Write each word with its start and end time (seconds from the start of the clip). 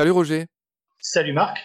Salut 0.00 0.12
Roger. 0.12 0.46
Salut 0.98 1.34
Marc. 1.34 1.58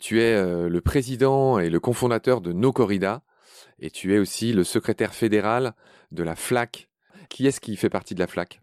Tu 0.00 0.20
es 0.20 0.34
euh, 0.34 0.68
le 0.68 0.80
président 0.80 1.60
et 1.60 1.70
le 1.70 1.78
cofondateur 1.78 2.40
de 2.40 2.52
No 2.52 2.72
Corrida 2.72 3.22
et 3.78 3.92
tu 3.92 4.12
es 4.12 4.18
aussi 4.18 4.52
le 4.52 4.64
secrétaire 4.64 5.14
fédéral 5.14 5.74
de 6.10 6.24
la 6.24 6.34
FLAC. 6.34 6.88
Qui 7.28 7.46
est-ce 7.46 7.60
qui 7.60 7.76
fait 7.76 7.88
partie 7.88 8.16
de 8.16 8.18
la 8.18 8.26
FLAC 8.26 8.60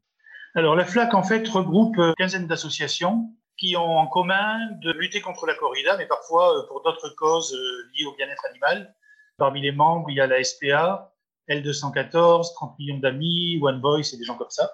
Alors 0.53 0.75
la 0.75 0.83
FLAC 0.83 1.13
en 1.13 1.23
fait 1.23 1.47
regroupe 1.47 1.95
une 1.97 2.13
quinzaine 2.17 2.45
d'associations 2.45 3.33
qui 3.55 3.77
ont 3.77 3.99
en 3.99 4.07
commun 4.07 4.59
de 4.81 4.91
lutter 4.91 5.21
contre 5.21 5.45
la 5.45 5.55
corrida, 5.55 5.95
mais 5.95 6.05
parfois 6.05 6.53
euh, 6.53 6.67
pour 6.67 6.83
d'autres 6.83 7.15
causes 7.15 7.53
euh, 7.53 7.89
liées 7.95 8.05
au 8.05 8.15
bien-être 8.17 8.45
animal. 8.49 8.93
Parmi 9.37 9.61
les 9.61 9.71
membres, 9.71 10.09
il 10.09 10.17
y 10.17 10.19
a 10.19 10.27
la 10.27 10.43
SPA, 10.43 11.15
L214, 11.47 12.53
30 12.53 12.79
millions 12.79 12.97
d'amis, 12.97 13.61
One 13.61 13.79
Voice 13.79 14.13
et 14.13 14.17
des 14.17 14.25
gens 14.25 14.35
comme 14.35 14.49
ça. 14.49 14.69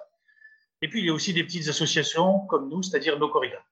Et 0.82 0.88
puis 0.88 0.98
il 0.98 1.06
y 1.06 1.10
a 1.10 1.12
aussi 1.12 1.32
des 1.32 1.44
petites 1.44 1.68
associations 1.68 2.40
comme 2.46 2.68
nous, 2.68 2.82
c'est-à-dire 2.82 3.20
No 3.20 3.28
Corrida. 3.28 3.62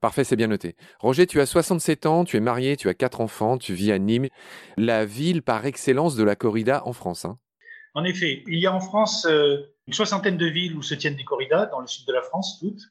Parfait, 0.00 0.24
c'est 0.24 0.36
bien 0.36 0.48
noté. 0.48 0.76
Roger, 1.00 1.26
tu 1.26 1.40
as 1.40 1.46
67 1.46 2.06
ans, 2.06 2.24
tu 2.24 2.36
es 2.36 2.40
marié, 2.40 2.76
tu 2.76 2.88
as 2.88 2.94
quatre 2.94 3.20
enfants, 3.20 3.58
tu 3.58 3.74
vis 3.74 3.92
à 3.92 3.98
Nîmes, 3.98 4.28
la 4.76 5.04
ville 5.04 5.42
par 5.42 5.66
excellence 5.66 6.16
de 6.16 6.24
la 6.24 6.36
corrida 6.36 6.86
en 6.86 6.92
France. 6.92 7.24
Hein. 7.24 7.38
En 7.94 8.04
effet, 8.04 8.42
il 8.46 8.58
y 8.58 8.66
a 8.66 8.72
en 8.72 8.80
France 8.80 9.26
euh, 9.26 9.58
une 9.86 9.92
soixantaine 9.92 10.36
de 10.36 10.46
villes 10.46 10.76
où 10.76 10.82
se 10.82 10.94
tiennent 10.94 11.16
des 11.16 11.24
corridas, 11.24 11.66
dans 11.66 11.80
le 11.80 11.86
sud 11.86 12.06
de 12.06 12.12
la 12.12 12.22
France, 12.22 12.58
toutes. 12.58 12.82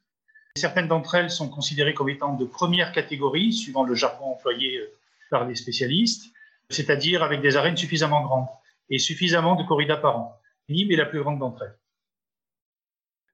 Certaines 0.55 0.87
d'entre 0.87 1.15
elles 1.15 1.31
sont 1.31 1.49
considérées 1.49 1.93
comme 1.93 2.09
étant 2.09 2.35
de 2.35 2.45
première 2.45 2.91
catégorie, 2.91 3.53
suivant 3.53 3.83
le 3.83 3.95
jargon 3.95 4.33
employé 4.33 4.77
euh, 4.77 4.91
par 5.29 5.47
les 5.47 5.55
spécialistes, 5.55 6.25
c'est-à-dire 6.69 7.23
avec 7.23 7.41
des 7.41 7.55
arènes 7.55 7.77
suffisamment 7.77 8.21
grandes 8.21 8.47
et 8.89 8.99
suffisamment 8.99 9.55
de 9.55 9.63
corridas 9.63 9.97
par 9.97 10.17
an. 10.17 10.37
Nîmes 10.69 10.91
est 10.91 10.97
la 10.97 11.05
plus 11.05 11.21
grande 11.21 11.39
d'entre 11.39 11.63
elles. 11.63 11.77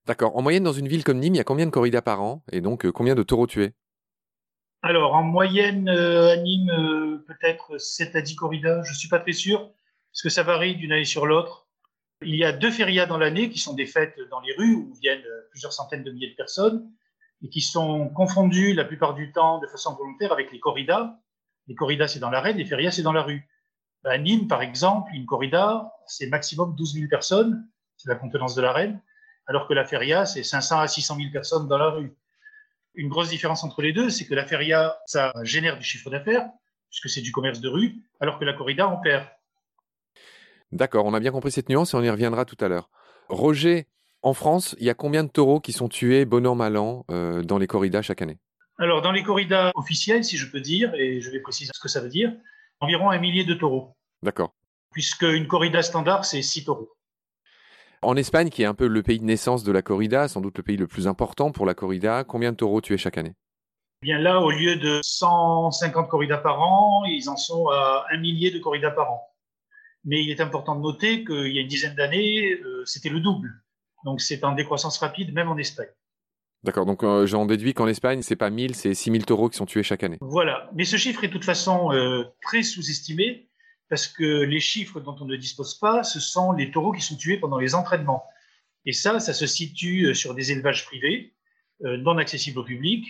D'accord. 0.07 0.37
En 0.37 0.41
moyenne, 0.41 0.63
dans 0.63 0.71
une 0.71 0.87
ville 0.87 1.03
comme 1.03 1.19
Nîmes, 1.19 1.35
il 1.35 1.37
y 1.37 1.41
a 1.41 1.43
combien 1.43 1.65
de 1.65 1.71
corridas 1.71 2.01
par 2.01 2.21
an 2.21 2.41
et 2.53 2.61
donc 2.61 2.85
euh, 2.85 2.93
combien 2.93 3.13
de 3.13 3.23
taureaux 3.23 3.45
tués? 3.45 3.73
Alors, 4.81 5.15
en 5.15 5.23
moyenne, 5.23 5.89
euh, 5.89 6.31
à 6.31 6.37
Nîmes, 6.37 6.69
euh, 6.69 7.17
peut-être 7.27 7.77
7 7.77 8.15
à 8.15 8.21
10 8.21 8.35
corridas. 8.37 8.83
Je 8.83 8.91
ne 8.91 8.95
suis 8.95 9.09
pas 9.09 9.19
très 9.19 9.33
sûr, 9.33 9.69
parce 10.11 10.21
que 10.23 10.29
ça 10.29 10.43
varie 10.43 10.77
d'une 10.77 10.93
année 10.93 11.03
sur 11.03 11.25
l'autre. 11.25 11.67
Il 12.21 12.35
y 12.37 12.45
a 12.45 12.53
deux 12.53 12.71
férias 12.71 13.05
dans 13.05 13.17
l'année 13.17 13.49
qui 13.49 13.59
sont 13.59 13.73
des 13.73 13.85
fêtes 13.85 14.17
dans 14.31 14.39
les 14.39 14.53
rues 14.53 14.75
où 14.75 14.93
viennent 15.01 15.25
plusieurs 15.51 15.73
centaines 15.73 16.03
de 16.03 16.11
milliers 16.11 16.29
de 16.29 16.35
personnes 16.35 16.89
et 17.43 17.49
qui 17.49 17.59
sont 17.59 18.07
confondues 18.09 18.73
la 18.73 18.85
plupart 18.85 19.13
du 19.13 19.33
temps 19.33 19.59
de 19.59 19.67
façon 19.67 19.93
volontaire 19.93 20.31
avec 20.31 20.53
les 20.53 20.59
corridas. 20.59 21.17
Les 21.67 21.75
corridas, 21.75 22.07
c'est 22.07 22.19
dans 22.19 22.29
l'arène, 22.29 22.57
les 22.57 22.65
férias, 22.65 22.91
c'est 22.91 23.03
dans 23.03 23.11
la 23.11 23.23
rue. 23.23 23.45
À 24.05 24.17
Nîmes, 24.17 24.47
par 24.47 24.61
exemple, 24.61 25.11
une 25.13 25.25
corrida, 25.25 25.91
c'est 26.07 26.27
maximum 26.27 26.75
12 26.75 26.93
000 26.93 27.07
personnes, 27.09 27.67
c'est 27.97 28.09
la 28.09 28.15
contenance 28.15 28.55
de 28.55 28.61
l'arène 28.61 29.01
alors 29.47 29.67
que 29.67 29.73
la 29.73 29.85
feria, 29.85 30.25
c'est 30.25 30.43
500 30.43 30.79
à 30.79 30.87
600 30.87 31.15
000 31.17 31.29
personnes 31.31 31.67
dans 31.67 31.77
la 31.77 31.89
rue. 31.89 32.13
Une 32.95 33.09
grosse 33.09 33.29
différence 33.29 33.63
entre 33.63 33.81
les 33.81 33.93
deux, 33.93 34.09
c'est 34.09 34.25
que 34.25 34.33
la 34.33 34.45
feria, 34.45 34.97
ça 35.05 35.31
génère 35.43 35.77
du 35.77 35.83
chiffre 35.83 36.09
d'affaires, 36.09 36.47
puisque 36.89 37.09
c'est 37.09 37.21
du 37.21 37.31
commerce 37.31 37.61
de 37.61 37.69
rue, 37.69 37.95
alors 38.19 38.39
que 38.39 38.45
la 38.45 38.53
corrida, 38.53 38.89
on 38.89 38.99
perd. 39.01 39.25
D'accord, 40.71 41.05
on 41.05 41.13
a 41.13 41.19
bien 41.19 41.31
compris 41.31 41.51
cette 41.51 41.69
nuance 41.69 41.93
et 41.93 41.97
on 41.97 42.03
y 42.03 42.09
reviendra 42.09 42.43
tout 42.43 42.57
à 42.59 42.67
l'heure. 42.67 42.89
Roger, 43.29 43.87
en 44.21 44.33
France, 44.33 44.75
il 44.79 44.85
y 44.85 44.89
a 44.89 44.93
combien 44.93 45.23
de 45.23 45.29
taureaux 45.29 45.59
qui 45.59 45.71
sont 45.71 45.87
tués, 45.87 46.25
bon 46.25 46.45
an, 46.45 46.55
mal 46.55 46.75
an, 46.75 47.05
euh, 47.11 47.43
dans 47.43 47.57
les 47.57 47.67
corridas 47.67 48.01
chaque 48.01 48.21
année? 48.21 48.37
Alors, 48.79 49.01
dans 49.01 49.11
les 49.11 49.23
corridas 49.23 49.71
officielles, 49.75 50.23
si 50.23 50.37
je 50.37 50.51
peux 50.51 50.59
dire, 50.59 50.93
et 50.95 51.21
je 51.21 51.29
vais 51.31 51.39
préciser 51.39 51.71
ce 51.73 51.79
que 51.79 51.87
ça 51.87 52.01
veut 52.01 52.09
dire, 52.09 52.33
environ 52.79 53.09
un 53.09 53.19
millier 53.19 53.43
de 53.43 53.53
taureaux. 53.53 53.95
D'accord. 54.21 54.53
Puisque 54.91 55.23
une 55.23 55.47
corrida 55.47 55.81
standard, 55.81 56.25
c'est 56.25 56.41
six 56.41 56.65
taureaux. 56.65 56.96
En 58.03 58.15
Espagne, 58.15 58.49
qui 58.49 58.61
est 58.61 58.65
un 58.65 58.75
peu 58.75 58.87
le 58.87 59.01
pays 59.01 59.19
de 59.19 59.25
naissance 59.25 59.63
de 59.63 59.71
la 59.71 59.81
corrida, 59.81 60.27
sans 60.27 60.39
doute 60.39 60.57
le 60.57 60.63
pays 60.63 60.77
le 60.77 60.87
plus 60.87 61.07
important 61.07 61.51
pour 61.51 61.65
la 61.65 61.73
corrida, 61.73 62.23
combien 62.23 62.51
de 62.51 62.57
taureaux 62.57 62.81
tu 62.81 62.93
es 62.93 62.97
chaque 62.97 63.17
année? 63.17 63.33
Bien 64.03 64.19
là, 64.19 64.41
au 64.41 64.51
lieu 64.51 64.75
de 64.75 64.99
150 65.01 66.07
corridas 66.07 66.37
par 66.37 66.61
an, 66.61 67.03
ils 67.05 67.27
en 67.29 67.35
sont 67.35 67.67
à 67.69 68.05
un 68.11 68.17
millier 68.19 68.51
de 68.51 68.59
corridas 68.59 68.91
par 68.91 69.11
an. 69.11 69.21
Mais 70.05 70.23
il 70.23 70.29
est 70.29 70.41
important 70.41 70.75
de 70.75 70.81
noter 70.81 71.25
qu'il 71.25 71.51
y 71.51 71.57
a 71.57 71.61
une 71.61 71.67
dizaine 71.67 71.95
d'années, 71.95 72.53
euh, 72.53 72.85
c'était 72.85 73.09
le 73.09 73.19
double. 73.19 73.49
Donc 74.05 74.21
c'est 74.21 74.43
en 74.43 74.53
décroissance 74.53 74.99
rapide, 74.99 75.33
même 75.33 75.49
en 75.49 75.57
Espagne. 75.57 75.89
D'accord, 76.63 76.85
donc 76.85 77.03
euh, 77.03 77.25
j'en 77.25 77.45
déduis 77.47 77.73
qu'en 77.73 77.87
Espagne, 77.87 78.21
c'est 78.21 78.35
pas 78.35 78.51
1000, 78.51 78.75
c'est 78.75 78.93
6000 78.93 79.25
taureaux 79.25 79.49
qui 79.49 79.57
sont 79.57 79.65
tués 79.65 79.83
chaque 79.83 80.03
année. 80.03 80.17
Voilà, 80.21 80.69
mais 80.75 80.85
ce 80.85 80.97
chiffre 80.97 81.23
est 81.23 81.27
de 81.27 81.33
toute 81.33 81.45
façon 81.45 81.91
euh, 81.91 82.23
très 82.43 82.61
sous-estimé 82.61 83.47
parce 83.89 84.07
que 84.07 84.41
les 84.41 84.59
chiffres 84.59 84.99
dont 84.99 85.15
on 85.19 85.25
ne 85.25 85.35
dispose 85.35 85.75
pas, 85.75 86.03
ce 86.03 86.19
sont 86.19 86.51
les 86.51 86.71
taureaux 86.71 86.91
qui 86.91 87.01
sont 87.01 87.15
tués 87.15 87.37
pendant 87.37 87.57
les 87.57 87.75
entraînements. 87.75 88.25
Et 88.85 88.93
ça, 88.93 89.19
ça 89.19 89.33
se 89.33 89.45
situe 89.45 90.05
euh, 90.05 90.13
sur 90.13 90.33
des 90.33 90.51
élevages 90.51 90.85
privés, 90.85 91.33
euh, 91.83 91.97
non 91.97 92.17
accessibles 92.17 92.59
au 92.59 92.63
public. 92.63 93.05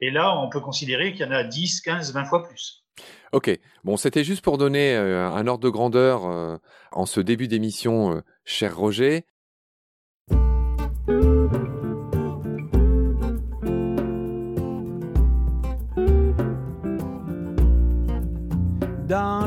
Et 0.00 0.10
là, 0.10 0.36
on 0.38 0.48
peut 0.48 0.60
considérer 0.60 1.12
qu'il 1.12 1.22
y 1.22 1.28
en 1.28 1.32
a 1.32 1.44
10, 1.44 1.80
15, 1.80 2.12
20 2.12 2.24
fois 2.24 2.42
plus. 2.42 2.84
Ok, 3.32 3.50
bon, 3.84 3.96
c'était 3.96 4.24
juste 4.24 4.42
pour 4.42 4.58
donner 4.58 4.94
euh, 4.94 5.28
un 5.30 5.46
ordre 5.46 5.64
de 5.64 5.70
grandeur 5.70 6.60
en 6.90 7.06
ce 7.06 7.20
début 7.20 7.48
d'émission, 7.48 8.22
cher 8.44 8.76
Roger. 8.76 9.24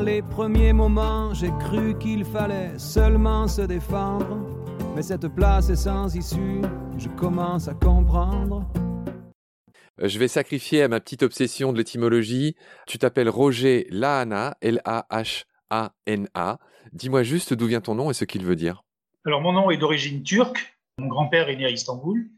Les 0.05 0.21
premiers 0.21 0.71
moments, 0.71 1.33
j'ai 1.33 1.49
cru 1.59 1.97
qu'il 1.97 2.23
fallait 2.23 2.77
seulement 2.77 3.47
se 3.47 3.63
défendre. 3.63 4.37
Mais 4.95 5.01
cette 5.01 5.27
place 5.29 5.69
est 5.69 5.75
sans 5.75 6.15
issue, 6.15 6.61
je 6.97 7.09
commence 7.09 7.67
à 7.67 7.73
comprendre. 7.73 8.69
Euh, 10.01 10.07
je 10.07 10.19
vais 10.19 10.27
sacrifier 10.27 10.83
à 10.83 10.87
ma 10.87 10.99
petite 10.99 11.23
obsession 11.23 11.73
de 11.73 11.79
l'étymologie. 11.79 12.55
Tu 12.85 12.99
t'appelles 12.99 13.29
Roger 13.29 13.87
Lahana, 13.89 14.55
L-A-H-A-N-A. 14.61 16.59
Dis-moi 16.93 17.23
juste 17.23 17.55
d'où 17.55 17.65
vient 17.65 17.81
ton 17.81 17.95
nom 17.95 18.11
et 18.11 18.13
ce 18.13 18.25
qu'il 18.25 18.45
veut 18.45 18.55
dire. 18.55 18.83
Alors, 19.25 19.41
mon 19.41 19.53
nom 19.53 19.71
est 19.71 19.77
d'origine 19.77 20.21
turque. 20.21 20.77
Mon 20.99 21.07
grand-père 21.07 21.49
est 21.49 21.55
né 21.55 21.65
à 21.65 21.71
Istanbul. 21.71 22.29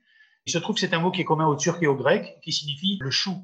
Il 0.45 0.53
se 0.53 0.57
trouve 0.57 0.75
que 0.75 0.81
c'est 0.81 0.93
un 0.93 0.99
mot 0.99 1.11
qui 1.11 1.19
est 1.19 1.25
commun 1.25 1.47
au 1.47 1.57
turc 1.57 1.83
et 1.83 1.87
au 1.87 1.95
grec, 1.95 2.37
qui 2.41 2.53
signifie 2.53 2.97
le 3.01 3.11
chou. 3.11 3.35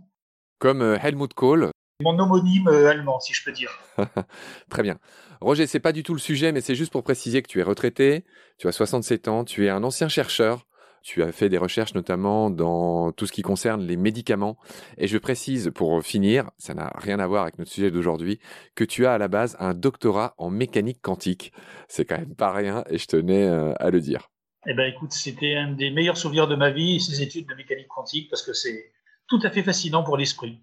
Comme 0.60 0.82
euh, 0.82 0.98
Helmut 0.98 1.34
Kohl, 1.34 1.72
mon 2.03 2.19
homonyme 2.19 2.68
euh, 2.68 2.90
allemand, 2.90 3.19
si 3.19 3.34
je 3.34 3.44
peux 3.44 3.52
dire. 3.52 3.72
Très 4.69 4.84
bien. 4.84 5.00
Roger, 5.41 5.68
c'est 5.68 5.80
pas 5.80 5.91
du 5.91 6.03
tout 6.03 6.14
le 6.14 6.19
sujet, 6.19 6.52
mais 6.52 6.62
c'est 6.62 6.75
juste 6.75 6.91
pour 6.91 7.03
préciser 7.03 7.41
que 7.41 7.47
tu 7.47 7.59
es 7.59 7.64
retraité, 7.64 8.24
tu 8.58 8.68
as 8.68 8.72
67 8.72 9.28
ans, 9.28 9.44
tu 9.44 9.66
es 9.66 9.69
un 9.69 9.84
ancien 9.84 10.08
chercheur. 10.08 10.66
Tu 11.06 11.22
as 11.22 11.34
fait 11.34 11.50
des 11.50 11.58
recherches 11.58 11.96
notamment 11.96 12.50
dans 12.50 13.12
tout 13.12 13.25
ce 13.25 13.34
qui 13.34 13.42
concerne 13.42 13.86
les 13.86 13.97
médicaments. 13.97 14.58
Et 14.97 15.08
je 15.08 15.18
précise 15.18 15.69
pour 15.75 16.02
finir, 16.02 16.50
ça 16.58 16.74
n'a 16.74 16.94
rien 16.96 17.19
à 17.19 17.28
voir 17.28 17.44
avec 17.44 17.59
notre 17.59 17.72
sujet 17.72 17.92
d'aujourd'hui, 17.92 18.40
que 18.74 18.86
tu 18.86 19.06
as 19.06 19.13
à 19.13 19.18
la 19.18 19.28
base 19.28 19.58
un 19.59 19.74
doctorat 19.74 20.34
en 20.38 20.50
mécanique 20.50 21.02
quantique. 21.02 21.52
C'est 21.90 22.06
quand 22.06 22.18
même 22.18 22.36
pas 22.36 22.53
rien 22.53 22.86
et 22.90 22.97
je 22.97 23.08
tenais 23.08 23.44
euh, 23.44 23.74
à 23.81 23.90
le 23.90 24.00
dire. 24.00 24.30
Eh 24.66 24.74
ben 24.74 24.90
écoute, 24.90 25.12
c'était 25.12 25.56
un 25.56 25.74
des 25.74 25.92
meilleurs 25.92 26.16
souvenirs 26.16 26.47
de 26.47 26.56
ma 26.56 26.72
vie, 26.72 27.02
ces 27.02 27.22
études 27.22 27.50
de 27.50 27.56
mécanique 27.56 27.90
quantique, 27.90 28.30
parce 28.30 28.42
que 28.42 28.53
c'est 28.53 28.94
tout 29.28 29.40
à 29.44 29.50
fait 29.50 29.62
fascinant 29.62 30.04
pour 30.04 30.16
l'esprit. 30.16 30.62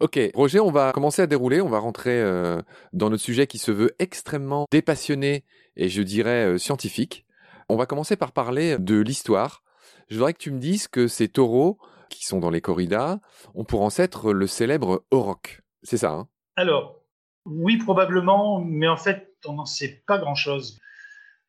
Ok, 0.00 0.18
Roger, 0.34 0.60
on 0.60 0.70
va 0.70 0.92
commencer 0.92 1.22
à 1.22 1.26
dérouler, 1.26 1.60
on 1.60 1.68
va 1.68 1.78
rentrer 1.78 2.20
euh, 2.20 2.60
dans 2.92 3.10
notre 3.10 3.22
sujet 3.22 3.46
qui 3.46 3.58
se 3.58 3.70
veut 3.70 3.94
extrêmement 3.98 4.66
dépassionné 4.70 5.44
et 5.76 5.88
je 5.88 6.02
dirais 6.02 6.46
euh, 6.46 6.58
scientifique. 6.58 7.24
On 7.68 7.76
va 7.76 7.86
commencer 7.86 8.16
par 8.16 8.32
parler 8.32 8.78
de 8.78 9.00
l'histoire. 9.00 9.62
Je 10.08 10.16
voudrais 10.16 10.34
que 10.34 10.38
tu 10.38 10.50
me 10.50 10.58
dises 10.58 10.88
que 10.88 11.06
ces 11.06 11.28
taureaux 11.28 11.78
qui 12.08 12.26
sont 12.26 12.40
dans 12.40 12.50
les 12.50 12.60
corridas 12.60 13.18
ont 13.54 13.64
pour 13.64 13.82
ancêtre 13.82 14.32
le 14.32 14.46
célèbre 14.46 15.04
auroch. 15.10 15.62
C'est 15.82 15.96
ça, 15.96 16.12
hein? 16.12 16.28
Alors, 16.56 17.00
oui, 17.46 17.78
probablement, 17.78 18.60
mais 18.60 18.88
en 18.88 18.96
fait, 18.96 19.34
on 19.46 19.54
n'en 19.54 19.66
sait 19.66 20.02
pas 20.06 20.18
grand-chose. 20.18 20.78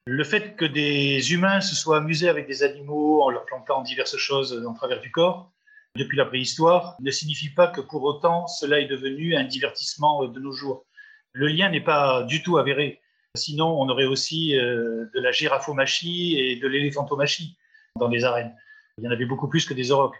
Le 0.05 0.23
fait 0.23 0.55
que 0.55 0.65
des 0.65 1.33
humains 1.33 1.61
se 1.61 1.75
soient 1.75 1.97
amusés 1.97 2.27
avec 2.27 2.47
des 2.47 2.63
animaux 2.63 3.21
en 3.21 3.29
leur 3.29 3.45
plantant 3.45 3.81
diverses 3.81 4.17
choses 4.17 4.65
en 4.67 4.73
travers 4.73 4.99
du 5.01 5.11
corps, 5.11 5.52
depuis 5.95 6.17
la 6.17 6.25
préhistoire 6.25 6.95
ne 6.99 7.11
signifie 7.11 7.49
pas 7.49 7.67
que 7.67 7.81
pour 7.81 8.03
autant 8.03 8.47
cela 8.47 8.79
est 8.79 8.87
devenu 8.87 9.35
un 9.35 9.43
divertissement 9.43 10.25
de 10.25 10.39
nos 10.39 10.51
jours. 10.51 10.85
Le 11.33 11.47
lien 11.47 11.69
n'est 11.69 11.81
pas 11.81 12.23
du 12.23 12.41
tout 12.41 12.57
avéré. 12.57 13.01
Sinon, 13.35 13.79
on 13.79 13.89
aurait 13.89 14.05
aussi 14.05 14.57
euh, 14.57 15.05
de 15.13 15.19
la 15.19 15.31
giraphomachie 15.31 16.37
et 16.37 16.55
de 16.57 16.67
l'éléphantomachie 16.67 17.57
dans 17.99 18.07
les 18.07 18.23
arènes. 18.23 18.55
Il 18.97 19.03
y 19.03 19.07
en 19.07 19.11
avait 19.11 19.25
beaucoup 19.25 19.47
plus 19.47 19.65
que 19.65 19.73
des 19.73 19.91
aurochs. 19.91 20.17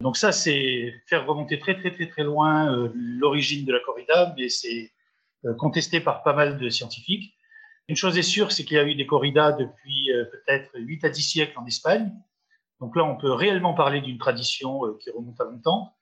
Donc 0.00 0.16
ça, 0.16 0.32
c'est 0.32 0.94
faire 1.06 1.26
remonter 1.26 1.58
très 1.58 1.76
très 1.76 1.92
très 1.92 2.06
très 2.06 2.24
loin 2.24 2.72
euh, 2.72 2.90
l'origine 2.94 3.64
de 3.64 3.72
la 3.72 3.80
corrida, 3.80 4.34
mais 4.36 4.48
c'est 4.48 4.92
euh, 5.44 5.54
contesté 5.54 6.00
par 6.00 6.22
pas 6.22 6.32
mal 6.32 6.58
de 6.58 6.68
scientifiques. 6.68 7.34
Une 7.88 7.96
chose 7.96 8.18
est 8.18 8.22
sûre, 8.22 8.50
c'est 8.50 8.64
qu'il 8.64 8.76
y 8.76 8.80
a 8.80 8.84
eu 8.84 8.96
des 8.96 9.06
corridas 9.06 9.52
depuis 9.52 10.10
peut-être 10.32 10.72
8 10.74 11.04
à 11.04 11.08
10 11.08 11.22
siècles 11.22 11.56
en 11.56 11.64
Espagne, 11.66 12.10
donc 12.80 12.96
là, 12.96 13.04
on 13.04 13.16
peut 13.16 13.32
réellement 13.32 13.74
parler 13.74 14.00
d'une 14.00 14.18
tradition 14.18 14.84
euh, 14.84 14.98
qui 15.00 15.10
remonte 15.10 15.40
à 15.40 15.44
longtemps. 15.44 15.94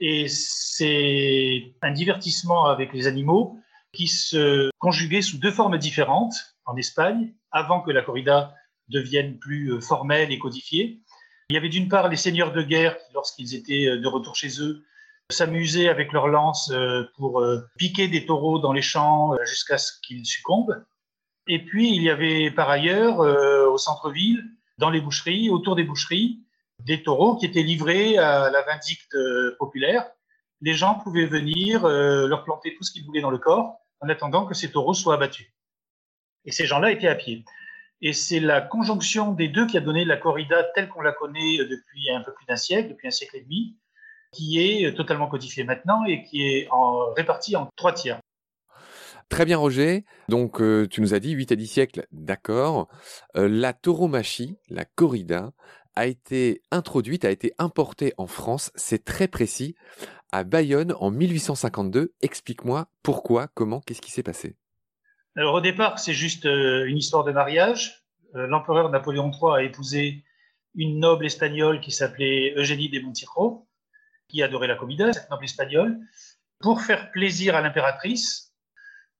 Et 0.00 0.26
c'est 0.28 1.74
un 1.82 1.92
divertissement 1.92 2.66
avec 2.66 2.92
les 2.92 3.06
animaux 3.06 3.58
qui 3.92 4.08
se 4.08 4.70
conjuguait 4.78 5.22
sous 5.22 5.38
deux 5.38 5.50
formes 5.50 5.78
différentes 5.78 6.34
en 6.66 6.76
Espagne, 6.76 7.32
avant 7.50 7.80
que 7.80 7.90
la 7.90 8.02
corrida 8.02 8.54
devienne 8.88 9.38
plus 9.38 9.72
euh, 9.72 9.80
formelle 9.80 10.32
et 10.32 10.38
codifiée. 10.38 11.00
Il 11.48 11.54
y 11.54 11.56
avait 11.56 11.68
d'une 11.68 11.88
part 11.88 12.08
les 12.08 12.16
seigneurs 12.16 12.52
de 12.52 12.62
guerre 12.62 12.98
qui, 12.98 13.12
lorsqu'ils 13.14 13.54
étaient 13.54 13.96
de 13.96 14.08
retour 14.08 14.34
chez 14.34 14.60
eux, 14.60 14.82
s'amusaient 15.30 15.88
avec 15.88 16.12
leurs 16.12 16.26
lances 16.26 16.72
pour 17.16 17.44
piquer 17.78 18.08
des 18.08 18.26
taureaux 18.26 18.58
dans 18.58 18.72
les 18.72 18.82
champs 18.82 19.32
jusqu'à 19.44 19.78
ce 19.78 19.92
qu'ils 20.00 20.26
succombent. 20.26 20.84
Et 21.46 21.64
puis, 21.64 21.94
il 21.94 22.02
y 22.02 22.10
avait 22.10 22.50
par 22.50 22.68
ailleurs, 22.68 23.20
au 23.20 23.78
centre-ville, 23.78 24.55
dans 24.78 24.90
les 24.90 25.00
boucheries, 25.00 25.50
autour 25.50 25.76
des 25.76 25.84
boucheries, 25.84 26.40
des 26.80 27.02
taureaux 27.02 27.36
qui 27.36 27.46
étaient 27.46 27.62
livrés 27.62 28.18
à 28.18 28.50
la 28.50 28.62
vindicte 28.62 29.16
populaire. 29.58 30.06
Les 30.60 30.74
gens 30.74 30.94
pouvaient 30.94 31.26
venir 31.26 31.86
leur 31.86 32.44
planter 32.44 32.74
tout 32.74 32.82
ce 32.82 32.92
qu'ils 32.92 33.04
voulaient 33.04 33.20
dans 33.20 33.30
le 33.30 33.38
corps 33.38 33.78
en 34.00 34.08
attendant 34.08 34.46
que 34.46 34.54
ces 34.54 34.70
taureaux 34.70 34.94
soient 34.94 35.14
abattus. 35.14 35.46
Et 36.44 36.52
ces 36.52 36.66
gens-là 36.66 36.90
étaient 36.92 37.08
à 37.08 37.14
pied. 37.14 37.44
Et 38.02 38.12
c'est 38.12 38.40
la 38.40 38.60
conjonction 38.60 39.32
des 39.32 39.48
deux 39.48 39.66
qui 39.66 39.78
a 39.78 39.80
donné 39.80 40.04
la 40.04 40.18
corrida 40.18 40.62
telle 40.74 40.88
qu'on 40.88 41.00
la 41.00 41.12
connaît 41.12 41.58
depuis 41.58 42.10
un 42.10 42.20
peu 42.20 42.32
plus 42.34 42.44
d'un 42.46 42.56
siècle, 42.56 42.90
depuis 42.90 43.08
un 43.08 43.10
siècle 43.10 43.36
et 43.36 43.40
demi, 43.40 43.76
qui 44.32 44.60
est 44.60 44.94
totalement 44.94 45.28
codifiée 45.28 45.64
maintenant 45.64 46.04
et 46.04 46.22
qui 46.22 46.42
est 46.42 46.68
répartie 47.16 47.56
en 47.56 47.68
trois 47.76 47.94
tiers. 47.94 48.20
Très 49.28 49.44
bien 49.44 49.58
Roger, 49.58 50.04
donc 50.28 50.60
euh, 50.60 50.86
tu 50.88 51.00
nous 51.00 51.12
as 51.12 51.18
dit 51.18 51.32
8 51.32 51.52
à 51.52 51.56
10 51.56 51.66
siècles, 51.66 52.06
d'accord. 52.12 52.88
Euh, 53.36 53.48
la 53.48 53.72
tauromachie, 53.72 54.56
la 54.68 54.84
corrida, 54.84 55.52
a 55.96 56.06
été 56.06 56.62
introduite, 56.70 57.24
a 57.24 57.30
été 57.30 57.52
importée 57.58 58.12
en 58.18 58.26
France, 58.26 58.70
c'est 58.76 59.04
très 59.04 59.26
précis, 59.26 59.74
à 60.30 60.44
Bayonne 60.44 60.94
en 61.00 61.10
1852. 61.10 62.12
Explique-moi 62.20 62.88
pourquoi, 63.02 63.48
comment, 63.48 63.80
qu'est-ce 63.80 64.02
qui 64.02 64.12
s'est 64.12 64.22
passé? 64.22 64.56
Alors 65.36 65.54
au 65.54 65.60
départ, 65.60 65.98
c'est 65.98 66.12
juste 66.12 66.46
euh, 66.46 66.84
une 66.86 66.98
histoire 66.98 67.24
de 67.24 67.32
mariage. 67.32 68.04
L'empereur 68.34 68.90
Napoléon 68.90 69.30
III 69.30 69.54
a 69.54 69.62
épousé 69.62 70.22
une 70.74 71.00
noble 71.00 71.24
espagnole 71.24 71.80
qui 71.80 71.90
s'appelait 71.90 72.52
Eugénie 72.56 72.90
de 72.90 73.00
Montijo, 73.00 73.66
qui 74.28 74.42
adorait 74.42 74.66
la 74.68 74.76
comida, 74.76 75.12
cette 75.12 75.30
noble 75.30 75.44
espagnole. 75.44 75.98
Pour 76.60 76.82
faire 76.82 77.10
plaisir 77.12 77.54
à 77.56 77.62
l'impératrice, 77.62 78.45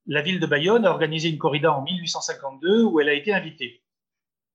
la 0.07 0.21
ville 0.21 0.39
de 0.39 0.45
Bayonne 0.45 0.85
a 0.85 0.91
organisé 0.91 1.29
une 1.29 1.37
corrida 1.37 1.71
en 1.71 1.81
1852 1.83 2.83
où 2.83 2.99
elle 2.99 3.09
a 3.09 3.13
été 3.13 3.33
invitée. 3.33 3.83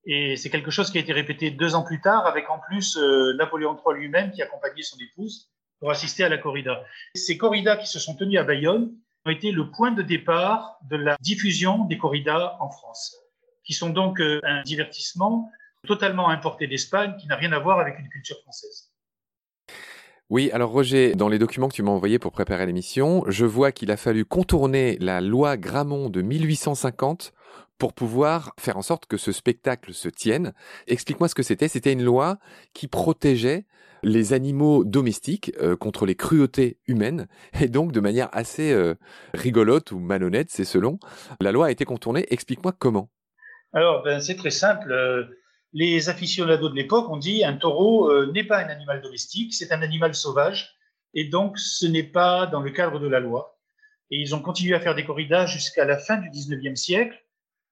Et 0.04 0.36
c'est 0.36 0.50
quelque 0.50 0.70
chose 0.70 0.90
qui 0.90 0.98
a 0.98 1.00
été 1.00 1.12
répété 1.12 1.50
deux 1.50 1.74
ans 1.74 1.84
plus 1.84 2.00
tard, 2.00 2.26
avec 2.26 2.50
en 2.50 2.58
plus 2.58 2.96
euh, 2.96 3.34
Napoléon 3.34 3.76
III 3.76 3.98
lui-même 3.98 4.32
qui 4.32 4.42
accompagnait 4.42 4.82
son 4.82 4.98
épouse 4.98 5.50
pour 5.78 5.90
assister 5.90 6.24
à 6.24 6.28
la 6.28 6.38
corrida. 6.38 6.84
Ces 7.14 7.36
corridas 7.36 7.76
qui 7.76 7.86
se 7.86 7.98
sont 7.98 8.16
tenues 8.16 8.38
à 8.38 8.44
Bayonne 8.44 8.92
ont 9.26 9.30
été 9.30 9.52
le 9.52 9.70
point 9.70 9.92
de 9.92 10.02
départ 10.02 10.78
de 10.90 10.96
la 10.96 11.16
diffusion 11.20 11.84
des 11.84 11.98
corridas 11.98 12.56
en 12.58 12.70
France, 12.70 13.16
qui 13.64 13.74
sont 13.74 13.90
donc 13.90 14.20
euh, 14.20 14.40
un 14.42 14.62
divertissement 14.62 15.50
totalement 15.86 16.30
importé 16.30 16.66
d'Espagne 16.66 17.16
qui 17.20 17.26
n'a 17.28 17.36
rien 17.36 17.52
à 17.52 17.58
voir 17.58 17.78
avec 17.78 17.98
une 17.98 18.08
culture 18.08 18.38
française. 18.40 18.91
Oui, 20.32 20.50
alors 20.54 20.70
Roger, 20.70 21.14
dans 21.14 21.28
les 21.28 21.38
documents 21.38 21.68
que 21.68 21.74
tu 21.74 21.82
m'as 21.82 21.90
envoyés 21.90 22.18
pour 22.18 22.32
préparer 22.32 22.64
l'émission, 22.64 23.22
je 23.28 23.44
vois 23.44 23.70
qu'il 23.70 23.90
a 23.90 23.98
fallu 23.98 24.24
contourner 24.24 24.96
la 24.98 25.20
loi 25.20 25.58
Gramont 25.58 26.08
de 26.08 26.22
1850 26.22 27.34
pour 27.76 27.92
pouvoir 27.92 28.54
faire 28.58 28.78
en 28.78 28.82
sorte 28.82 29.04
que 29.04 29.18
ce 29.18 29.30
spectacle 29.30 29.92
se 29.92 30.08
tienne. 30.08 30.54
Explique-moi 30.86 31.28
ce 31.28 31.34
que 31.34 31.42
c'était. 31.42 31.68
C'était 31.68 31.92
une 31.92 32.02
loi 32.02 32.38
qui 32.72 32.88
protégeait 32.88 33.66
les 34.02 34.32
animaux 34.32 34.84
domestiques 34.84 35.52
euh, 35.60 35.76
contre 35.76 36.06
les 36.06 36.14
cruautés 36.14 36.78
humaines 36.86 37.28
et 37.60 37.68
donc 37.68 37.92
de 37.92 38.00
manière 38.00 38.30
assez 38.32 38.72
euh, 38.72 38.94
rigolote 39.34 39.92
ou 39.92 39.98
malhonnête, 39.98 40.48
c'est 40.48 40.64
selon. 40.64 40.98
La 41.42 41.52
loi 41.52 41.66
a 41.66 41.70
été 41.70 41.84
contournée. 41.84 42.24
Explique-moi 42.30 42.72
comment. 42.78 43.10
Alors, 43.74 44.02
ben, 44.02 44.18
c'est 44.18 44.36
très 44.36 44.50
simple. 44.50 44.94
Euh, 45.74 45.78
les 45.78 46.08
aficionados 46.08 46.68
de 46.68 46.74
l'époque 46.74 47.08
ont 47.10 47.16
dit 47.16 47.44
un 47.44 47.56
taureau 47.56 48.26
n'est 48.32 48.44
pas 48.44 48.64
un 48.64 48.68
animal 48.68 49.00
domestique, 49.00 49.54
c'est 49.54 49.72
un 49.72 49.82
animal 49.82 50.14
sauvage 50.14 50.76
et 51.14 51.24
donc 51.24 51.58
ce 51.58 51.86
n'est 51.86 52.02
pas 52.02 52.46
dans 52.46 52.60
le 52.60 52.70
cadre 52.70 52.98
de 52.98 53.08
la 53.08 53.20
loi. 53.20 53.58
Et 54.10 54.18
ils 54.20 54.34
ont 54.34 54.42
continué 54.42 54.74
à 54.74 54.80
faire 54.80 54.94
des 54.94 55.04
corridas 55.04 55.46
jusqu'à 55.46 55.84
la 55.84 55.98
fin 55.98 56.18
du 56.18 56.28
19e 56.28 56.76
siècle 56.76 57.18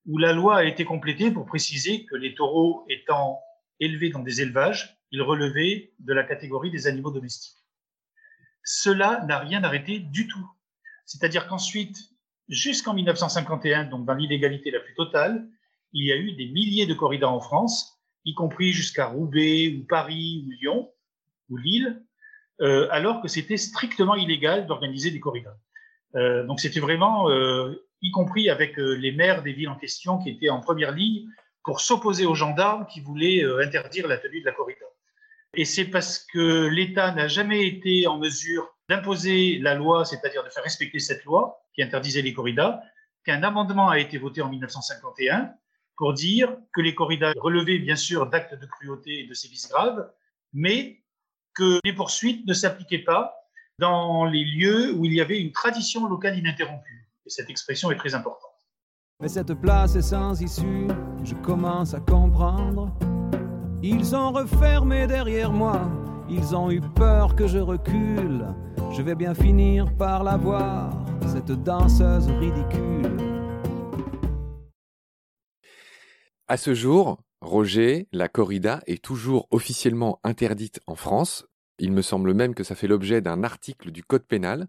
où 0.07 0.19
la 0.19 0.33
loi 0.33 0.59
a 0.59 0.65
été 0.65 0.85
complétée 0.85 1.31
pour 1.31 1.47
préciser 1.47 2.07
que 2.07 2.17
les 2.17 2.35
taureaux 2.35 2.87
étant 2.89 3.41
élevés 3.79 4.11
dans 4.11 4.21
des 4.21 4.41
élevages, 4.41 4.99
ils 5.11 5.23
relevaient 5.23 5.93
de 5.99 6.13
la 6.15 6.25
catégorie 6.25 6.71
des 6.71 6.87
animaux 6.87 7.11
domestiques. 7.11 7.57
Cela 8.65 9.25
n'a 9.27 9.39
rien 9.39 9.65
arrêté 9.65 9.99
du 9.99 10.27
tout. 10.27 10.51
C'est-à-dire 11.05 11.47
qu'ensuite, 11.49 11.97
jusqu'en 12.49 12.95
1951, 12.95 13.85
donc 13.85 14.07
dans 14.07 14.15
l'illégalité 14.15 14.71
la 14.71 14.81
plus 14.81 14.95
totale, 14.95 15.47
il 15.93 16.07
y 16.07 16.13
a 16.13 16.17
eu 16.17 16.33
des 16.33 16.47
milliers 16.47 16.87
de 16.87 16.95
corridas 16.95 17.29
en 17.29 17.41
France, 17.41 18.01
y 18.25 18.35
compris 18.35 18.73
jusqu'à 18.73 19.07
Roubaix 19.07 19.75
ou 19.77 19.85
Paris 19.87 20.45
ou 20.47 20.51
Lyon 20.51 20.91
ou 21.49 21.57
Lille, 21.57 22.03
euh, 22.61 22.89
alors 22.91 23.23
que 23.23 23.29
c'était 23.29 23.57
strictement 23.57 24.15
illégal 24.15 24.67
d'organiser 24.67 25.11
des 25.11 25.21
corridas. 25.21 25.57
Euh, 26.17 26.45
donc 26.45 26.61
c'était 26.61 26.81
vraiment 26.81 27.31
euh, 27.31 27.73
y 28.03 28.11
compris 28.11 28.51
avec 28.51 28.77
les 28.77 29.13
maires 29.13 29.43
des 29.43 29.53
villes 29.53 29.69
en 29.69 29.77
question 29.77 30.19
qui 30.19 30.31
étaient 30.31 30.51
en 30.51 30.61
première 30.61 30.93
ligne 30.93 31.27
pour 31.65 31.81
s'opposer 31.81 32.27
aux 32.27 32.35
gendarmes 32.35 32.87
qui 32.87 33.01
voulaient 33.01 33.45
interdire 33.63 34.09
la 34.09 34.17
tenue 34.17 34.41
de 34.41 34.47
la 34.47 34.53
corrida. 34.53 34.87
Et 35.55 35.65
c'est 35.65 35.87
parce 35.87 36.19
que 36.19 36.67
l'État 36.69 37.13
n'a 37.13 37.29
jamais 37.29 37.67
été 37.67 38.07
en 38.07 38.19
mesure 38.19 38.75
d'imposer 38.89 39.59
la 39.59 39.75
loi, 39.75 40.05
c'est-à-dire 40.05 40.45
de 40.45 40.49
faire 40.49 40.63
respecter 40.63 40.99
cette 40.99 41.25
loi 41.25 41.63
qui 41.75 41.83
interdisait 41.83 42.23
les 42.23 42.33
corridas, 42.33 42.81
qu'un 43.25 43.43
amendement 43.43 43.89
a 43.89 43.99
été 43.99 44.17
voté 44.17 44.43
en 44.43 44.49
1951 44.49 45.53
pour 46.01 46.15
dire 46.15 46.57
que 46.73 46.81
les 46.81 46.95
corridas 46.95 47.35
relevaient 47.37 47.79
bien 47.79 47.95
sûr 47.95 48.27
d'actes 48.27 48.59
de 48.59 48.65
cruauté 48.65 49.21
et 49.21 49.27
de 49.27 49.35
sévices 49.35 49.69
graves, 49.69 50.11
mais 50.55 51.05
que 51.55 51.79
les 51.85 51.93
poursuites 51.93 52.47
ne 52.47 52.55
s'appliquaient 52.55 53.05
pas 53.05 53.37
dans 53.79 54.25
les 54.25 54.45
lieux 54.45 54.95
où 54.95 55.05
il 55.05 55.13
y 55.13 55.21
avait 55.21 55.39
une 55.39 55.53
tradition 55.53 56.09
locale 56.09 56.39
ininterrompue 56.39 57.01
cette 57.31 57.51
expression 57.51 57.91
est 57.91 57.97
très 57.97 58.15
importante. 58.15 58.51
Mais 59.21 59.29
cette 59.29 59.55
place 59.55 59.97
est 59.97 60.03
sans 60.03 60.41
issue, 60.41 60.89
je 61.25 61.35
commence 61.35 61.95
à 61.95 62.01
comprendre. 62.01 62.93
Ils 63.83 64.15
ont 64.15 64.33
refermé 64.33 65.07
derrière 65.07 65.53
moi, 65.53 65.91
ils 66.29 66.55
ont 66.55 66.71
eu 66.71 66.81
peur 66.81 67.35
que 67.35 67.47
je 67.47 67.59
recule. 67.59 68.47
Je 68.93 69.03
vais 69.03 69.15
bien 69.15 69.35
finir 69.35 69.95
par 69.97 70.25
la 70.25 70.37
voir, 70.37 70.91
cette 71.27 71.53
danseuse 71.53 72.29
ridicule. 72.29 73.30
À 76.51 76.57
ce 76.57 76.75
jour, 76.75 77.23
Roger, 77.41 78.09
la 78.11 78.29
corrida 78.29 78.83
est 78.89 79.01
toujours 79.01 79.47
officiellement 79.53 80.19
interdite 80.25 80.81
en 80.89 80.97
France. 80.97 81.47
Il 81.79 81.93
me 81.93 82.03
semble 82.03 82.35
même 82.35 82.57
que 82.57 82.65
ça 82.65 82.75
fait 82.75 82.89
l'objet 82.89 83.21
d'un 83.21 83.45
article 83.45 83.93
du 83.93 84.03
Code 84.03 84.27
pénal. 84.27 84.67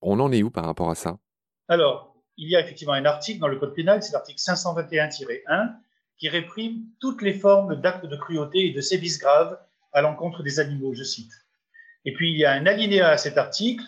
On 0.00 0.20
en 0.20 0.30
est 0.30 0.44
où 0.44 0.50
par 0.52 0.64
rapport 0.64 0.90
à 0.90 0.94
ça? 0.94 1.18
Alors, 1.66 2.14
il 2.36 2.48
y 2.48 2.54
a 2.54 2.60
effectivement 2.60 2.92
un 2.92 3.04
article 3.04 3.40
dans 3.40 3.48
le 3.48 3.58
Code 3.58 3.74
pénal, 3.74 4.00
c'est 4.00 4.12
l'article 4.12 4.40
521-1, 4.40 5.74
qui 6.18 6.28
réprime 6.28 6.84
toutes 7.00 7.22
les 7.22 7.34
formes 7.34 7.74
d'actes 7.80 8.06
de 8.06 8.16
cruauté 8.16 8.66
et 8.66 8.72
de 8.72 8.80
sévices 8.80 9.18
graves 9.18 9.58
à 9.92 10.02
l'encontre 10.02 10.44
des 10.44 10.60
animaux, 10.60 10.94
je 10.94 11.02
cite. 11.02 11.32
Et 12.04 12.12
puis, 12.12 12.30
il 12.30 12.38
y 12.38 12.44
a 12.44 12.52
un 12.52 12.64
alinéa 12.64 13.08
à 13.08 13.16
cet 13.16 13.38
article, 13.38 13.82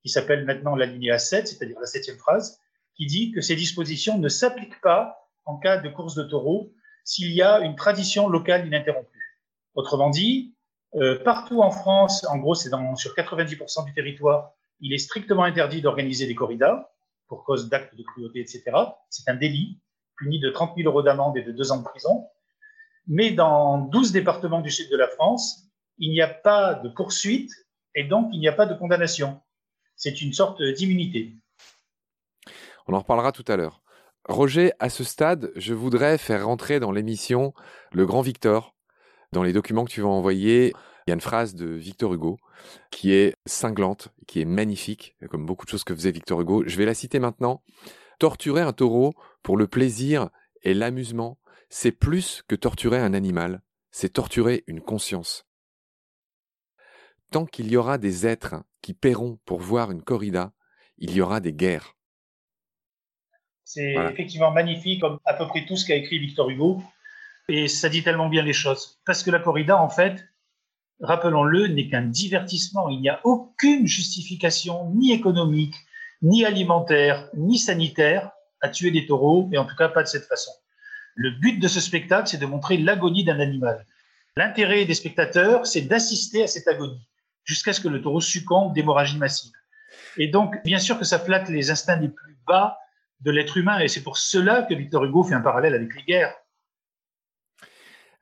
qui 0.00 0.10
s'appelle 0.10 0.44
maintenant 0.44 0.76
l'alinéa 0.76 1.18
7, 1.18 1.48
c'est-à-dire 1.48 1.80
la 1.80 1.86
septième 1.86 2.18
phrase, 2.18 2.60
qui 2.94 3.06
dit 3.06 3.32
que 3.32 3.40
ces 3.40 3.56
dispositions 3.56 4.16
ne 4.16 4.28
s'appliquent 4.28 4.80
pas 4.80 5.27
en 5.48 5.56
cas 5.56 5.78
de 5.78 5.88
course 5.88 6.14
de 6.14 6.22
taureaux 6.22 6.72
s'il 7.04 7.32
y 7.32 7.42
a 7.42 7.60
une 7.60 7.74
tradition 7.74 8.28
locale 8.28 8.66
ininterrompue. 8.66 9.40
Autrement 9.74 10.10
dit, 10.10 10.54
euh, 10.94 11.22
partout 11.24 11.62
en 11.62 11.70
France, 11.70 12.26
en 12.26 12.36
gros, 12.36 12.54
c'est 12.54 12.70
sur 12.96 13.14
90% 13.14 13.86
du 13.86 13.94
territoire, 13.94 14.52
il 14.80 14.92
est 14.92 14.98
strictement 14.98 15.44
interdit 15.44 15.80
d'organiser 15.80 16.26
des 16.26 16.34
corridas 16.34 16.90
pour 17.26 17.44
cause 17.44 17.68
d'actes 17.68 17.94
de 17.96 18.02
cruauté, 18.02 18.40
etc. 18.40 18.62
C'est 19.08 19.28
un 19.28 19.34
délit 19.34 19.80
puni 20.16 20.38
de 20.38 20.50
30 20.50 20.76
000 20.76 20.88
euros 20.88 21.02
d'amende 21.02 21.36
et 21.36 21.42
de 21.42 21.52
deux 21.52 21.72
ans 21.72 21.78
de 21.78 21.84
prison. 21.84 22.26
Mais 23.06 23.30
dans 23.30 23.78
12 23.78 24.12
départements 24.12 24.60
du 24.60 24.70
sud 24.70 24.90
de 24.90 24.96
la 24.96 25.08
France, 25.08 25.64
il 25.96 26.10
n'y 26.10 26.20
a 26.20 26.28
pas 26.28 26.74
de 26.74 26.88
poursuite 26.90 27.50
et 27.94 28.04
donc 28.04 28.28
il 28.32 28.40
n'y 28.40 28.48
a 28.48 28.52
pas 28.52 28.66
de 28.66 28.74
condamnation. 28.74 29.40
C'est 29.96 30.20
une 30.20 30.32
sorte 30.32 30.62
d'immunité. 30.62 31.34
On 32.86 32.94
en 32.94 33.00
reparlera 33.00 33.32
tout 33.32 33.44
à 33.48 33.56
l'heure. 33.56 33.82
Roger, 34.28 34.72
à 34.78 34.90
ce 34.90 35.04
stade, 35.04 35.50
je 35.56 35.72
voudrais 35.72 36.18
faire 36.18 36.44
rentrer 36.44 36.80
dans 36.80 36.92
l'émission 36.92 37.54
le 37.92 38.04
grand 38.04 38.20
Victor. 38.20 38.74
Dans 39.32 39.42
les 39.42 39.54
documents 39.54 39.86
que 39.86 39.90
tu 39.90 40.02
vas 40.02 40.08
envoyer, 40.08 40.74
il 41.06 41.10
y 41.10 41.12
a 41.12 41.14
une 41.14 41.22
phrase 41.22 41.54
de 41.54 41.66
Victor 41.66 42.12
Hugo 42.12 42.36
qui 42.90 43.14
est 43.14 43.34
cinglante, 43.46 44.10
qui 44.26 44.42
est 44.42 44.44
magnifique, 44.44 45.16
comme 45.30 45.46
beaucoup 45.46 45.64
de 45.64 45.70
choses 45.70 45.84
que 45.84 45.94
faisait 45.94 46.10
Victor 46.10 46.42
Hugo. 46.42 46.62
Je 46.66 46.76
vais 46.76 46.84
la 46.84 46.92
citer 46.92 47.20
maintenant. 47.20 47.62
Torturer 48.18 48.60
un 48.60 48.74
taureau 48.74 49.14
pour 49.42 49.56
le 49.56 49.66
plaisir 49.66 50.28
et 50.62 50.74
l'amusement, 50.74 51.38
c'est 51.70 51.92
plus 51.92 52.42
que 52.48 52.54
torturer 52.54 52.98
un 52.98 53.14
animal, 53.14 53.62
c'est 53.90 54.12
torturer 54.12 54.62
une 54.66 54.82
conscience. 54.82 55.46
Tant 57.30 57.46
qu'il 57.46 57.70
y 57.70 57.78
aura 57.78 57.96
des 57.96 58.26
êtres 58.26 58.56
qui 58.82 58.92
paieront 58.92 59.38
pour 59.46 59.60
voir 59.60 59.90
une 59.90 60.02
corrida, 60.02 60.52
il 60.98 61.14
y 61.14 61.22
aura 61.22 61.40
des 61.40 61.54
guerres. 61.54 61.97
C'est 63.68 63.96
effectivement 64.10 64.50
magnifique, 64.50 65.02
comme 65.02 65.18
à 65.26 65.34
peu 65.34 65.46
près 65.46 65.66
tout 65.66 65.76
ce 65.76 65.84
qu'a 65.84 65.94
écrit 65.94 66.18
Victor 66.18 66.48
Hugo. 66.48 66.82
Et 67.50 67.68
ça 67.68 67.90
dit 67.90 68.02
tellement 68.02 68.30
bien 68.30 68.42
les 68.42 68.54
choses. 68.54 68.98
Parce 69.04 69.22
que 69.22 69.30
la 69.30 69.40
corrida, 69.40 69.76
en 69.76 69.90
fait, 69.90 70.26
rappelons-le, 71.02 71.66
n'est 71.66 71.86
qu'un 71.86 72.06
divertissement. 72.06 72.88
Il 72.88 73.02
n'y 73.02 73.10
a 73.10 73.20
aucune 73.24 73.86
justification, 73.86 74.90
ni 74.94 75.12
économique, 75.12 75.74
ni 76.22 76.46
alimentaire, 76.46 77.28
ni 77.34 77.58
sanitaire, 77.58 78.30
à 78.62 78.70
tuer 78.70 78.90
des 78.90 79.04
taureaux, 79.04 79.50
et 79.52 79.58
en 79.58 79.66
tout 79.66 79.76
cas 79.76 79.90
pas 79.90 80.02
de 80.02 80.08
cette 80.08 80.24
façon. 80.24 80.52
Le 81.14 81.32
but 81.32 81.58
de 81.60 81.68
ce 81.68 81.80
spectacle, 81.80 82.26
c'est 82.26 82.38
de 82.38 82.46
montrer 82.46 82.78
l'agonie 82.78 83.22
d'un 83.24 83.38
animal. 83.38 83.84
L'intérêt 84.38 84.86
des 84.86 84.94
spectateurs, 84.94 85.66
c'est 85.66 85.82
d'assister 85.82 86.44
à 86.44 86.46
cette 86.46 86.68
agonie, 86.68 87.06
jusqu'à 87.44 87.74
ce 87.74 87.82
que 87.82 87.88
le 87.88 88.00
taureau 88.00 88.22
succombe 88.22 88.72
d'hémorragie 88.72 89.18
massive. 89.18 89.52
Et 90.16 90.28
donc, 90.28 90.54
bien 90.64 90.78
sûr 90.78 90.98
que 90.98 91.04
ça 91.04 91.18
flatte 91.18 91.50
les 91.50 91.70
instincts 91.70 91.96
les 92.00 92.08
plus 92.08 92.38
bas 92.46 92.78
de 93.20 93.30
l'être 93.30 93.56
humain, 93.56 93.78
et 93.80 93.88
c'est 93.88 94.02
pour 94.02 94.16
cela 94.16 94.62
que 94.62 94.74
Victor 94.74 95.04
Hugo 95.04 95.24
fait 95.24 95.34
un 95.34 95.40
parallèle 95.40 95.74
avec 95.74 95.94
les 95.94 96.02
guerres. 96.02 96.34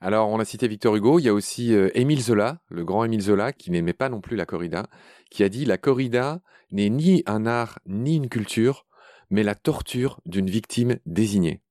Alors, 0.00 0.28
on 0.28 0.38
a 0.38 0.44
cité 0.44 0.68
Victor 0.68 0.94
Hugo, 0.94 1.18
il 1.18 1.24
y 1.24 1.28
a 1.28 1.34
aussi 1.34 1.74
euh, 1.74 1.88
Émile 1.94 2.20
Zola, 2.20 2.58
le 2.68 2.84
grand 2.84 3.04
Émile 3.04 3.22
Zola, 3.22 3.52
qui 3.52 3.70
n'aimait 3.70 3.94
pas 3.94 4.08
non 4.08 4.20
plus 4.20 4.36
la 4.36 4.44
corrida, 4.44 4.86
qui 5.30 5.42
a 5.42 5.48
dit 5.48 5.64
La 5.64 5.78
corrida 5.78 6.40
n'est 6.70 6.90
ni 6.90 7.22
un 7.26 7.46
art 7.46 7.78
ni 7.86 8.16
une 8.16 8.28
culture, 8.28 8.86
mais 9.30 9.42
la 9.42 9.54
torture 9.54 10.20
d'une 10.26 10.50
victime 10.50 10.98
désignée. 11.06 11.62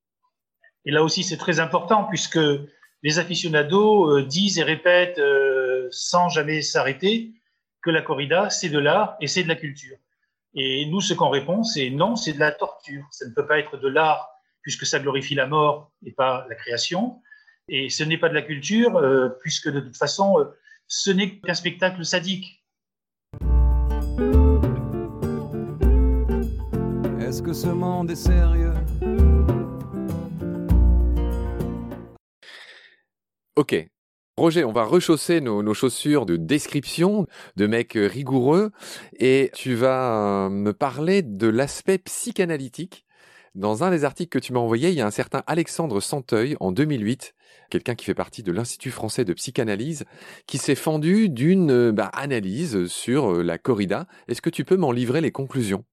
Et 0.85 0.91
là 0.91 1.03
aussi, 1.03 1.23
c'est 1.23 1.37
très 1.37 1.59
important, 1.59 2.05
puisque 2.05 2.39
les 3.03 3.19
aficionados 3.19 4.09
euh, 4.09 4.23
disent 4.23 4.57
et 4.57 4.63
répètent 4.63 5.19
euh, 5.19 5.87
sans 5.91 6.29
jamais 6.29 6.61
s'arrêter 6.61 7.33
que 7.83 7.91
la 7.91 8.01
corrida, 8.01 8.49
c'est 8.49 8.69
de 8.69 8.79
l'art 8.79 9.15
et 9.21 9.27
c'est 9.27 9.43
de 9.43 9.47
la 9.47 9.55
culture. 9.55 9.97
Et 10.57 10.85
nous, 10.85 11.01
ce 11.01 11.13
qu'on 11.13 11.29
répond, 11.29 11.63
c'est 11.63 11.89
non, 11.89 12.15
c'est 12.15 12.31
de 12.31 12.39
la 12.39 12.51
torture. 12.51 13.03
Ça 13.11 13.27
ne 13.27 13.33
peut 13.33 13.45
pas 13.45 13.59
être 13.59 13.77
de 13.77 13.89
l'art, 13.89 14.29
puisque 14.61 14.85
ça 14.85 14.99
glorifie 14.99 15.35
la 15.35 15.47
mort 15.47 15.91
et 16.05 16.11
pas 16.11 16.45
la 16.47 16.55
création. 16.55 17.21
Et 17.67 17.89
ce 17.89 18.03
n'est 18.03 18.17
pas 18.17 18.29
de 18.29 18.33
la 18.33 18.41
culture, 18.41 18.95
euh, 18.95 19.29
puisque 19.41 19.69
de 19.69 19.81
toute 19.81 19.97
façon, 19.97 20.39
euh, 20.39 20.45
ce 20.87 21.11
n'est 21.11 21.39
qu'un 21.39 21.53
spectacle 21.53 22.05
sadique. 22.05 22.63
Est-ce 27.19 27.41
que 27.41 27.51
ce 27.51 27.67
monde 27.67 28.09
est 28.11 28.15
sérieux? 28.15 28.73
Ok. 33.57 33.89
Roger, 34.37 34.65
on 34.65 34.73
va 34.73 34.83
rechausser 34.83 35.39
nos, 35.39 35.73
chaussures 35.73 36.25
de 36.25 36.35
description 36.35 37.25
de 37.55 37.67
mec 37.67 37.93
rigoureux 37.95 38.71
et 39.17 39.49
tu 39.53 39.75
vas 39.75 40.47
euh, 40.47 40.49
me 40.49 40.73
parler 40.73 41.21
de 41.21 41.47
l'aspect 41.47 41.99
psychanalytique. 41.99 43.05
Dans 43.55 43.85
un 43.85 43.91
des 43.91 44.03
articles 44.03 44.37
que 44.37 44.45
tu 44.45 44.51
m'as 44.51 44.59
envoyé, 44.59 44.89
il 44.89 44.95
y 44.95 44.99
a 44.99 45.07
un 45.07 45.11
certain 45.11 45.41
Alexandre 45.47 46.01
Santeuil 46.01 46.57
en 46.59 46.73
2008 46.73 47.33
quelqu'un 47.69 47.95
qui 47.95 48.05
fait 48.05 48.13
partie 48.13 48.43
de 48.43 48.51
l'Institut 48.51 48.91
français 48.91 49.23
de 49.25 49.33
psychanalyse, 49.33 50.03
qui 50.47 50.57
s'est 50.57 50.75
fendu 50.75 51.29
d'une 51.29 51.71
euh, 51.71 51.91
bah, 51.93 52.11
analyse 52.13 52.87
sur 52.87 53.31
euh, 53.31 53.41
la 53.41 53.57
corrida. 53.57 54.05
Est-ce 54.27 54.41
que 54.41 54.49
tu 54.49 54.65
peux 54.65 54.77
m'en 54.77 54.91
livrer 54.91 55.21
les 55.21 55.31
conclusions? 55.31 55.85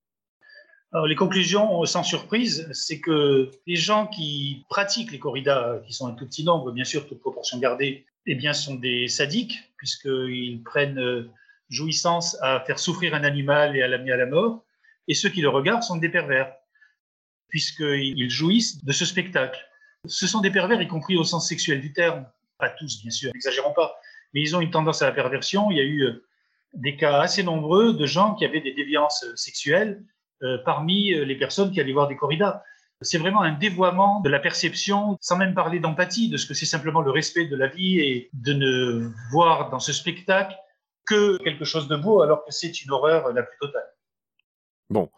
Les 1.06 1.14
conclusions, 1.14 1.82
sans 1.86 2.02
surprise, 2.02 2.68
c'est 2.72 3.00
que 3.00 3.50
les 3.66 3.76
gens 3.76 4.06
qui 4.08 4.66
pratiquent 4.68 5.10
les 5.10 5.18
corridas, 5.18 5.78
qui 5.86 5.94
sont 5.94 6.06
un 6.06 6.12
tout 6.12 6.26
petit 6.26 6.44
nombre, 6.44 6.70
bien 6.70 6.84
sûr, 6.84 7.08
toute 7.08 7.18
proportion 7.18 7.58
gardée, 7.58 8.04
eh 8.26 8.34
bien, 8.34 8.52
sont 8.52 8.76
des 8.76 9.08
sadiques, 9.08 9.58
puisqu'ils 9.76 10.62
prennent 10.64 10.98
euh, 10.98 11.30
jouissance 11.68 12.36
à 12.40 12.60
faire 12.60 12.78
souffrir 12.78 13.14
un 13.14 13.24
animal 13.24 13.76
et 13.76 13.82
à 13.82 13.88
l'amener 13.88 14.12
à 14.12 14.16
la 14.16 14.26
mort. 14.26 14.64
Et 15.08 15.14
ceux 15.14 15.28
qui 15.28 15.40
le 15.40 15.48
regardent 15.48 15.82
sont 15.82 15.96
des 15.96 16.08
pervers, 16.08 16.54
puisqu'ils 17.48 18.30
jouissent 18.30 18.84
de 18.84 18.92
ce 18.92 19.04
spectacle. 19.04 19.58
Ce 20.06 20.26
sont 20.26 20.40
des 20.40 20.50
pervers, 20.50 20.80
y 20.80 20.88
compris 20.88 21.16
au 21.16 21.24
sens 21.24 21.48
sexuel 21.48 21.80
du 21.80 21.92
terme. 21.92 22.26
Pas 22.58 22.70
tous, 22.70 23.02
bien 23.02 23.10
sûr, 23.10 23.32
n'exagérons 23.32 23.72
pas. 23.72 23.96
Mais 24.34 24.40
ils 24.40 24.54
ont 24.54 24.60
une 24.60 24.70
tendance 24.70 25.02
à 25.02 25.06
la 25.06 25.12
perversion. 25.12 25.70
Il 25.70 25.76
y 25.76 25.80
a 25.80 25.84
eu 25.84 26.02
euh, 26.02 26.24
des 26.74 26.96
cas 26.96 27.20
assez 27.20 27.42
nombreux 27.42 27.92
de 27.92 28.06
gens 28.06 28.34
qui 28.34 28.44
avaient 28.44 28.60
des 28.60 28.72
déviances 28.72 29.24
euh, 29.24 29.36
sexuelles 29.36 30.02
parmi 30.64 31.14
les 31.14 31.36
personnes 31.36 31.70
qui 31.70 31.80
allaient 31.80 31.92
voir 31.92 32.08
des 32.08 32.16
corridas. 32.16 32.64
C'est 33.02 33.18
vraiment 33.18 33.42
un 33.42 33.52
dévoiement 33.52 34.20
de 34.20 34.28
la 34.28 34.38
perception, 34.38 35.16
sans 35.20 35.36
même 35.36 35.54
parler 35.54 35.80
d'empathie, 35.80 36.28
de 36.28 36.36
ce 36.36 36.46
que 36.46 36.54
c'est 36.54 36.66
simplement 36.66 37.00
le 37.00 37.10
respect 37.10 37.46
de 37.46 37.56
la 37.56 37.68
vie 37.68 38.00
et 38.00 38.30
de 38.32 38.52
ne 38.52 39.10
voir 39.30 39.70
dans 39.70 39.80
ce 39.80 39.92
spectacle 39.92 40.54
que 41.06 41.36
quelque 41.42 41.64
chose 41.64 41.88
de 41.88 41.96
beau 41.96 42.22
alors 42.22 42.44
que 42.44 42.52
c'est 42.52 42.82
une 42.82 42.90
horreur 42.90 43.32
la 43.32 43.42
plus 43.42 43.58
totale. 43.60 43.92
Bon, 44.90 45.08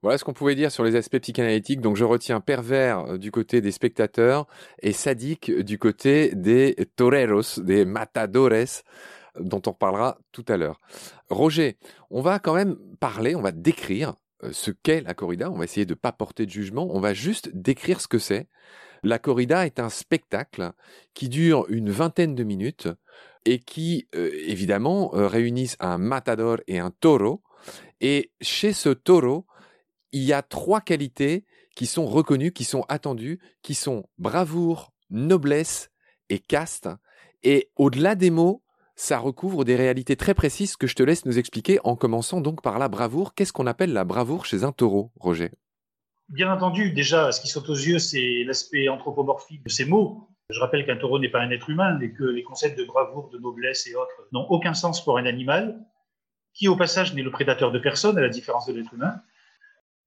voilà 0.00 0.16
ce 0.16 0.22
qu'on 0.22 0.32
pouvait 0.32 0.54
dire 0.54 0.70
sur 0.70 0.84
les 0.84 0.94
aspects 0.94 1.18
psychanalytiques. 1.18 1.80
Donc 1.80 1.96
je 1.96 2.04
retiens 2.04 2.40
pervers 2.40 3.00
euh, 3.00 3.18
du 3.18 3.32
côté 3.32 3.60
des 3.60 3.72
spectateurs 3.72 4.46
et 4.80 4.92
sadique 4.92 5.50
du 5.50 5.78
côté 5.78 6.34
des 6.34 6.76
toreros, 6.94 7.60
des 7.60 7.84
matadores 7.84 8.82
dont 9.40 9.62
on 9.66 9.72
parlera 9.72 10.18
tout 10.30 10.44
à 10.48 10.56
l'heure. 10.56 10.80
Roger, 11.28 11.78
on 12.10 12.22
va 12.22 12.38
quand 12.38 12.54
même 12.54 12.76
parler, 13.00 13.34
on 13.34 13.42
va 13.42 13.50
décrire 13.50 14.14
ce 14.52 14.70
qu'est 14.70 15.00
la 15.02 15.14
corrida. 15.14 15.50
On 15.50 15.58
va 15.58 15.64
essayer 15.64 15.86
de 15.86 15.92
ne 15.92 15.98
pas 15.98 16.12
porter 16.12 16.46
de 16.46 16.50
jugement. 16.50 16.88
On 16.90 17.00
va 17.00 17.14
juste 17.14 17.50
décrire 17.54 18.00
ce 18.00 18.08
que 18.08 18.18
c'est. 18.18 18.48
La 19.02 19.18
corrida 19.18 19.66
est 19.66 19.80
un 19.80 19.90
spectacle 19.90 20.72
qui 21.12 21.28
dure 21.28 21.66
une 21.68 21.90
vingtaine 21.90 22.34
de 22.34 22.44
minutes 22.44 22.88
et 23.44 23.58
qui, 23.58 24.08
euh, 24.14 24.30
évidemment, 24.46 25.10
réunissent 25.12 25.76
un 25.80 25.98
matador 25.98 26.58
et 26.66 26.78
un 26.78 26.90
taureau 26.90 27.42
et 28.00 28.32
chez 28.40 28.72
ce 28.72 28.90
taureau, 28.90 29.46
il 30.12 30.22
y 30.22 30.32
a 30.32 30.42
trois 30.42 30.80
qualités 30.80 31.44
qui 31.74 31.86
sont 31.86 32.06
reconnues, 32.06 32.52
qui 32.52 32.64
sont 32.64 32.84
attendues, 32.88 33.40
qui 33.62 33.74
sont 33.74 34.08
bravoure, 34.18 34.92
noblesse 35.10 35.90
et 36.28 36.38
caste. 36.38 36.88
Et 37.42 37.70
au-delà 37.76 38.14
des 38.14 38.30
mots, 38.30 38.62
ça 38.96 39.18
recouvre 39.18 39.64
des 39.64 39.76
réalités 39.76 40.16
très 40.16 40.34
précises 40.34 40.76
que 40.76 40.86
je 40.86 40.94
te 40.94 41.02
laisse 41.02 41.26
nous 41.26 41.38
expliquer 41.38 41.78
en 41.84 41.96
commençant 41.96 42.40
donc 42.40 42.62
par 42.62 42.78
la 42.78 42.88
bravoure. 42.88 43.34
Qu'est-ce 43.34 43.52
qu'on 43.52 43.66
appelle 43.66 43.92
la 43.92 44.04
bravoure 44.04 44.46
chez 44.46 44.64
un 44.64 44.72
taureau, 44.72 45.10
Roger? 45.18 45.50
Bien 46.28 46.52
entendu, 46.52 46.92
déjà, 46.92 47.32
ce 47.32 47.40
qui 47.40 47.48
saute 47.48 47.68
aux 47.68 47.74
yeux, 47.74 47.98
c'est 47.98 48.44
l'aspect 48.44 48.88
anthropomorphique 48.88 49.62
de 49.62 49.68
ces 49.68 49.84
mots. 49.84 50.28
Je 50.50 50.60
rappelle 50.60 50.86
qu'un 50.86 50.96
taureau 50.96 51.18
n'est 51.18 51.28
pas 51.28 51.40
un 51.40 51.50
être 51.50 51.68
humain 51.70 51.98
et 52.00 52.12
que 52.12 52.24
les 52.24 52.42
concepts 52.42 52.78
de 52.78 52.84
bravoure, 52.84 53.28
de 53.30 53.38
noblesse 53.38 53.86
et 53.86 53.94
autres 53.94 54.28
n'ont 54.32 54.46
aucun 54.48 54.74
sens 54.74 55.04
pour 55.04 55.18
un 55.18 55.26
animal 55.26 55.78
qui 56.54 56.68
au 56.68 56.76
passage 56.76 57.14
n'est 57.14 57.22
le 57.22 57.30
prédateur 57.30 57.72
de 57.72 57.78
personne, 57.78 58.16
à 58.16 58.20
la 58.20 58.28
différence 58.28 58.66
de 58.66 58.72
l'être 58.72 58.94
humain. 58.94 59.20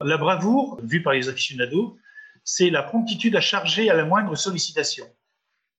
La 0.01 0.17
bravoure, 0.17 0.79
vue 0.81 1.03
par 1.03 1.13
les 1.13 1.27
aficionados, 1.27 1.97
c'est 2.43 2.69
la 2.69 2.83
promptitude 2.83 3.35
à 3.35 3.41
charger 3.41 3.89
à 3.89 3.93
la 3.93 4.05
moindre 4.05 4.35
sollicitation 4.35 5.05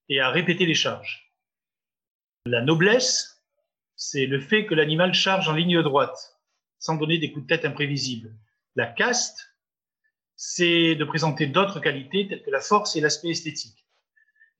et 0.09 0.19
à 0.19 0.29
répéter 0.29 0.65
les 0.65 0.75
charges. 0.75 1.28
La 2.49 2.61
noblesse, 2.61 3.43
c'est 3.95 4.25
le 4.25 4.39
fait 4.39 4.65
que 4.65 4.73
l'animal 4.73 5.13
charge 5.13 5.47
en 5.47 5.53
ligne 5.53 5.83
droite, 5.83 6.39
sans 6.79 6.95
donner 6.95 7.19
des 7.19 7.31
coups 7.31 7.45
de 7.45 7.55
tête 7.55 7.63
imprévisibles. 7.63 8.33
La 8.75 8.87
caste, 8.87 9.53
c'est 10.35 10.95
de 10.95 11.03
présenter 11.05 11.45
d'autres 11.45 11.79
qualités 11.79 12.27
telles 12.27 12.41
que 12.41 12.49
la 12.49 12.59
force 12.59 12.95
et 12.95 13.01
l'aspect 13.01 13.29
esthétique. 13.29 13.85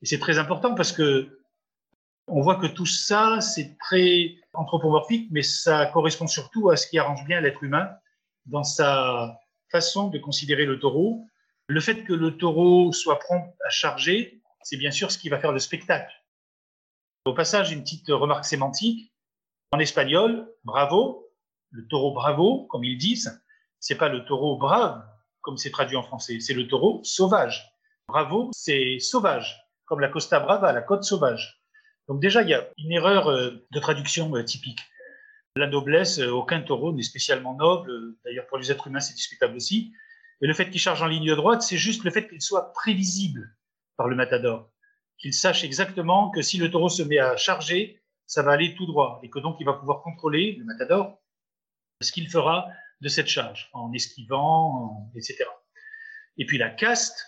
Et 0.04 0.06
c'est 0.06 0.20
très 0.20 0.38
important 0.38 0.76
parce 0.76 0.92
que 0.92 1.40
on 2.28 2.42
voit 2.42 2.58
que 2.58 2.68
tout 2.68 2.86
ça, 2.86 3.42
c'est 3.42 3.76
très 3.80 4.36
anthropomorphique, 4.54 5.28
mais 5.32 5.42
ça 5.42 5.88
correspond 5.88 6.28
surtout 6.28 6.70
à 6.70 6.78
ce 6.78 6.86
qui 6.86 7.00
arrange 7.00 7.26
bien 7.26 7.42
l'être 7.42 7.64
humain 7.64 7.90
dans 8.46 8.64
sa 8.64 9.40
façon 9.72 10.10
de 10.10 10.20
considérer 10.20 10.66
le 10.66 10.78
taureau. 10.78 11.26
Le 11.66 11.82
fait 11.82 12.04
que 12.04 12.14
le 12.14 12.38
taureau 12.38 12.94
soit 12.94 13.18
prompt 13.18 13.52
à 13.66 13.72
charger, 13.72 14.44
c'est 14.62 14.78
bien 14.78 14.92
sûr 14.92 15.10
ce 15.12 15.18
qui 15.18 15.30
va 15.30 15.40
faire 15.40 15.54
le 15.54 15.60
spectacle. 15.60 16.19
Au 17.26 17.34
passage, 17.34 17.72
une 17.72 17.82
petite 17.82 18.08
remarque 18.08 18.46
sémantique. 18.46 19.14
En 19.72 19.80
espagnol, 19.80 20.52
bravo, 20.64 21.28
le 21.72 21.88
taureau 21.88 22.14
bravo, 22.14 22.66
comme 22.68 22.84
ils 22.84 22.98
disent, 22.98 23.44
c'est 23.80 23.96
pas 23.96 24.10
le 24.10 24.26
taureau 24.26 24.58
brave, 24.58 25.04
comme 25.42 25.58
c'est 25.58 25.70
traduit 25.70 25.98
en 25.98 26.04
français, 26.04 26.40
c'est 26.40 26.54
le 26.54 26.68
taureau 26.68 27.02
sauvage. 27.04 27.72
Bravo, 28.08 28.50
c'est 28.54 29.00
sauvage, 29.00 29.60
comme 29.86 30.00
la 30.00 30.08
Costa 30.08 30.40
Brava, 30.40 30.72
la 30.74 30.82
côte 30.82 31.04
sauvage. 31.04 31.62
Donc 32.08 32.20
déjà, 32.20 32.42
il 32.42 32.50
y 32.50 32.54
a 32.54 32.68
une 32.78 32.92
erreur 32.92 33.30
euh, 33.30 33.52
de 33.70 33.80
traduction 33.80 34.36
euh, 34.36 34.44
typique. 34.44 34.80
La 35.56 35.68
noblesse, 35.68 36.20
euh, 36.20 36.32
aucun 36.32 36.62
taureau 36.62 36.92
n'est 36.92 37.04
spécialement 37.04 37.56
noble. 37.56 38.16
D'ailleurs, 38.26 38.48
pour 38.48 38.58
les 38.58 38.72
êtres 38.72 38.88
humains, 38.88 39.00
c'est 39.00 39.14
discutable 39.14 39.56
aussi. 39.56 39.94
Et 40.42 40.48
le 40.48 40.54
fait 40.54 40.70
qu'il 40.70 40.80
charge 40.80 41.04
en 41.04 41.08
ligne 41.08 41.36
droite, 41.36 41.62
c'est 41.62 41.78
juste 41.78 42.04
le 42.04 42.12
fait 42.12 42.28
qu'il 42.28 42.42
soit 42.42 42.74
prévisible 42.74 43.56
par 43.96 44.08
le 44.08 44.16
matador. 44.16 44.72
Qu'il 45.20 45.34
sache 45.34 45.64
exactement 45.64 46.32
que 46.32 46.42
si 46.42 46.58
le 46.58 46.72
taureau 46.72 46.90
se 46.90 47.04
met 47.04 47.20
à 47.20 47.38
charger, 47.38 48.02
ça 48.26 48.42
va 48.42 48.52
aller 48.52 48.76
tout 48.76 48.86
droit. 48.86 49.20
Et 49.24 49.30
que 49.30 49.40
donc, 49.40 49.58
il 49.60 49.66
va 49.66 49.74
pouvoir 49.74 50.02
contrôler, 50.02 50.56
le 50.58 50.66
matador, 50.66 51.20
ce 52.02 52.12
qu'il 52.12 52.30
fera 52.30 52.68
de 53.02 53.10
cette 53.10 53.28
charge, 53.28 53.70
en 53.74 53.92
esquivant, 53.94 55.12
etc. 55.16 55.46
Et 56.38 56.46
puis 56.46 56.58
la 56.58 56.70
caste, 56.70 57.26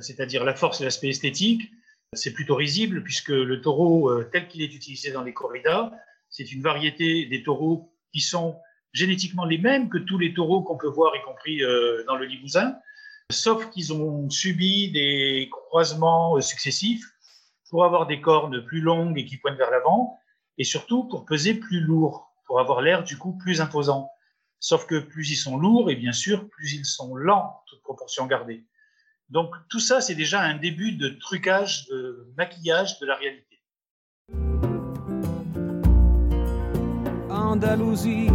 c'est-à-dire 0.00 0.44
la 0.44 0.54
force 0.54 0.80
et 0.80 0.84
l'aspect 0.84 1.08
esthétique, 1.08 1.70
c'est 2.12 2.32
plutôt 2.32 2.54
risible 2.54 3.02
puisque 3.02 3.30
le 3.30 3.60
taureau 3.60 4.10
euh, 4.10 4.28
tel 4.32 4.48
qu'il 4.48 4.62
est 4.62 4.72
utilisé 4.72 5.10
dans 5.10 5.22
les 5.22 5.32
corridas, 5.32 5.92
c'est 6.30 6.52
une 6.52 6.62
variété 6.62 7.26
des 7.26 7.42
taureaux 7.42 7.92
qui 8.12 8.20
sont 8.20 8.56
génétiquement 8.92 9.44
les 9.44 9.58
mêmes 9.58 9.88
que 9.88 9.98
tous 9.98 10.18
les 10.18 10.32
taureaux 10.32 10.62
qu'on 10.62 10.76
peut 10.76 10.88
voir, 10.88 11.14
y 11.16 11.22
compris 11.22 11.62
euh, 11.62 12.04
dans 12.06 12.16
le 12.16 12.26
Limousin, 12.26 12.76
sauf 13.30 13.68
qu'ils 13.70 13.92
ont 13.92 14.30
subi 14.30 14.90
des 14.92 15.48
croisements 15.50 16.36
euh, 16.36 16.40
successifs 16.40 17.04
pour 17.74 17.84
avoir 17.84 18.06
des 18.06 18.20
cornes 18.20 18.64
plus 18.64 18.80
longues 18.80 19.18
et 19.18 19.24
qui 19.24 19.36
pointent 19.36 19.56
vers 19.56 19.72
l'avant, 19.72 20.16
et 20.58 20.62
surtout 20.62 21.08
pour 21.08 21.24
peser 21.24 21.54
plus 21.54 21.80
lourd, 21.80 22.32
pour 22.46 22.60
avoir 22.60 22.80
l'air 22.80 23.02
du 23.02 23.18
coup 23.18 23.36
plus 23.36 23.60
imposant. 23.60 24.12
Sauf 24.60 24.86
que 24.86 25.00
plus 25.00 25.28
ils 25.32 25.36
sont 25.36 25.56
lourds, 25.58 25.90
et 25.90 25.96
bien 25.96 26.12
sûr, 26.12 26.48
plus 26.50 26.72
ils 26.72 26.84
sont 26.84 27.16
lents, 27.16 27.64
toute 27.66 27.82
proportion 27.82 28.26
gardée. 28.26 28.64
Donc 29.28 29.52
tout 29.68 29.80
ça, 29.80 30.00
c'est 30.00 30.14
déjà 30.14 30.40
un 30.40 30.56
début 30.56 30.92
de 30.92 31.08
trucage, 31.18 31.88
de 31.88 32.32
maquillage 32.36 33.00
de 33.00 33.06
la 33.06 33.16
réalité. 33.16 33.60
Andalousie, 37.28 38.28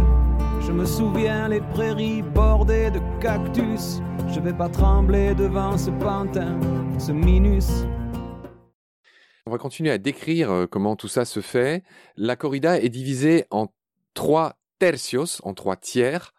je 0.60 0.70
me 0.70 0.84
souviens 0.84 1.48
les 1.48 1.62
prairies 1.62 2.20
bordées 2.20 2.90
de 2.90 3.00
cactus. 3.22 4.02
Je 4.34 4.38
vais 4.38 4.52
pas 4.52 4.68
trembler 4.68 5.34
devant 5.34 5.78
ce 5.78 5.90
pantin, 5.92 6.60
ce 6.98 7.12
minus. 7.12 7.86
On 9.50 9.54
va 9.54 9.58
continuer 9.58 9.90
à 9.90 9.98
décrire 9.98 10.52
euh, 10.52 10.66
comment 10.68 10.94
tout 10.94 11.08
ça 11.08 11.24
se 11.24 11.40
fait. 11.40 11.82
La 12.16 12.36
corrida 12.36 12.78
est 12.78 12.88
divisée 12.88 13.46
en 13.50 13.66
trois 14.14 14.60
tercios, 14.78 15.40
en 15.42 15.54
trois 15.54 15.74
tiers. 15.74 16.34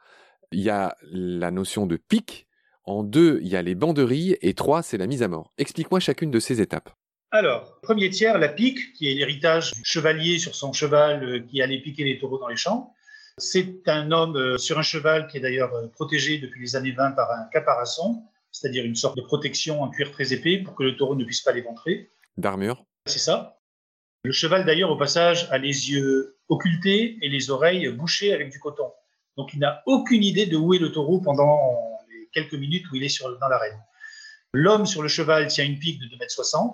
Il 0.53 0.61
y 0.61 0.69
a 0.69 0.95
la 1.11 1.51
notion 1.51 1.85
de 1.85 1.97
pic. 1.97 2.47
En 2.85 3.03
deux, 3.03 3.41
il 3.41 3.49
y 3.49 3.57
a 3.57 3.61
les 3.61 3.75
banderilles. 3.75 4.37
Et 4.41 4.53
trois, 4.53 4.81
c'est 4.81 4.97
la 4.97 5.07
mise 5.07 5.23
à 5.23 5.27
mort. 5.27 5.51
Explique-moi 5.57 5.99
chacune 5.99 6.31
de 6.31 6.39
ces 6.39 6.61
étapes. 6.61 6.89
Alors, 7.31 7.81
premier 7.81 8.09
tiers, 8.09 8.37
la 8.37 8.47
pique, 8.47 8.93
qui 8.93 9.11
est 9.11 9.13
l'héritage 9.13 9.73
du 9.73 9.83
chevalier 9.83 10.39
sur 10.39 10.55
son 10.55 10.71
cheval 10.71 11.21
euh, 11.21 11.39
qui 11.41 11.61
allait 11.61 11.81
piquer 11.81 12.05
les 12.05 12.17
taureaux 12.17 12.39
dans 12.39 12.47
les 12.47 12.55
champs. 12.55 12.93
C'est 13.37 13.89
un 13.89 14.13
homme 14.13 14.37
euh, 14.37 14.57
sur 14.57 14.79
un 14.79 14.83
cheval 14.83 15.27
qui 15.27 15.35
est 15.35 15.41
d'ailleurs 15.41 15.73
protégé 15.91 16.37
depuis 16.37 16.61
les 16.61 16.77
années 16.77 16.93
20 16.93 17.11
par 17.11 17.29
un 17.29 17.43
caparasson, 17.51 18.23
c'est-à-dire 18.53 18.85
une 18.85 18.95
sorte 18.95 19.17
de 19.17 19.21
protection 19.21 19.81
en 19.81 19.89
cuir 19.89 20.13
très 20.13 20.31
épais 20.31 20.59
pour 20.59 20.75
que 20.75 20.83
le 20.83 20.95
taureau 20.95 21.15
ne 21.15 21.25
puisse 21.25 21.41
pas 21.41 21.51
l'éventrer. 21.51 22.09
D'armure. 22.37 22.85
C'est 23.05 23.19
ça. 23.19 23.59
Le 24.23 24.31
cheval, 24.31 24.65
d'ailleurs, 24.65 24.91
au 24.91 24.97
passage, 24.97 25.47
a 25.51 25.57
les 25.57 25.89
yeux 25.91 26.37
occultés 26.49 27.17
et 27.21 27.29
les 27.29 27.49
oreilles 27.49 27.89
bouchées 27.89 28.33
avec 28.33 28.51
du 28.51 28.59
coton. 28.59 28.91
Donc, 29.37 29.53
il 29.53 29.59
n'a 29.59 29.81
aucune 29.85 30.23
idée 30.23 30.45
de 30.45 30.57
où 30.57 30.73
est 30.73 30.79
le 30.79 30.91
taureau 30.91 31.19
pendant 31.19 31.59
les 32.11 32.29
quelques 32.31 32.53
minutes 32.53 32.89
où 32.91 32.95
il 32.95 33.03
est 33.03 33.23
dans 33.39 33.47
l'arène. 33.47 33.79
L'homme 34.53 34.85
sur 34.85 35.01
le 35.01 35.07
cheval 35.07 35.47
tient 35.47 35.65
une 35.65 35.79
pique 35.79 35.99
de 35.99 36.05
2,60 36.05 36.65
m 36.65 36.71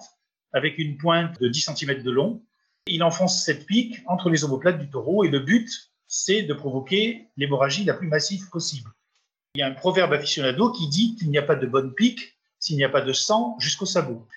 avec 0.54 0.78
une 0.78 0.98
pointe 0.98 1.40
de 1.40 1.48
10 1.48 1.70
cm 1.76 2.02
de 2.02 2.12
long. 2.12 2.42
Il 2.88 3.04
enfonce 3.04 3.44
cette 3.44 3.66
pique 3.66 4.00
entre 4.08 4.30
les 4.30 4.44
omoplates 4.44 4.80
du 4.80 4.90
taureau 4.90 5.24
et 5.24 5.30
le 5.30 5.40
but, 5.40 5.70
c'est 6.08 6.42
de 6.42 6.54
provoquer 6.54 7.28
l'hémorragie 7.38 7.84
la 7.84 7.94
plus 7.94 8.08
massive 8.08 8.50
possible. 8.50 8.90
Il 9.56 9.60
y 9.60 9.62
a 9.62 9.68
un 9.68 9.74
proverbe 9.74 10.14
aficionado 10.14 10.72
qui 10.72 10.88
dit 10.88 11.16
qu'il 11.16 11.30
n'y 11.30 11.38
a 11.38 11.44
pas 11.44 11.56
de 11.56 11.68
bonne 11.68 11.94
pique 11.94 12.38
s'il 12.60 12.78
n'y 12.78 12.84
a 12.84 12.90
pas 12.90 13.02
de 13.02 13.14
sang 13.14 13.58
jusqu'au 13.60 13.86
sabot. 13.86 14.28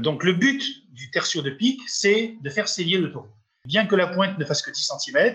Donc 0.00 0.24
le 0.24 0.32
but 0.32 0.62
du 0.92 1.10
tertio 1.10 1.42
de 1.42 1.50
pique, 1.50 1.82
c'est 1.88 2.36
de 2.40 2.50
faire 2.50 2.68
saigner 2.68 2.98
le 2.98 3.12
taureau. 3.12 3.28
Bien 3.64 3.86
que 3.86 3.96
la 3.96 4.08
pointe 4.08 4.38
ne 4.38 4.44
fasse 4.44 4.62
que 4.62 4.70
10 4.70 4.92
cm 4.98 5.34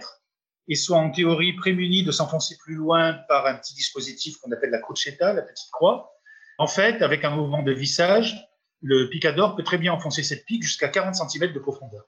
et 0.67 0.75
soit 0.75 0.97
en 0.97 1.09
théorie 1.09 1.53
prémunie 1.53 2.03
de 2.03 2.11
s'enfoncer 2.11 2.57
plus 2.57 2.75
loin 2.75 3.13
par 3.27 3.47
un 3.47 3.55
petit 3.55 3.73
dispositif 3.73 4.37
qu'on 4.37 4.51
appelle 4.51 4.69
la 4.69 4.79
crocetta, 4.79 5.33
la 5.33 5.41
petite 5.41 5.71
croix, 5.71 6.13
en 6.59 6.67
fait, 6.67 7.01
avec 7.01 7.23
un 7.23 7.31
mouvement 7.31 7.63
de 7.63 7.71
vissage, 7.71 8.35
le 8.81 9.09
picador 9.09 9.55
peut 9.55 9.63
très 9.63 9.77
bien 9.77 9.93
enfoncer 9.93 10.23
cette 10.23 10.45
pique 10.45 10.63
jusqu'à 10.63 10.89
40 10.89 11.15
cm 11.15 11.53
de 11.53 11.59
profondeur. 11.59 12.05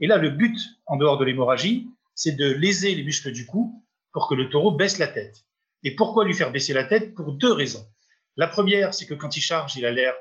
Et 0.00 0.06
là, 0.06 0.18
le 0.18 0.30
but, 0.30 0.58
en 0.86 0.96
dehors 0.96 1.18
de 1.18 1.24
l'hémorragie, 1.24 1.88
c'est 2.14 2.32
de 2.32 2.50
léser 2.50 2.94
les 2.94 3.04
muscles 3.04 3.32
du 3.32 3.46
cou 3.46 3.82
pour 4.12 4.28
que 4.28 4.34
le 4.34 4.50
taureau 4.50 4.72
baisse 4.72 4.98
la 4.98 5.08
tête. 5.08 5.44
Et 5.84 5.94
pourquoi 5.94 6.24
lui 6.24 6.34
faire 6.34 6.50
baisser 6.50 6.72
la 6.72 6.84
tête? 6.84 7.14
Pour 7.14 7.32
deux 7.32 7.52
raisons. 7.52 7.86
La 8.36 8.48
première, 8.48 8.92
c'est 8.92 9.06
que 9.06 9.14
quand 9.14 9.36
il 9.36 9.40
charge, 9.40 9.76
il 9.76 9.86
a 9.86 9.90
l'air 9.90 10.14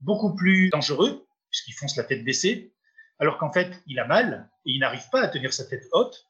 beaucoup 0.00 0.34
plus 0.34 0.70
dangereux, 0.70 1.25
puisqu'il 1.56 1.72
fonce 1.72 1.96
la 1.96 2.04
tête 2.04 2.22
baissée, 2.22 2.74
alors 3.18 3.38
qu'en 3.38 3.50
fait, 3.50 3.82
il 3.86 3.98
a 3.98 4.06
mal 4.06 4.50
et 4.66 4.72
il 4.72 4.78
n'arrive 4.78 5.08
pas 5.10 5.22
à 5.22 5.28
tenir 5.28 5.54
sa 5.54 5.64
tête 5.64 5.84
haute. 5.92 6.26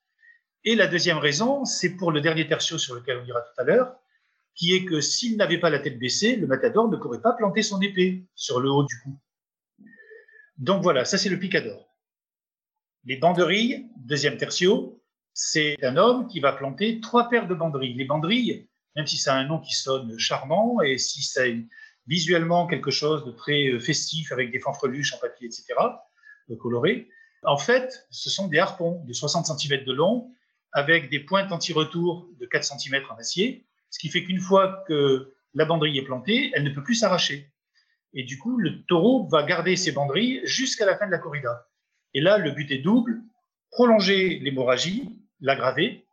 Et 0.62 0.76
la 0.76 0.86
deuxième 0.86 1.18
raison, 1.18 1.64
c'est 1.64 1.96
pour 1.96 2.12
le 2.12 2.20
dernier 2.20 2.46
tertio 2.46 2.78
sur 2.78 2.94
lequel 2.94 3.18
on 3.18 3.26
ira 3.26 3.40
tout 3.40 3.60
à 3.60 3.64
l'heure, 3.64 3.96
qui 4.54 4.74
est 4.74 4.84
que 4.84 5.00
s'il 5.00 5.36
n'avait 5.36 5.58
pas 5.58 5.70
la 5.70 5.80
tête 5.80 5.98
baissée, 5.98 6.36
le 6.36 6.46
matador 6.46 6.88
ne 6.88 6.96
pourrait 6.96 7.20
pas 7.20 7.32
planter 7.32 7.62
son 7.62 7.80
épée 7.80 8.24
sur 8.36 8.60
le 8.60 8.70
haut 8.70 8.84
du 8.84 8.94
cou. 9.02 9.18
Donc 10.58 10.82
voilà, 10.82 11.04
ça 11.04 11.18
c'est 11.18 11.28
le 11.28 11.38
picador. 11.38 11.92
Les 13.04 13.16
banderilles, 13.16 13.88
deuxième 13.96 14.36
tertio, 14.36 15.02
c'est 15.34 15.76
un 15.84 15.96
homme 15.96 16.28
qui 16.28 16.40
va 16.40 16.52
planter 16.52 17.00
trois 17.00 17.28
paires 17.28 17.48
de 17.48 17.54
banderilles. 17.54 17.94
Les 17.94 18.04
banderilles, 18.04 18.68
même 18.94 19.06
si 19.06 19.18
ça 19.18 19.34
a 19.34 19.38
un 19.38 19.44
nom 19.44 19.58
qui 19.58 19.74
sonne 19.74 20.16
charmant 20.18 20.80
et 20.80 20.98
si 20.98 21.22
c'est 21.22 21.66
visuellement 22.06 22.66
quelque 22.66 22.90
chose 22.90 23.24
de 23.24 23.32
très 23.32 23.68
euh, 23.68 23.80
festif 23.80 24.32
avec 24.32 24.50
des 24.50 24.60
fanfreluches 24.60 25.14
en 25.14 25.18
papier, 25.18 25.46
etc., 25.46 25.74
colorés, 26.60 27.08
en 27.42 27.58
fait, 27.58 28.06
ce 28.10 28.30
sont 28.30 28.46
des 28.46 28.58
harpons 28.58 29.02
de 29.04 29.12
60 29.12 29.46
cm 29.46 29.84
de 29.84 29.92
long 29.92 30.30
avec 30.72 31.10
des 31.10 31.18
pointes 31.20 31.50
anti-retour 31.50 32.28
de 32.38 32.46
4 32.46 32.78
cm 32.78 33.02
en 33.10 33.16
acier 33.16 33.66
ce 33.90 33.98
qui 33.98 34.08
fait 34.08 34.24
qu'une 34.24 34.40
fois 34.40 34.84
que 34.86 35.32
la 35.54 35.64
banderille 35.64 35.98
est 35.98 36.04
plantée, 36.04 36.50
elle 36.54 36.64
ne 36.64 36.70
peut 36.70 36.82
plus 36.82 36.96
s'arracher. 36.96 37.50
Et 38.12 38.24
du 38.24 38.38
coup, 38.38 38.58
le 38.58 38.84
taureau 38.84 39.26
va 39.28 39.42
garder 39.42 39.76
ses 39.76 39.92
banderilles 39.92 40.42
jusqu'à 40.44 40.84
la 40.84 40.96
fin 40.96 41.06
de 41.06 41.10
la 41.10 41.18
corrida. 41.18 41.66
Et 42.14 42.20
là, 42.20 42.38
le 42.38 42.50
but 42.50 42.70
est 42.70 42.78
double, 42.78 43.22
prolonger 43.70 44.38
l'hémorragie, 44.40 45.18
l'aggraver 45.40 46.06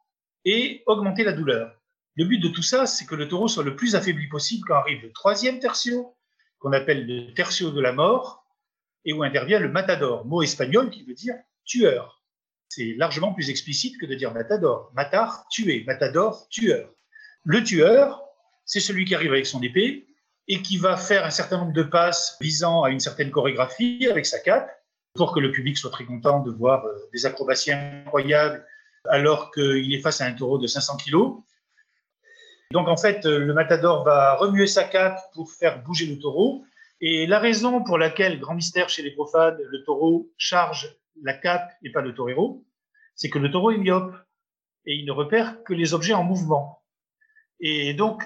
et 0.45 0.83
augmenter 0.85 1.23
la 1.23 1.33
douleur. 1.33 1.77
Le 2.15 2.25
but 2.25 2.39
de 2.39 2.47
tout 2.49 2.61
ça, 2.61 2.85
c'est 2.85 3.05
que 3.05 3.15
le 3.15 3.27
taureau 3.27 3.47
soit 3.47 3.63
le 3.63 3.75
plus 3.75 3.95
affaibli 3.95 4.27
possible 4.27 4.63
quand 4.67 4.75
arrive 4.75 5.01
le 5.01 5.11
troisième 5.11 5.59
tertio, 5.59 6.15
qu'on 6.59 6.73
appelle 6.73 7.07
le 7.07 7.33
tertio 7.33 7.71
de 7.71 7.81
la 7.81 7.91
mort, 7.91 8.45
et 9.05 9.13
où 9.13 9.23
intervient 9.23 9.59
le 9.59 9.69
matador, 9.69 10.25
mot 10.25 10.41
espagnol 10.41 10.89
qui 10.89 11.03
veut 11.03 11.13
dire 11.13 11.35
tueur. 11.65 12.21
C'est 12.69 12.95
largement 12.97 13.33
plus 13.33 13.49
explicite 13.49 13.99
que 13.99 14.05
de 14.05 14.15
dire 14.15 14.33
matador. 14.33 14.91
Matar, 14.95 15.45
tuer. 15.49 15.83
Matador, 15.85 16.47
tueur. 16.49 16.89
Le 17.43 17.63
tueur, 17.63 18.23
c'est 18.65 18.79
celui 18.79 19.05
qui 19.05 19.13
arrive 19.13 19.31
avec 19.31 19.45
son 19.45 19.61
épée 19.61 20.07
et 20.47 20.61
qui 20.61 20.77
va 20.77 20.97
faire 20.97 21.25
un 21.25 21.29
certain 21.29 21.57
nombre 21.57 21.73
de 21.73 21.83
passes 21.83 22.37
visant 22.41 22.83
à 22.83 22.89
une 22.89 22.99
certaine 22.99 23.31
chorégraphie 23.31 24.07
avec 24.09 24.25
sa 24.25 24.39
cape 24.39 24.69
pour 25.13 25.33
que 25.33 25.39
le 25.39 25.51
public 25.51 25.77
soit 25.77 25.91
très 25.91 26.05
content 26.05 26.41
de 26.41 26.51
voir 26.51 26.85
euh, 26.85 26.95
des 27.13 27.25
acrobaties 27.25 27.71
incroyables 27.71 28.65
alors 29.09 29.51
qu'il 29.51 29.93
est 29.93 29.99
face 29.99 30.21
à 30.21 30.25
un 30.25 30.33
taureau 30.33 30.57
de 30.57 30.67
500 30.67 30.97
kilos. 30.97 31.37
Donc 32.73 32.87
en 32.87 32.97
fait, 32.97 33.23
euh, 33.27 33.37
le 33.37 33.53
matador 33.53 34.03
va 34.03 34.33
remuer 34.33 34.65
sa 34.65 34.83
cape 34.83 35.19
pour 35.35 35.51
faire 35.51 35.83
bouger 35.83 36.07
le 36.07 36.17
taureau. 36.17 36.65
Et 37.01 37.27
la 37.27 37.37
raison 37.37 37.83
pour 37.83 37.99
laquelle, 37.99 38.39
grand 38.39 38.55
mystère 38.55 38.89
chez 38.89 39.03
les 39.03 39.11
profanes, 39.11 39.59
le 39.61 39.83
taureau 39.83 40.31
charge 40.37 40.97
la 41.21 41.35
cape 41.35 41.69
et 41.83 41.91
pas 41.91 42.01
le 42.01 42.15
torero, 42.15 42.65
c'est 43.13 43.29
que 43.29 43.37
le 43.37 43.51
taureau 43.51 43.69
est 43.69 43.77
myope 43.77 44.15
et 44.87 44.95
il 44.95 45.05
ne 45.05 45.11
repère 45.11 45.63
que 45.63 45.75
les 45.75 45.93
objets 45.93 46.15
en 46.15 46.23
mouvement. 46.23 46.81
Et 47.59 47.93
donc, 47.93 48.23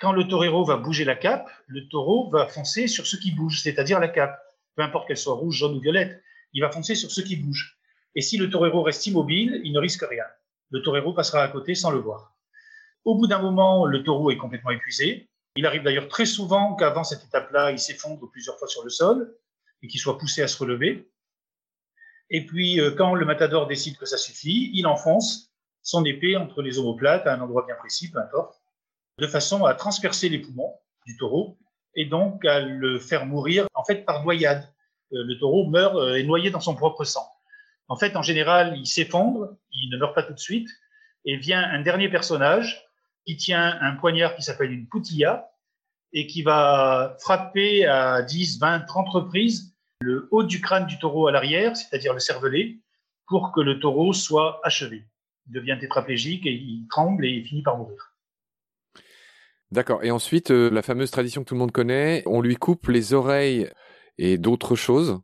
quand 0.00 0.12
le 0.12 0.26
torero 0.26 0.64
va 0.64 0.78
bouger 0.78 1.04
la 1.04 1.14
cape, 1.14 1.50
le 1.66 1.86
taureau 1.88 2.30
va 2.30 2.46
foncer 2.46 2.88
sur 2.88 3.06
ce 3.06 3.18
qui 3.18 3.32
bouge, 3.32 3.60
c'est-à-dire 3.60 4.00
la 4.00 4.08
cape. 4.08 4.40
Peu 4.74 4.82
importe 4.84 5.06
qu'elle 5.06 5.18
soit 5.18 5.34
rouge, 5.34 5.56
jaune 5.56 5.76
ou 5.76 5.80
violette, 5.80 6.22
il 6.54 6.62
va 6.62 6.70
foncer 6.70 6.94
sur 6.94 7.10
ce 7.10 7.20
qui 7.20 7.36
bouge. 7.36 7.78
Et 8.14 8.22
si 8.22 8.38
le 8.38 8.48
torero 8.48 8.82
reste 8.82 9.06
immobile, 9.06 9.60
il 9.64 9.74
ne 9.74 9.80
risque 9.80 10.06
rien. 10.08 10.24
Le 10.70 10.80
torero 10.80 11.12
passera 11.12 11.42
à 11.42 11.48
côté 11.48 11.74
sans 11.74 11.90
le 11.90 11.98
voir. 11.98 12.35
Au 13.06 13.14
bout 13.14 13.28
d'un 13.28 13.38
moment, 13.38 13.86
le 13.86 14.02
taureau 14.02 14.32
est 14.32 14.36
complètement 14.36 14.72
épuisé. 14.72 15.30
Il 15.54 15.64
arrive 15.64 15.84
d'ailleurs 15.84 16.08
très 16.08 16.26
souvent 16.26 16.74
qu'avant 16.74 17.04
cette 17.04 17.22
étape-là, 17.22 17.70
il 17.70 17.78
s'effondre 17.78 18.28
plusieurs 18.32 18.58
fois 18.58 18.66
sur 18.66 18.82
le 18.82 18.90
sol 18.90 19.32
et 19.80 19.86
qu'il 19.86 20.00
soit 20.00 20.18
poussé 20.18 20.42
à 20.42 20.48
se 20.48 20.58
relever. 20.58 21.08
Et 22.30 22.44
puis, 22.44 22.80
euh, 22.80 22.90
quand 22.90 23.14
le 23.14 23.24
matador 23.24 23.68
décide 23.68 23.96
que 23.96 24.06
ça 24.06 24.18
suffit, 24.18 24.72
il 24.74 24.88
enfonce 24.88 25.52
son 25.82 26.04
épée 26.04 26.36
entre 26.36 26.62
les 26.62 26.80
omoplates 26.80 27.28
à 27.28 27.34
un 27.34 27.40
endroit 27.40 27.64
bien 27.64 27.76
précis, 27.76 28.10
peu 28.10 28.18
importe, 28.18 28.60
de 29.18 29.28
façon 29.28 29.64
à 29.64 29.74
transpercer 29.74 30.28
les 30.28 30.40
poumons 30.40 30.74
du 31.06 31.16
taureau 31.16 31.56
et 31.94 32.06
donc 32.06 32.44
à 32.44 32.58
le 32.58 32.98
faire 32.98 33.24
mourir 33.24 33.68
en 33.74 33.84
fait 33.84 34.04
par 34.04 34.24
noyade. 34.24 34.64
Euh, 35.12 35.22
le 35.22 35.38
taureau 35.38 35.70
meurt 35.70 35.94
et 35.94 36.22
euh, 36.22 36.22
noyé 36.24 36.50
dans 36.50 36.58
son 36.58 36.74
propre 36.74 37.04
sang. 37.04 37.28
En 37.86 37.94
fait, 37.94 38.16
en 38.16 38.22
général, 38.22 38.76
il 38.76 38.86
s'effondre, 38.86 39.56
il 39.70 39.90
ne 39.90 39.96
meurt 39.96 40.12
pas 40.12 40.24
tout 40.24 40.34
de 40.34 40.40
suite, 40.40 40.68
et 41.24 41.36
vient 41.36 41.62
un 41.62 41.82
dernier 41.82 42.08
personnage 42.08 42.85
qui 43.26 43.36
tient 43.36 43.78
un 43.80 43.96
poignard 43.96 44.36
qui 44.36 44.42
s'appelle 44.42 44.72
une 44.72 44.86
poutilla 44.86 45.50
et 46.12 46.26
qui 46.26 46.42
va 46.42 47.16
frapper 47.20 47.84
à 47.86 48.22
10, 48.22 48.58
20, 48.60 48.80
30 48.80 49.08
reprises 49.08 49.74
le 50.00 50.28
haut 50.30 50.42
du 50.42 50.60
crâne 50.60 50.86
du 50.86 50.98
taureau 50.98 51.26
à 51.26 51.32
l'arrière, 51.32 51.76
c'est-à-dire 51.76 52.12
le 52.12 52.20
cervelet, 52.20 52.78
pour 53.26 53.52
que 53.52 53.60
le 53.60 53.80
taureau 53.80 54.12
soit 54.12 54.60
achevé 54.62 55.06
il 55.48 55.52
devient 55.52 55.76
tétraplégique 55.80 56.46
et 56.46 56.52
il 56.52 56.86
tremble 56.88 57.24
et 57.24 57.30
il 57.30 57.44
finit 57.44 57.62
par 57.62 57.76
mourir. 57.76 58.14
D'accord. 59.70 60.04
Et 60.04 60.10
ensuite, 60.10 60.50
euh, 60.50 60.70
la 60.70 60.82
fameuse 60.82 61.10
tradition 61.10 61.42
que 61.42 61.48
tout 61.48 61.54
le 61.54 61.60
monde 61.60 61.72
connaît, 61.72 62.22
on 62.26 62.40
lui 62.40 62.56
coupe 62.56 62.88
les 62.88 63.14
oreilles 63.14 63.68
et 64.18 64.38
d'autres 64.38 64.76
choses? 64.76 65.20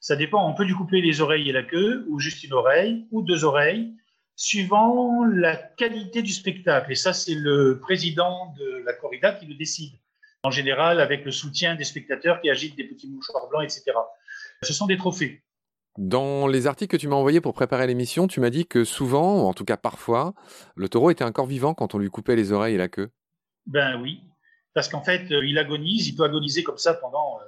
Ça 0.00 0.16
dépend. 0.16 0.48
On 0.48 0.54
peut 0.54 0.64
lui 0.64 0.74
couper 0.74 1.00
les 1.00 1.20
oreilles 1.20 1.48
et 1.48 1.52
la 1.52 1.62
queue, 1.62 2.04
ou 2.08 2.20
juste 2.20 2.44
une 2.44 2.52
oreille, 2.52 3.06
ou 3.10 3.22
deux 3.22 3.44
oreilles, 3.44 3.94
suivant 4.36 5.24
la 5.24 5.56
qualité 5.56 6.22
du 6.22 6.32
spectacle. 6.32 6.92
Et 6.92 6.96
ça, 6.96 7.12
c'est 7.12 7.34
le 7.34 7.78
président 7.80 8.52
de 8.58 8.82
la 8.84 8.92
corrida 8.92 9.32
qui 9.32 9.46
le 9.46 9.54
décide. 9.54 9.92
En 10.42 10.50
général, 10.50 11.00
avec 11.00 11.24
le 11.24 11.30
soutien 11.30 11.74
des 11.74 11.84
spectateurs 11.84 12.40
qui 12.40 12.50
agitent 12.50 12.76
des 12.76 12.84
petits 12.84 13.08
mouchoirs 13.08 13.48
blancs, 13.48 13.64
etc. 13.64 13.92
Ce 14.62 14.72
sont 14.72 14.86
des 14.86 14.96
trophées. 14.96 15.42
Dans 15.96 16.48
les 16.48 16.66
articles 16.66 16.90
que 16.90 17.00
tu 17.00 17.06
m'as 17.06 17.16
envoyés 17.16 17.40
pour 17.40 17.54
préparer 17.54 17.86
l'émission, 17.86 18.26
tu 18.26 18.40
m'as 18.40 18.50
dit 18.50 18.66
que 18.66 18.84
souvent, 18.84 19.42
ou 19.42 19.46
en 19.46 19.54
tout 19.54 19.64
cas 19.64 19.76
parfois, 19.76 20.34
le 20.74 20.88
taureau 20.88 21.10
était 21.10 21.22
un 21.22 21.30
corps 21.30 21.46
vivant 21.46 21.72
quand 21.72 21.94
on 21.94 21.98
lui 21.98 22.10
coupait 22.10 22.34
les 22.34 22.52
oreilles 22.52 22.74
et 22.74 22.78
la 22.78 22.88
queue. 22.88 23.10
Ben 23.66 24.00
oui, 24.02 24.20
parce 24.74 24.88
qu'en 24.88 25.02
fait, 25.02 25.30
euh, 25.30 25.46
il 25.46 25.56
agonise, 25.56 26.08
il 26.08 26.16
peut 26.16 26.24
agoniser 26.24 26.64
comme 26.64 26.78
ça 26.78 26.94
pendant 26.94 27.38
euh, 27.38 27.44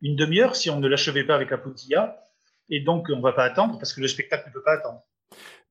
une 0.00 0.16
demi-heure 0.16 0.56
si 0.56 0.70
on 0.70 0.80
ne 0.80 0.88
l'achevait 0.88 1.24
pas 1.24 1.34
avec 1.34 1.52
un 1.52 1.58
poutilla. 1.58 2.24
Et 2.70 2.80
donc, 2.80 3.08
on 3.10 3.16
ne 3.16 3.22
va 3.22 3.32
pas 3.32 3.44
attendre 3.44 3.78
parce 3.78 3.92
que 3.92 4.00
le 4.00 4.08
spectacle 4.08 4.48
ne 4.48 4.52
peut 4.54 4.62
pas 4.62 4.72
attendre. 4.72 5.04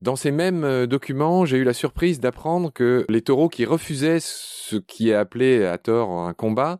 Dans 0.00 0.16
ces 0.16 0.30
mêmes 0.30 0.64
euh, 0.64 0.86
documents, 0.86 1.44
j'ai 1.44 1.58
eu 1.58 1.64
la 1.64 1.74
surprise 1.74 2.20
d'apprendre 2.20 2.72
que 2.72 3.04
les 3.08 3.22
taureaux 3.22 3.48
qui 3.48 3.64
refusaient 3.64 4.20
ce 4.20 4.76
qui 4.76 5.10
est 5.10 5.14
appelé 5.14 5.64
à 5.64 5.76
tort 5.78 6.10
un 6.10 6.32
combat, 6.32 6.78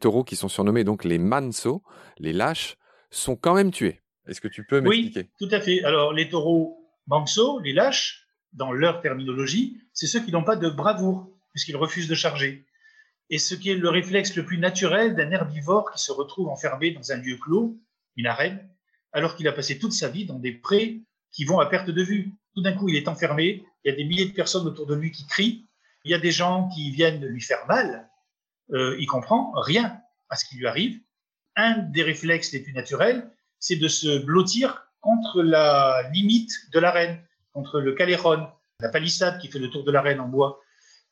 taureaux 0.00 0.24
qui 0.24 0.36
sont 0.36 0.48
surnommés 0.48 0.84
donc 0.84 1.04
les 1.04 1.18
manso, 1.18 1.82
les 2.18 2.32
lâches, 2.32 2.76
sont 3.10 3.36
quand 3.36 3.54
même 3.54 3.70
tués. 3.70 4.00
Est-ce 4.26 4.40
que 4.40 4.48
tu 4.48 4.64
peux 4.64 4.80
m'expliquer? 4.80 5.20
Oui, 5.20 5.46
tout 5.46 5.54
à 5.54 5.60
fait. 5.60 5.84
Alors, 5.84 6.12
les 6.12 6.28
taureaux 6.28 6.78
manso, 7.06 7.60
les 7.60 7.72
lâches, 7.72 8.26
dans 8.54 8.72
leur 8.72 9.00
terminologie, 9.00 9.78
c'est 9.92 10.06
ceux 10.06 10.20
qui 10.20 10.32
n'ont 10.32 10.44
pas 10.44 10.56
de 10.56 10.70
bravoure, 10.70 11.28
puisqu'ils 11.52 11.76
refusent 11.76 12.08
de 12.08 12.14
charger. 12.14 12.66
Et 13.30 13.38
ce 13.38 13.54
qui 13.54 13.70
est 13.70 13.74
le 13.74 13.88
réflexe 13.88 14.36
le 14.36 14.44
plus 14.44 14.58
naturel 14.58 15.14
d'un 15.16 15.30
herbivore 15.30 15.90
qui 15.90 16.02
se 16.02 16.12
retrouve 16.12 16.48
enfermé 16.48 16.92
dans 16.92 17.12
un 17.12 17.16
lieu 17.16 17.36
clos, 17.36 17.76
une 18.16 18.26
arène, 18.26 18.68
alors 19.12 19.36
qu'il 19.36 19.48
a 19.48 19.52
passé 19.52 19.78
toute 19.78 19.92
sa 19.92 20.08
vie 20.08 20.24
dans 20.24 20.38
des 20.38 20.52
prés 20.52 21.02
qui 21.34 21.44
vont 21.44 21.58
à 21.58 21.66
perte 21.66 21.90
de 21.90 22.02
vue. 22.02 22.32
Tout 22.54 22.62
d'un 22.62 22.72
coup, 22.72 22.88
il 22.88 22.96
est 22.96 23.08
enfermé, 23.08 23.64
il 23.84 23.90
y 23.90 23.92
a 23.92 23.96
des 23.96 24.04
milliers 24.04 24.26
de 24.26 24.32
personnes 24.32 24.66
autour 24.66 24.86
de 24.86 24.94
lui 24.94 25.10
qui 25.10 25.26
crient, 25.26 25.66
il 26.04 26.10
y 26.10 26.14
a 26.14 26.18
des 26.18 26.30
gens 26.30 26.68
qui 26.68 26.90
viennent 26.90 27.24
lui 27.26 27.40
faire 27.40 27.66
mal, 27.66 28.08
euh, 28.72 28.96
il 28.98 29.06
comprend 29.06 29.52
rien 29.56 30.00
à 30.30 30.36
ce 30.36 30.44
qui 30.44 30.56
lui 30.56 30.66
arrive. 30.66 31.00
Un 31.56 31.78
des 31.78 32.02
réflexes 32.02 32.52
les 32.52 32.60
plus 32.60 32.72
naturels, 32.72 33.30
c'est 33.58 33.76
de 33.76 33.88
se 33.88 34.18
blottir 34.24 34.86
contre 35.00 35.42
la 35.42 36.08
limite 36.12 36.52
de 36.72 36.78
l'arène, 36.78 37.20
contre 37.52 37.80
le 37.80 37.92
caléron, 37.92 38.46
la 38.80 38.88
palissade 38.88 39.38
qui 39.40 39.48
fait 39.48 39.58
le 39.58 39.70
tour 39.70 39.84
de 39.84 39.90
l'arène 39.90 40.20
en 40.20 40.28
bois. 40.28 40.60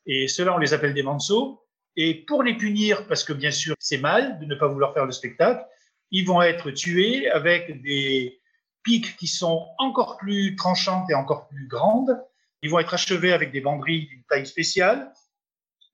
Et 0.05 0.27
cela, 0.27 0.53
on 0.53 0.57
les 0.57 0.73
appelle 0.73 0.93
des 0.93 1.03
manceaux. 1.03 1.61
Et 1.95 2.25
pour 2.25 2.43
les 2.43 2.55
punir, 2.55 3.07
parce 3.07 3.23
que 3.23 3.33
bien 3.33 3.51
sûr, 3.51 3.75
c'est 3.79 3.99
mal 3.99 4.39
de 4.39 4.45
ne 4.45 4.55
pas 4.55 4.67
vouloir 4.67 4.93
faire 4.93 5.05
le 5.05 5.11
spectacle, 5.11 5.63
ils 6.11 6.25
vont 6.25 6.41
être 6.41 6.71
tués 6.71 7.29
avec 7.29 7.81
des 7.81 8.41
pics 8.83 9.15
qui 9.17 9.27
sont 9.27 9.67
encore 9.77 10.17
plus 10.17 10.55
tranchantes 10.55 11.09
et 11.09 11.13
encore 11.13 11.47
plus 11.47 11.67
grandes. 11.67 12.17
Ils 12.61 12.69
vont 12.69 12.79
être 12.79 12.93
achevés 12.93 13.33
avec 13.33 13.51
des 13.51 13.61
banderilles 13.61 14.07
d'une 14.07 14.23
taille 14.23 14.45
spéciale. 14.45 15.11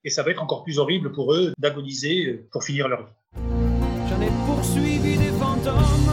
Et 0.04 0.10
ça 0.10 0.22
va 0.22 0.30
être 0.30 0.42
encore 0.42 0.64
plus 0.64 0.78
horrible 0.78 1.12
pour 1.12 1.32
eux 1.34 1.52
d'agoniser 1.58 2.46
pour 2.52 2.64
finir 2.64 2.88
leur 2.88 3.06
vie. 3.06 3.12
J'en 4.08 4.20
ai 4.20 4.30
poursuivi 4.46 5.18
des 5.18 5.32
fantômes 5.38 6.10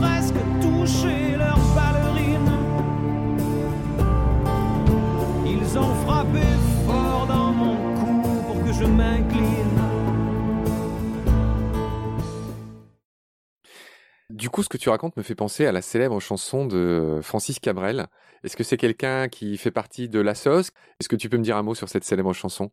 presque 0.00 0.34
touché 0.60 1.36
leurs 1.36 1.58
ballerines. 1.74 2.50
Ils 5.44 5.78
ont 5.78 5.94
frappé 6.06 6.46
fort 6.86 7.26
dans 7.26 7.52
mon 7.52 7.94
cou 7.94 8.42
pour 8.46 8.64
que 8.64 8.72
je 8.72 8.84
m'incline. 8.84 9.15
Du 14.36 14.50
coup, 14.50 14.62
ce 14.62 14.68
que 14.68 14.76
tu 14.76 14.90
racontes 14.90 15.16
me 15.16 15.22
fait 15.22 15.34
penser 15.34 15.64
à 15.64 15.72
la 15.72 15.80
célèbre 15.80 16.20
chanson 16.20 16.66
de 16.66 17.20
Francis 17.22 17.58
Cabrel. 17.58 18.06
Est-ce 18.44 18.54
que 18.54 18.64
c'est 18.64 18.76
quelqu'un 18.76 19.28
qui 19.30 19.56
fait 19.56 19.70
partie 19.70 20.10
de 20.10 20.20
la 20.20 20.34
sauce 20.34 20.72
Est-ce 21.00 21.08
que 21.08 21.16
tu 21.16 21.30
peux 21.30 21.38
me 21.38 21.42
dire 21.42 21.56
un 21.56 21.62
mot 21.62 21.74
sur 21.74 21.88
cette 21.88 22.04
célèbre 22.04 22.34
chanson? 22.34 22.70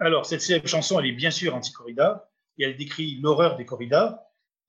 Alors, 0.00 0.26
cette 0.26 0.42
célèbre 0.42 0.66
chanson, 0.66 0.98
elle 0.98 1.06
est 1.06 1.12
bien 1.12 1.30
sûr 1.30 1.54
anti-corrida 1.54 2.28
et 2.58 2.64
elle 2.64 2.76
décrit 2.76 3.20
l'horreur 3.22 3.56
des 3.56 3.64
corridas 3.64 4.18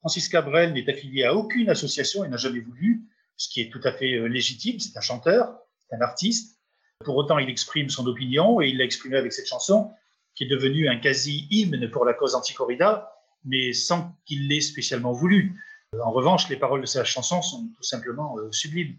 Francis 0.01 0.29
Cabrel 0.29 0.73
n'est 0.73 0.87
affilié 0.87 1.23
à 1.23 1.33
aucune 1.33 1.71
association 1.71 2.23
et 2.23 2.27
n'a 2.27 2.37
jamais 2.37 2.59
voulu, 2.59 3.01
ce 3.35 3.49
qui 3.49 3.61
est 3.61 3.71
tout 3.71 3.81
à 3.83 3.91
fait 3.91 4.13
euh, 4.13 4.27
légitime. 4.27 4.79
C'est 4.79 4.95
un 4.99 5.01
chanteur, 5.01 5.55
c'est 5.79 5.95
un 5.95 6.01
artiste. 6.01 6.59
Pour 7.03 7.15
autant, 7.17 7.39
il 7.39 7.49
exprime 7.49 7.89
son 7.89 8.05
opinion 8.05 8.61
et 8.61 8.67
il 8.67 8.77
l'a 8.77 8.83
exprimé 8.83 9.17
avec 9.17 9.33
cette 9.33 9.47
chanson 9.47 9.91
qui 10.35 10.43
est 10.43 10.47
devenue 10.47 10.87
un 10.87 10.97
quasi-hymne 10.97 11.89
pour 11.89 12.05
la 12.05 12.13
cause 12.13 12.35
anti-corrida, 12.35 13.11
mais 13.43 13.73
sans 13.73 14.15
qu'il 14.25 14.47
l'ait 14.47 14.61
spécialement 14.61 15.13
voulu. 15.13 15.59
En 15.99 16.11
revanche, 16.11 16.47
les 16.47 16.55
paroles 16.55 16.79
de 16.79 16.85
sa 16.85 17.03
chanson 17.03 17.41
sont 17.41 17.67
tout 17.75 17.83
simplement 17.83 18.37
euh, 18.37 18.49
sublimes. 18.51 18.95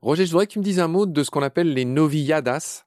Roger, 0.00 0.24
je 0.24 0.30
voudrais 0.30 0.46
que 0.46 0.52
tu 0.52 0.58
me 0.58 0.64
dises 0.64 0.80
un 0.80 0.88
mot 0.88 1.04
de 1.04 1.22
ce 1.22 1.30
qu'on 1.30 1.42
appelle 1.42 1.74
les 1.74 1.84
novilladas 1.84 2.86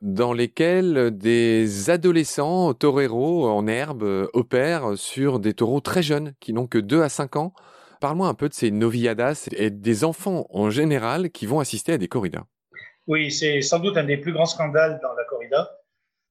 dans 0.00 0.32
lesquels 0.32 1.10
des 1.12 1.90
adolescents 1.90 2.72
toreros 2.72 3.46
en 3.46 3.66
herbe 3.66 4.28
opèrent 4.32 4.96
sur 4.96 5.38
des 5.38 5.52
taureaux 5.52 5.80
très 5.80 6.02
jeunes 6.02 6.32
qui 6.40 6.54
n'ont 6.54 6.66
que 6.66 6.78
2 6.78 7.02
à 7.02 7.10
5 7.10 7.36
ans. 7.36 7.52
Parle-moi 8.00 8.28
un 8.28 8.34
peu 8.34 8.48
de 8.48 8.54
ces 8.54 8.70
novilladas 8.70 9.48
et 9.52 9.70
des 9.70 10.04
enfants 10.04 10.46
en 10.50 10.70
général 10.70 11.30
qui 11.30 11.44
vont 11.44 11.60
assister 11.60 11.92
à 11.92 11.98
des 11.98 12.08
corridas. 12.08 12.44
Oui, 13.06 13.30
c'est 13.30 13.60
sans 13.60 13.80
doute 13.80 13.98
un 13.98 14.04
des 14.04 14.16
plus 14.16 14.32
grands 14.32 14.46
scandales 14.46 14.98
dans 15.02 15.12
la 15.14 15.24
corrida. 15.24 15.70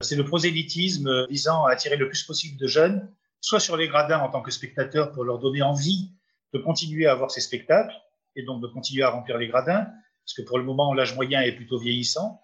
C'est 0.02 0.15
le 0.15 0.24
prosélytisme 0.24 1.28
visant 1.28 1.65
à 1.65 1.72
attirer 1.74 1.98
le 1.98 2.08
plus 2.08 2.24
possible 2.24 2.58
de 2.58 2.67
jeunes, 2.67 3.12
soit 3.41 3.60
sur 3.60 3.78
les 3.78 3.88
gradins 3.88 4.20
en 4.20 4.30
tant 4.30 4.41
que 4.41 4.52
spectateurs 4.52 5.12
pour 5.12 5.24
leur 5.24 5.39
donner 5.39 5.62
envie 5.62 6.16
de 6.53 6.60
continuer 6.60 7.07
à 7.07 7.15
voir 7.15 7.31
ces 7.31 7.41
spectacles 7.41 7.95
et 8.36 8.43
donc 8.43 8.62
de 8.62 8.67
continuer 8.67 9.03
à 9.03 9.10
remplir 9.10 9.38
les 9.38 9.47
gradins, 9.47 9.86
parce 10.23 10.33
que 10.36 10.41
pour 10.41 10.57
le 10.57 10.63
moment 10.63 10.93
l'âge 10.93 11.15
moyen 11.15 11.41
est 11.41 11.53
plutôt 11.53 11.79
vieillissant 11.79 12.41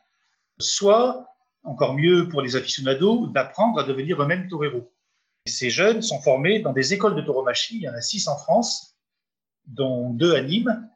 soit, 0.60 1.28
encore 1.64 1.94
mieux 1.94 2.28
pour 2.30 2.42
les 2.42 2.56
aficionados, 2.56 3.28
d'apprendre 3.28 3.80
à 3.80 3.84
devenir 3.84 4.22
eux-mêmes 4.22 4.48
toreros. 4.48 4.92
Ces 5.46 5.70
jeunes 5.70 6.02
sont 6.02 6.22
formés 6.22 6.60
dans 6.60 6.74
des 6.74 6.94
écoles 6.94 7.16
de 7.16 7.22
tauromachie, 7.22 7.78
il 7.78 7.82
y 7.82 7.90
en 7.90 7.94
a 7.94 8.02
six 8.02 8.28
en 8.28 8.38
France, 8.38 8.96
dont 9.66 10.10
deux 10.10 10.36
à 10.36 10.42
Nîmes, 10.42 10.90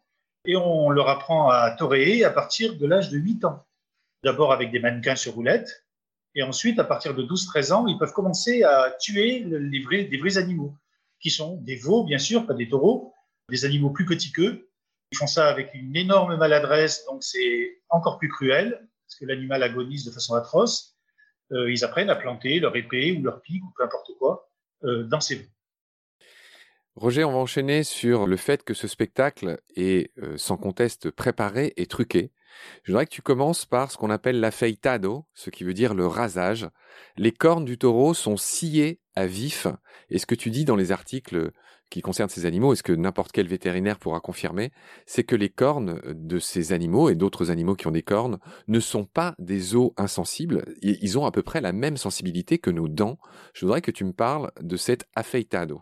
et 0.46 0.56
on 0.56 0.90
leur 0.90 1.10
apprend 1.10 1.50
à 1.50 1.72
toréer 1.72 2.24
à 2.24 2.30
partir 2.30 2.78
de 2.78 2.86
l'âge 2.86 3.10
de 3.10 3.18
8 3.18 3.46
ans. 3.46 3.66
D'abord 4.24 4.54
avec 4.54 4.72
des 4.72 4.80
mannequins 4.80 5.16
sur 5.16 5.34
roulette, 5.34 5.86
et 6.36 6.44
ensuite, 6.44 6.80
à 6.80 6.84
partir 6.84 7.16
de 7.16 7.24
12-13 7.24 7.74
ans, 7.74 7.88
ils 7.88 7.98
peuvent 7.98 8.14
commencer 8.14 8.64
à 8.64 8.92
tuer 9.00 9.42
des 9.42 10.18
vrais 10.18 10.38
animaux, 10.38 10.76
qui 11.20 11.30
sont 11.30 11.58
des 11.58 11.76
veaux, 11.76 12.04
bien 12.04 12.18
sûr, 12.18 12.46
pas 12.46 12.54
des 12.54 12.70
taureaux, 12.70 13.14
des 13.50 13.66
animaux 13.66 13.90
plus 13.90 14.06
petits 14.06 14.32
qu'eux. 14.32 14.70
Ils 15.12 15.18
font 15.18 15.28
ça 15.28 15.48
avec 15.48 15.74
une 15.74 15.96
énorme 15.96 16.36
maladresse, 16.36 17.06
donc 17.06 17.24
c'est 17.24 17.82
encore 17.90 18.18
plus 18.18 18.30
cruel 18.30 18.88
parce 19.08 19.16
que 19.20 19.26
l'animal 19.26 19.64
agonise 19.64 20.04
de 20.04 20.12
façon 20.12 20.36
atroce, 20.36 20.98
euh, 21.54 21.72
ils 21.72 21.86
apprennent 21.86 22.10
à 22.10 22.16
planter 22.16 22.60
leur 22.60 22.76
épée 22.76 23.14
ou 23.14 23.24
leur 23.24 23.42
pique 23.42 23.64
ou 23.64 23.72
peu 23.76 23.84
importe 23.84 24.12
quoi 24.20 24.50
euh, 24.84 25.04
dans 25.04 25.22
ces 25.22 25.36
veaux. 25.36 25.50
Roger, 26.96 27.24
on 27.24 27.32
va 27.32 27.38
enchaîner 27.38 27.84
sur 27.84 28.28
le 28.28 28.38
fait 28.38 28.64
que 28.64 28.74
ce 28.74 28.88
spectacle 28.88 29.62
est 29.76 30.12
euh, 30.18 30.36
sans 30.38 30.58
conteste 30.58 31.10
préparé 31.12 31.74
et 31.78 31.86
truqué. 31.86 32.32
Je 32.84 32.92
voudrais 32.92 33.06
que 33.06 33.14
tu 33.14 33.22
commences 33.22 33.66
par 33.66 33.92
ce 33.92 33.98
qu'on 33.98 34.10
appelle 34.10 34.40
l'afeitado, 34.40 35.26
ce 35.34 35.50
qui 35.50 35.64
veut 35.64 35.74
dire 35.74 35.94
le 35.94 36.08
rasage. 36.08 36.68
Les 37.18 37.32
cornes 37.32 37.66
du 37.66 37.78
taureau 37.78 38.14
sont 38.14 38.38
sciées 38.38 39.00
à 39.16 39.26
vif. 39.26 39.68
Et 40.10 40.20
ce 40.20 40.26
que 40.26 40.36
tu 40.36 40.50
dis 40.50 40.66
dans 40.66 40.76
les 40.76 40.92
articles 40.92 41.52
qui 41.90 42.02
concerne 42.02 42.30
ces 42.30 42.46
animaux, 42.46 42.74
est 42.74 42.78
ce 42.78 42.84
que 42.84 42.92
n'importe 42.92 43.32
quel 43.32 43.48
vétérinaire 43.48 43.98
pourra 43.98 44.20
confirmer, 44.20 44.72
c'est 45.06 45.24
que 45.24 45.36
les 45.36 45.50
cornes 45.50 46.02
de 46.06 46.40
ces 46.40 46.74
animaux 46.74 47.10
et 47.10 47.16
d'autres 47.16 47.50
animaux 47.50 47.76
qui 47.76 47.88
ont 47.88 47.92
des 47.92 48.04
cornes 48.04 48.40
ne 48.68 48.80
sont 48.80 49.06
pas 49.06 49.36
des 49.40 49.76
os 49.76 49.92
insensibles. 49.98 50.66
Ils 50.82 51.18
ont 51.18 51.26
à 51.26 51.32
peu 51.32 51.44
près 51.44 51.62
la 51.62 51.72
même 51.72 51.98
sensibilité 51.98 52.58
que 52.58 52.72
nos 52.72 52.88
dents. 52.88 53.18
Je 53.54 53.66
voudrais 53.66 53.82
que 53.82 53.92
tu 53.92 54.04
me 54.04 54.14
parles 54.14 54.52
de 54.60 54.76
cet 54.76 55.06
afeitado. 55.16 55.82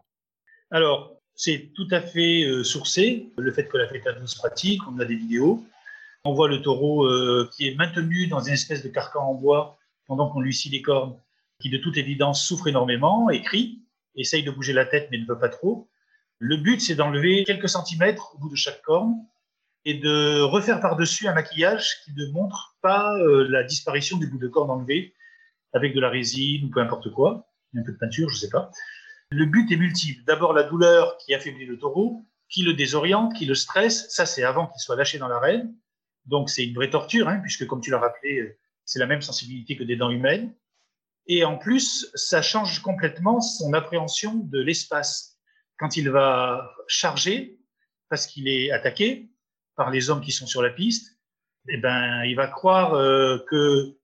Alors, 0.69 1.15
c'est 1.33 1.71
tout 1.75 1.87
à 1.91 2.01
fait 2.01 2.43
euh, 2.43 2.63
sourcé, 2.63 3.31
le 3.37 3.51
fait 3.51 3.67
que 3.67 3.77
l'afeitado 3.77 4.25
se 4.25 4.37
pratique. 4.37 4.81
On 4.87 4.99
a 4.99 5.05
des 5.05 5.15
vidéos. 5.15 5.63
On 6.25 6.33
voit 6.33 6.49
le 6.49 6.61
taureau 6.61 7.05
euh, 7.05 7.47
qui 7.55 7.67
est 7.67 7.75
maintenu 7.75 8.25
dans 8.25 8.41
une 8.41 8.53
espèce 8.53 8.83
de 8.83 8.89
carcan 8.89 9.29
en 9.29 9.35
bois 9.35 9.77
pendant 10.07 10.29
qu'on 10.29 10.41
lui 10.41 10.53
scie 10.53 10.69
les 10.69 10.81
cornes, 10.81 11.15
qui 11.59 11.69
de 11.69 11.77
toute 11.77 11.97
évidence 11.97 12.43
souffre 12.43 12.67
énormément 12.67 13.29
et 13.29 13.43
crie, 13.43 13.83
essaye 14.15 14.43
de 14.43 14.49
bouger 14.49 14.73
la 14.73 14.85
tête 14.85 15.07
mais 15.11 15.19
ne 15.19 15.25
veut 15.25 15.37
pas 15.37 15.49
trop. 15.49 15.87
Le 16.39 16.57
but, 16.57 16.81
c'est 16.81 16.95
d'enlever 16.95 17.43
quelques 17.45 17.69
centimètres 17.69 18.33
au 18.35 18.39
bout 18.39 18.49
de 18.49 18.55
chaque 18.55 18.81
corne 18.81 19.15
et 19.85 19.93
de 19.93 20.41
refaire 20.41 20.81
par-dessus 20.81 21.27
un 21.27 21.33
maquillage 21.33 22.03
qui 22.03 22.11
ne 22.13 22.25
montre 22.31 22.75
pas 22.81 23.15
euh, 23.19 23.47
la 23.47 23.63
disparition 23.63 24.17
du 24.17 24.27
bout 24.27 24.39
de 24.39 24.47
corne 24.47 24.71
enlevé 24.71 25.13
avec 25.73 25.93
de 25.93 26.01
la 26.01 26.09
résine 26.09 26.65
ou 26.65 26.69
peu 26.69 26.81
importe 26.81 27.11
quoi, 27.11 27.47
un 27.77 27.83
peu 27.83 27.91
de 27.91 27.97
peinture, 27.97 28.29
je 28.29 28.35
ne 28.35 28.39
sais 28.39 28.49
pas. 28.49 28.71
Le 29.29 29.45
but 29.45 29.71
est 29.71 29.77
multiple. 29.77 30.23
D'abord, 30.25 30.53
la 30.53 30.63
douleur 30.63 31.17
qui 31.17 31.35
affaiblit 31.35 31.67
le 31.67 31.77
taureau, 31.77 32.25
qui 32.49 32.63
le 32.63 32.73
désoriente, 32.73 33.33
qui 33.35 33.45
le 33.45 33.53
stresse. 33.53 34.07
Ça, 34.09 34.25
c'est 34.25 34.43
avant 34.43 34.67
qu'il 34.67 34.79
soit 34.79 34.95
lâché 34.95 35.19
dans 35.19 35.27
l'arène. 35.27 35.75
Donc, 36.25 36.49
c'est 36.49 36.65
une 36.65 36.75
vraie 36.75 36.89
torture, 36.89 37.27
hein, 37.27 37.39
puisque, 37.39 37.67
comme 37.67 37.81
tu 37.81 37.91
l'as 37.91 37.99
rappelé, 37.99 38.57
c'est 38.83 38.99
la 38.99 39.07
même 39.07 39.21
sensibilité 39.21 39.75
que 39.75 39.83
des 39.83 39.95
dents 39.95 40.09
humaines. 40.09 40.53
Et 41.27 41.43
en 41.43 41.57
plus, 41.57 42.09
ça 42.13 42.41
change 42.41 42.81
complètement 42.81 43.41
son 43.41 43.73
appréhension 43.73 44.35
de 44.35 44.59
l'espace 44.59 45.39
quand 45.77 45.97
il 45.97 46.09
va 46.09 46.71
charger, 46.87 47.59
parce 48.09 48.27
qu'il 48.27 48.47
est 48.47 48.71
attaqué 48.71 49.29
par 49.75 49.89
les 49.89 50.09
hommes 50.09 50.21
qui 50.21 50.31
sont 50.31 50.47
sur 50.47 50.61
la 50.61 50.69
piste, 50.69 51.19
eh 51.67 51.77
ben, 51.77 52.23
il 52.23 52.35
va 52.35 52.47
croire 52.47 52.93
euh, 52.93 53.39
que 53.49 53.97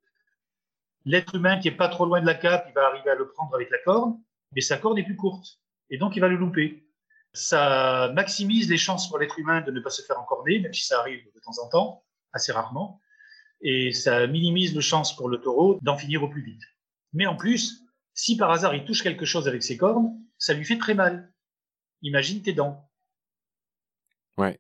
l'être 1.06 1.36
humain 1.36 1.60
qui 1.60 1.68
est 1.68 1.76
pas 1.76 1.88
trop 1.88 2.06
loin 2.06 2.22
de 2.22 2.26
la 2.26 2.36
cape, 2.36 2.66
il 2.68 2.74
va 2.74 2.88
arriver 2.88 3.10
à 3.10 3.16
le 3.16 3.28
prendre 3.28 3.54
avec 3.56 3.70
la 3.70 3.78
corde, 3.80 4.16
mais 4.54 4.62
sa 4.62 4.78
corde 4.78 5.00
est 5.00 5.04
plus 5.04 5.16
courte. 5.16 5.60
Et 5.90 5.98
donc, 5.98 6.16
il 6.16 6.20
va 6.20 6.28
le 6.28 6.36
louper. 6.36 6.88
Ça 7.34 8.12
maximise 8.14 8.70
les 8.70 8.78
chances 8.78 9.08
pour 9.08 9.18
l'être 9.18 9.40
humain 9.40 9.62
de 9.62 9.72
ne 9.72 9.80
pas 9.80 9.90
se 9.90 10.02
faire 10.02 10.20
encorner, 10.20 10.60
même 10.60 10.74
si 10.74 10.86
ça 10.86 11.00
arrive 11.00 11.24
de 11.34 11.40
temps 11.40 11.64
en 11.64 11.70
temps, 11.70 12.04
assez 12.34 12.52
rarement. 12.52 13.00
Et 13.62 13.94
ça 13.94 14.26
minimise 14.28 14.76
les 14.76 14.82
chances 14.82 15.16
pour 15.16 15.30
le 15.30 15.40
taureau 15.40 15.80
d'en 15.82 15.98
finir 15.98 16.24
au 16.24 16.30
plus 16.30 16.44
vite. 16.44 16.64
Mais 17.14 17.28
en 17.28 17.36
plus, 17.36 17.84
si 18.14 18.38
par 18.38 18.52
hasard 18.52 18.74
il 18.76 18.86
touche 18.86 19.04
quelque 19.04 19.26
chose 19.26 19.48
avec 19.48 19.64
ses 19.64 19.78
cornes, 19.78 20.18
ça 20.38 20.54
lui 20.54 20.66
fait 20.66 20.78
très 20.78 20.96
mal. 20.96 21.32
Imagine 22.02 22.42
tes 22.42 22.54
dents. 22.54 22.90
Ouais. 24.38 24.60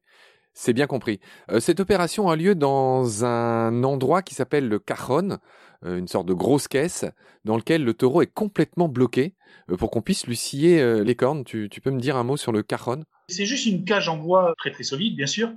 C'est 0.54 0.74
bien 0.74 0.88
compris. 0.88 1.20
Euh, 1.50 1.60
cette 1.60 1.80
opération 1.80 2.30
a 2.30 2.36
lieu 2.36 2.56
dans 2.56 3.24
un 3.24 3.84
endroit 3.84 4.22
qui 4.22 4.36
s'appelle 4.36 4.68
le 4.68 4.80
cajon, 4.80 5.38
euh, 5.86 5.98
une 5.98 6.08
sorte 6.08 6.28
de 6.28 6.34
grosse 6.34 6.68
caisse 6.68 7.06
dans 7.46 7.56
lequel 7.56 7.84
le 7.84 7.94
taureau 7.94 8.22
est 8.22 8.32
complètement 8.32 8.90
bloqué 8.90 9.36
euh, 9.70 9.78
pour 9.78 9.92
qu'on 9.92 10.02
puisse 10.02 10.28
lui 10.28 10.36
scier 10.36 11.04
les 11.04 11.16
cornes. 11.16 11.46
Tu, 11.46 11.70
peux 11.82 11.92
me 11.92 12.00
dire 12.00 12.18
un 12.18 12.24
mot 12.24 12.38
sur 12.38 12.52
le 12.52 12.64
cajon? 12.64 13.04
C'est 13.30 13.46
juste 13.46 13.66
une 13.66 13.86
cage 13.86 14.10
en 14.10 14.18
bois 14.18 14.54
très 14.58 14.72
très 14.72 14.84
solide, 14.84 15.16
bien 15.16 15.28
sûr, 15.28 15.54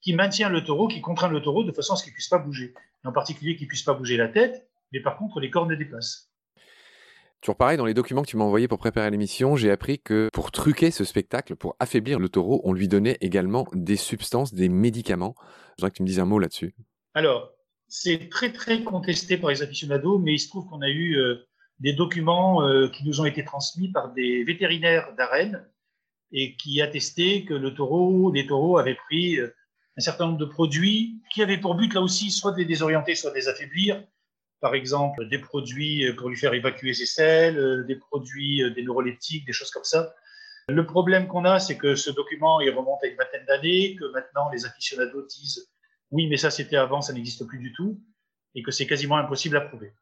qui 0.00 0.14
maintient 0.14 0.48
le 0.48 0.64
taureau, 0.64 0.88
qui 0.88 1.00
contraint 1.00 1.28
le 1.28 1.42
taureau 1.42 1.64
de 1.64 1.72
façon 1.72 1.94
à 1.94 1.96
ce 1.96 2.04
qu'il 2.04 2.12
ne 2.12 2.14
puisse 2.14 2.28
pas 2.28 2.38
bouger. 2.38 2.74
en 3.04 3.12
particulier 3.12 3.56
qu'il 3.56 3.66
ne 3.66 3.68
puisse 3.68 3.82
pas 3.82 3.94
bouger 3.94 4.16
la 4.16 4.28
tête, 4.28 4.68
mais 4.92 5.00
par 5.00 5.16
contre 5.16 5.40
les 5.40 5.50
cornes 5.50 5.74
déplacent. 5.76 6.30
Toujours 7.40 7.56
pareil, 7.56 7.76
dans 7.76 7.86
les 7.86 7.94
documents 7.94 8.22
que 8.22 8.26
tu 8.28 8.36
m'as 8.36 8.44
envoyés 8.44 8.66
pour 8.66 8.78
préparer 8.78 9.10
l'émission, 9.10 9.54
j'ai 9.54 9.70
appris 9.70 10.00
que 10.00 10.28
pour 10.32 10.50
truquer 10.50 10.90
ce 10.90 11.04
spectacle, 11.04 11.54
pour 11.54 11.76
affaiblir 11.78 12.18
le 12.18 12.28
taureau, 12.28 12.60
on 12.64 12.72
lui 12.72 12.88
donnait 12.88 13.16
également 13.20 13.68
des 13.72 13.94
substances, 13.94 14.52
des 14.52 14.68
médicaments. 14.68 15.36
Je 15.38 15.74
voudrais 15.78 15.90
que 15.90 15.96
tu 15.96 16.02
me 16.02 16.08
dises 16.08 16.18
un 16.18 16.24
mot 16.24 16.40
là-dessus. 16.40 16.74
Alors, 17.14 17.52
c'est 17.86 18.28
très 18.28 18.52
très 18.52 18.82
contesté 18.82 19.36
par 19.36 19.50
les 19.50 19.62
aficionados, 19.62 20.18
mais 20.18 20.34
il 20.34 20.38
se 20.40 20.48
trouve 20.48 20.66
qu'on 20.66 20.82
a 20.82 20.88
eu 20.88 21.16
euh, 21.16 21.36
des 21.78 21.92
documents 21.92 22.62
euh, 22.62 22.88
qui 22.88 23.06
nous 23.06 23.20
ont 23.20 23.24
été 23.24 23.44
transmis 23.44 23.92
par 23.92 24.12
des 24.12 24.42
vétérinaires 24.42 25.14
d'arène 25.16 25.64
et 26.32 26.56
qui 26.56 26.82
attestaient 26.82 27.44
que 27.44 27.54
le 27.54 27.72
taureau, 27.72 28.32
les 28.32 28.46
taureaux 28.46 28.78
avaient 28.78 28.96
pris 28.96 29.38
euh, 29.38 29.54
un 29.98 30.00
certain 30.00 30.26
nombre 30.26 30.38
de 30.38 30.44
produits 30.44 31.20
qui 31.30 31.42
avaient 31.42 31.58
pour 31.58 31.74
but 31.74 31.92
là 31.92 32.00
aussi 32.00 32.30
soit 32.30 32.52
de 32.52 32.58
les 32.58 32.64
désorienter, 32.64 33.16
soit 33.16 33.30
de 33.30 33.34
les 33.34 33.48
affaiblir, 33.48 34.02
par 34.60 34.74
exemple 34.74 35.28
des 35.28 35.38
produits 35.38 36.04
pour 36.16 36.28
lui 36.28 36.36
faire 36.36 36.54
évacuer 36.54 36.94
ses 36.94 37.06
selles, 37.06 37.84
des 37.86 37.96
produits, 37.96 38.62
des 38.74 38.82
neuroleptiques, 38.82 39.44
des 39.44 39.52
choses 39.52 39.70
comme 39.70 39.84
ça. 39.84 40.14
Le 40.68 40.86
problème 40.86 41.26
qu'on 41.26 41.44
a, 41.44 41.58
c'est 41.58 41.76
que 41.76 41.94
ce 41.94 42.10
document, 42.10 42.60
il 42.60 42.70
remonte 42.70 43.02
à 43.02 43.06
une 43.06 43.16
vingtaine 43.16 43.44
d'années, 43.46 43.96
que 43.96 44.04
maintenant 44.12 44.50
les 44.50 44.66
aficionados 44.66 45.26
disent 45.26 45.68
oui, 46.10 46.28
mais 46.28 46.36
ça 46.36 46.50
c'était 46.50 46.76
avant, 46.76 47.00
ça 47.00 47.12
n'existe 47.12 47.44
plus 47.46 47.58
du 47.58 47.72
tout, 47.72 48.00
et 48.54 48.62
que 48.62 48.70
c'est 48.70 48.86
quasiment 48.86 49.16
impossible 49.16 49.56
à 49.56 49.62
prouver. 49.62 49.92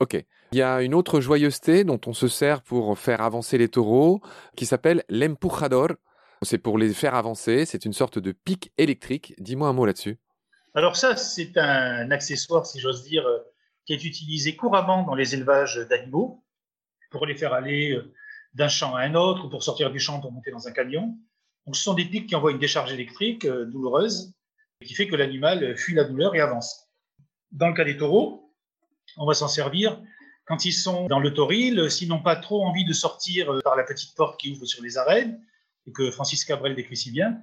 Ok. 0.00 0.14
Il 0.52 0.58
y 0.58 0.62
a 0.62 0.80
une 0.82 0.94
autre 0.94 1.20
joyeuseté 1.20 1.84
dont 1.84 2.00
on 2.06 2.12
se 2.12 2.28
sert 2.28 2.62
pour 2.62 2.98
faire 2.98 3.20
avancer 3.20 3.58
les 3.58 3.68
taureaux, 3.68 4.20
qui 4.56 4.64
s'appelle 4.64 5.04
l'empujador. 5.08 5.88
C'est 6.42 6.58
pour 6.58 6.78
les 6.78 6.92
faire 6.92 7.14
avancer, 7.14 7.64
c'est 7.64 7.84
une 7.84 7.92
sorte 7.92 8.18
de 8.18 8.32
pic 8.32 8.72
électrique. 8.76 9.34
Dis-moi 9.38 9.68
un 9.68 9.72
mot 9.72 9.86
là-dessus. 9.86 10.18
Alors 10.74 10.96
ça, 10.96 11.16
c'est 11.16 11.56
un 11.56 12.10
accessoire, 12.10 12.66
si 12.66 12.78
j'ose 12.80 13.02
dire, 13.04 13.26
euh, 13.26 13.38
qui 13.86 13.94
est 13.94 14.04
utilisé 14.04 14.56
couramment 14.56 15.04
dans 15.04 15.14
les 15.14 15.34
élevages 15.34 15.76
d'animaux 15.88 16.44
pour 17.10 17.24
les 17.24 17.34
faire 17.34 17.54
aller 17.54 17.92
euh, 17.92 18.12
d'un 18.52 18.68
champ 18.68 18.94
à 18.94 19.00
un 19.00 19.14
autre 19.14 19.46
ou 19.46 19.48
pour 19.48 19.62
sortir 19.62 19.90
du 19.90 19.98
champ 19.98 20.20
pour 20.20 20.32
monter 20.32 20.50
dans 20.50 20.68
un 20.68 20.72
camion. 20.72 21.16
Donc 21.64 21.76
ce 21.76 21.82
sont 21.82 21.94
des 21.94 22.04
pics 22.04 22.28
qui 22.28 22.34
envoient 22.34 22.50
une 22.50 22.58
décharge 22.58 22.92
électrique 22.92 23.46
euh, 23.46 23.64
douloureuse 23.64 24.34
qui 24.84 24.92
fait 24.92 25.08
que 25.08 25.16
l'animal 25.16 25.76
fuit 25.78 25.94
la 25.94 26.04
douleur 26.04 26.34
et 26.34 26.40
avance. 26.40 26.90
Dans 27.50 27.68
le 27.68 27.74
cas 27.74 27.84
des 27.84 27.96
taureaux, 27.96 28.52
on 29.16 29.24
va 29.24 29.32
s'en 29.32 29.48
servir 29.48 29.98
quand 30.44 30.66
ils 30.66 30.74
sont 30.74 31.06
dans 31.06 31.18
le 31.18 31.32
toril, 31.32 31.90
s'ils 31.90 32.08
n'ont 32.08 32.22
pas 32.22 32.36
trop 32.36 32.64
envie 32.66 32.84
de 32.84 32.92
sortir 32.92 33.50
par 33.64 33.74
la 33.74 33.84
petite 33.84 34.14
porte 34.14 34.38
qui 34.38 34.52
ouvre 34.52 34.66
sur 34.66 34.82
les 34.82 34.98
arènes, 34.98 35.40
et 35.86 35.92
que 35.92 36.10
Francis 36.10 36.44
Cabrel 36.44 36.74
décrit 36.74 36.96
si 36.96 37.10
bien, 37.10 37.40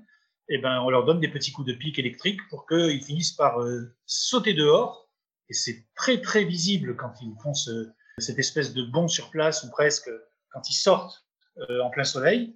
eh 0.50 0.58
ben, 0.58 0.82
on 0.82 0.90
leur 0.90 1.06
donne 1.06 1.20
des 1.20 1.30
petits 1.30 1.52
coups 1.52 1.68
de 1.68 1.74
pique 1.74 2.00
électrique 2.00 2.40
pour 2.50 2.68
qu'ils 2.68 3.04
finissent 3.04 3.32
par 3.32 3.62
euh, 3.62 3.96
sauter 4.06 4.54
dehors. 4.54 5.10
Et 5.50 5.54
c'est 5.54 5.86
très 5.96 6.22
très 6.22 6.44
visible 6.44 6.96
quand 6.96 7.14
ils 7.22 7.34
font 7.42 7.54
cette 7.54 8.40
espèce 8.40 8.74
de 8.74 8.84
bond 8.84 9.08
sur 9.08 9.30
place 9.30 9.64
ou 9.64 9.70
presque 9.70 10.10
quand 10.52 10.70
ils 10.70 10.76
sortent 10.76 11.26
euh, 11.58 11.82
en 11.82 11.90
plein 11.90 12.04
soleil. 12.04 12.56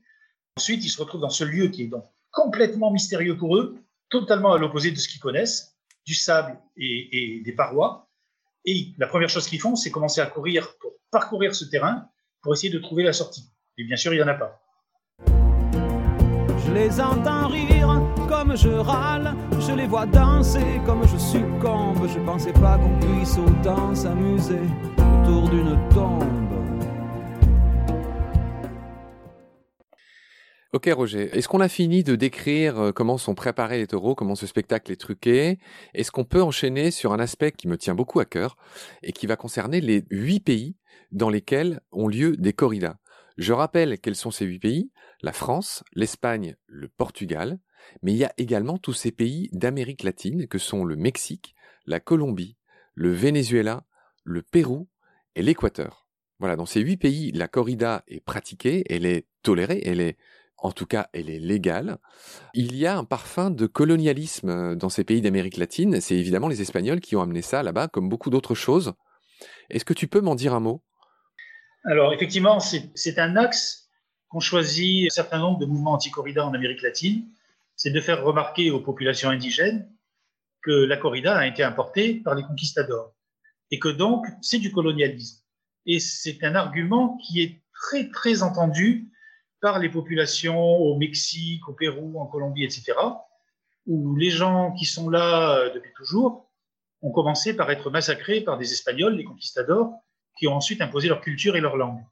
Ensuite, 0.58 0.84
ils 0.84 0.90
se 0.90 1.02
retrouvent 1.02 1.22
dans 1.22 1.30
ce 1.30 1.44
lieu 1.44 1.68
qui 1.68 1.84
est 1.84 1.88
donc 1.88 2.06
complètement 2.32 2.92
mystérieux 2.92 3.38
pour 3.38 3.58
eux, 3.58 3.78
totalement 4.10 4.54
à 4.54 4.58
l'opposé 4.58 4.92
de 4.92 4.98
ce 4.98 5.08
qu'ils 5.08 5.22
connaissent, 5.22 5.78
du 6.06 6.14
sable 6.14 6.60
et, 6.76 7.38
et 7.38 7.42
des 7.42 7.54
parois. 7.54 8.10
Et 8.66 8.94
la 8.98 9.08
première 9.08 9.30
chose 9.30 9.48
qu'ils 9.48 9.62
font, 9.62 9.76
c'est 9.76 9.92
commencer 9.92 10.20
à 10.20 10.26
courir 10.26 10.78
pour 10.80 10.94
parcourir 11.12 11.56
ce 11.56 11.66
terrain 11.66 12.10
pour 12.42 12.54
essayer 12.54 12.72
de 12.72 12.80
trouver 12.80 13.04
la 13.04 13.14
sortie. 13.14 13.50
Et 13.78 13.84
bien 13.84 13.96
sûr, 13.96 14.14
il 14.14 14.18
n'y 14.18 14.24
en 14.24 14.28
a 14.28 14.34
pas. 14.34 14.62
Les 16.78 17.02
entends 17.02 17.48
rire 17.48 18.04
comme 18.30 18.56
je 18.56 18.70
râle, 18.70 19.34
je 19.60 19.72
les 19.72 19.88
vois 19.88 20.06
danser 20.06 20.80
comme 20.86 21.02
je 21.08 21.18
succombe. 21.18 22.08
Je 22.08 22.20
pensais 22.20 22.54
pas 22.54 22.78
qu'on 22.78 23.00
puisse 23.00 23.36
autant 23.40 23.96
s'amuser 23.96 24.62
autour 25.00 25.50
d'une 25.50 25.76
tombe. 25.90 26.24
Ok 30.72 30.88
Roger, 30.94 31.36
est-ce 31.36 31.48
qu'on 31.48 31.62
a 31.62 31.68
fini 31.68 32.04
de 32.04 32.16
décrire 32.16 32.78
euh, 32.78 32.92
comment 32.92 33.18
sont 33.18 33.34
préparés 33.34 33.80
les 33.80 33.88
taureaux, 33.88 34.14
comment 34.14 34.36
ce 34.36 34.46
spectacle 34.46 34.92
est 34.92 34.98
truqué? 34.98 35.58
Est-ce 35.96 36.12
qu'on 36.12 36.26
peut 36.26 36.44
enchaîner 36.44 36.92
sur 36.92 37.12
un 37.12 37.20
aspect 37.20 37.54
qui 37.54 37.68
me 37.68 37.80
tient 37.80 37.96
beaucoup 37.96 38.20
à 38.20 38.26
cœur 38.26 38.56
et 39.02 39.14
qui 39.14 39.26
va 39.26 39.36
concerner 39.36 39.82
les 39.82 40.06
huit 40.12 40.42
pays 40.42 40.76
dans 41.12 41.32
lesquels 41.32 41.80
ont 41.92 42.08
lieu 42.08 42.38
des 42.38 42.54
corridas? 42.54 42.98
Je 43.38 43.54
rappelle 43.54 44.00
quels 44.00 44.16
sont 44.16 44.32
ces 44.32 44.46
huit 44.46 44.60
pays 44.60 44.92
la 45.22 45.34
France, 45.34 45.84
l'Espagne, 45.94 46.56
le 46.68 46.88
Portugal, 46.88 47.60
mais 48.02 48.14
il 48.14 48.18
y 48.18 48.26
a 48.26 48.34
également 48.38 48.78
tous 48.78 48.94
ces 48.94 49.12
pays 49.12 49.50
d'Amérique 49.52 50.04
latine 50.04 50.48
que 50.48 50.58
sont 50.58 50.86
le 50.86 50.96
Mexique, 50.96 51.56
la 51.86 52.00
Colombie, 52.00 52.58
le 52.94 53.12
Venezuela, 53.12 53.86
le 54.24 54.42
Pérou 54.42 54.88
et 55.36 55.42
l'Équateur. 55.42 56.08
Voilà, 56.40 56.56
dans 56.56 56.66
ces 56.66 56.82
huit 56.82 56.98
pays, 56.98 57.32
la 57.32 57.48
corrida 57.48 58.04
est 58.08 58.20
pratiquée, 58.20 58.84
elle 58.90 59.06
est 59.06 59.26
tolérée, 59.42 59.82
elle 59.86 60.02
est, 60.02 60.18
en 60.58 60.72
tout 60.72 60.86
cas, 60.86 61.10
elle 61.14 61.30
est 61.30 61.40
légale. 61.40 61.98
Il 62.54 62.76
y 62.76 62.86
a 62.86 62.98
un 62.98 63.06
parfum 63.06 63.50
de 63.50 63.66
colonialisme 63.66 64.76
dans 64.76 64.90
ces 64.90 65.04
pays 65.04 65.22
d'Amérique 65.22 65.58
latine. 65.58 66.00
C'est 66.00 66.16
évidemment 66.16 66.48
les 66.48 66.62
Espagnols 66.62 67.00
qui 67.00 67.16
ont 67.16 67.22
amené 67.22 67.42
ça 67.42 67.64
là-bas, 67.64 67.88
comme 67.88 68.10
beaucoup 68.10 68.30
d'autres 68.30 68.56
choses. 68.56 68.94
Est-ce 69.70 69.86
que 69.86 69.94
tu 69.94 70.08
peux 70.08 70.22
m'en 70.22 70.36
dire 70.36 70.54
un 70.54 70.60
mot? 70.60 70.84
Alors, 71.86 72.14
effectivement, 72.14 72.60
c'est 72.60 73.18
un 73.18 73.36
axe 73.36 73.87
qu'ont 74.30 74.40
choisi 74.40 75.06
un 75.06 75.14
certain 75.14 75.40
nombre 75.40 75.60
de 75.60 75.66
mouvements 75.66 75.94
anti-corrida 75.94 76.46
en 76.46 76.54
Amérique 76.54 76.82
latine, 76.82 77.28
c'est 77.76 77.92
de 77.92 78.02
faire 78.02 78.24
remarquer 78.24 78.72
aux 78.72 78.80
populations 78.80 79.30
indigènes 79.30 79.90
que 80.62 80.72
la 80.72 80.98
corrida 80.98 81.38
a 81.38 81.48
été 81.48 81.64
importée 81.64 82.16
par 82.16 82.36
les 82.36 82.44
conquistadors 82.44 83.14
et 83.72 83.80
que 83.80 83.90
donc 83.90 84.26
c'est 84.42 84.60
du 84.60 84.72
colonialisme. 84.72 85.44
Et 85.86 86.00
c'est 86.00 86.44
un 86.44 86.56
argument 86.56 87.18
qui 87.18 87.42
est 87.42 87.62
très 87.74 88.10
très 88.10 88.44
entendu 88.44 89.10
par 89.62 89.80
les 89.80 89.90
populations 89.90 90.60
au 90.60 90.98
Mexique, 90.98 91.68
au 91.68 91.74
Pérou, 91.74 92.20
en 92.20 92.26
Colombie, 92.26 92.64
etc., 92.64 92.94
où 93.86 94.16
les 94.16 94.30
gens 94.30 94.74
qui 94.74 94.86
sont 94.86 95.10
là 95.10 95.58
euh, 95.58 95.74
depuis 95.74 95.94
toujours 95.96 96.52
ont 97.02 97.12
commencé 97.12 97.56
par 97.56 97.72
être 97.72 97.90
massacrés 97.90 98.42
par 98.42 98.58
des 98.58 98.74
Espagnols, 98.74 99.16
les 99.16 99.24
conquistadors, 99.24 99.94
qui 100.38 100.48
ont 100.48 100.56
ensuite 100.56 100.82
imposé 100.82 101.08
leur 101.08 101.22
culture 101.22 101.56
et 101.56 101.62
leur 101.62 101.78
langue. 101.78 102.04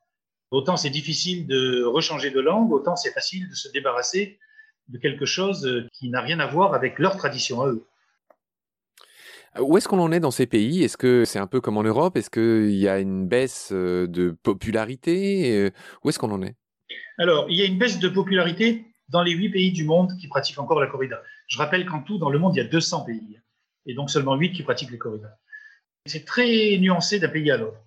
Autant 0.55 0.77
c'est 0.77 0.89
difficile 0.89 1.47
de 1.47 1.83
rechanger 1.83 2.31
de 2.31 2.39
langue, 2.39 2.71
autant 2.71 2.95
c'est 2.95 3.11
facile 3.11 3.49
de 3.49 3.55
se 3.55 3.67
débarrasser 3.67 4.39
de 4.87 4.97
quelque 4.97 5.25
chose 5.25 5.89
qui 5.91 6.09
n'a 6.09 6.21
rien 6.21 6.39
à 6.39 6.47
voir 6.47 6.73
avec 6.73 6.97
leur 6.97 7.17
tradition 7.17 7.61
à 7.61 7.67
eux. 7.67 7.85
Où 9.59 9.77
est-ce 9.77 9.89
qu'on 9.89 9.99
en 9.99 10.13
est 10.13 10.21
dans 10.21 10.31
ces 10.31 10.45
pays? 10.45 10.81
Est-ce 10.81 10.95
que 10.95 11.25
c'est 11.25 11.39
un 11.39 11.47
peu 11.47 11.59
comme 11.59 11.75
en 11.75 11.83
Europe? 11.83 12.15
Est-ce 12.15 12.29
qu'il 12.29 12.73
y 12.77 12.87
a 12.87 12.99
une 12.99 13.27
baisse 13.27 13.69
euh, 13.73 14.07
de 14.07 14.31
popularité? 14.31 15.51
Euh, 15.51 15.71
Où 16.03 16.09
est-ce 16.09 16.19
qu'on 16.19 16.31
en 16.31 16.41
est? 16.41 16.55
Alors, 17.17 17.47
il 17.49 17.57
y 17.57 17.61
a 17.61 17.65
une 17.65 17.77
baisse 17.77 17.99
de 17.99 18.07
popularité 18.07 18.85
dans 19.09 19.23
les 19.23 19.31
huit 19.31 19.49
pays 19.49 19.73
du 19.73 19.83
monde 19.83 20.11
qui 20.21 20.29
pratiquent 20.29 20.59
encore 20.59 20.79
la 20.79 20.87
corrida. 20.87 21.21
Je 21.47 21.57
rappelle 21.57 21.85
qu'en 21.85 22.01
tout, 22.01 22.17
dans 22.17 22.29
le 22.29 22.39
monde, 22.39 22.55
il 22.55 22.59
y 22.59 22.65
a 22.65 22.67
200 22.69 23.03
pays, 23.03 23.39
et 23.85 23.93
donc 23.93 24.09
seulement 24.09 24.35
8 24.35 24.53
qui 24.53 24.63
pratiquent 24.63 24.91
les 24.91 24.97
corridas. 24.97 25.35
C'est 26.05 26.25
très 26.25 26.77
nuancé 26.77 27.19
d'un 27.19 27.29
pays 27.29 27.51
à 27.51 27.57
l'autre. 27.57 27.84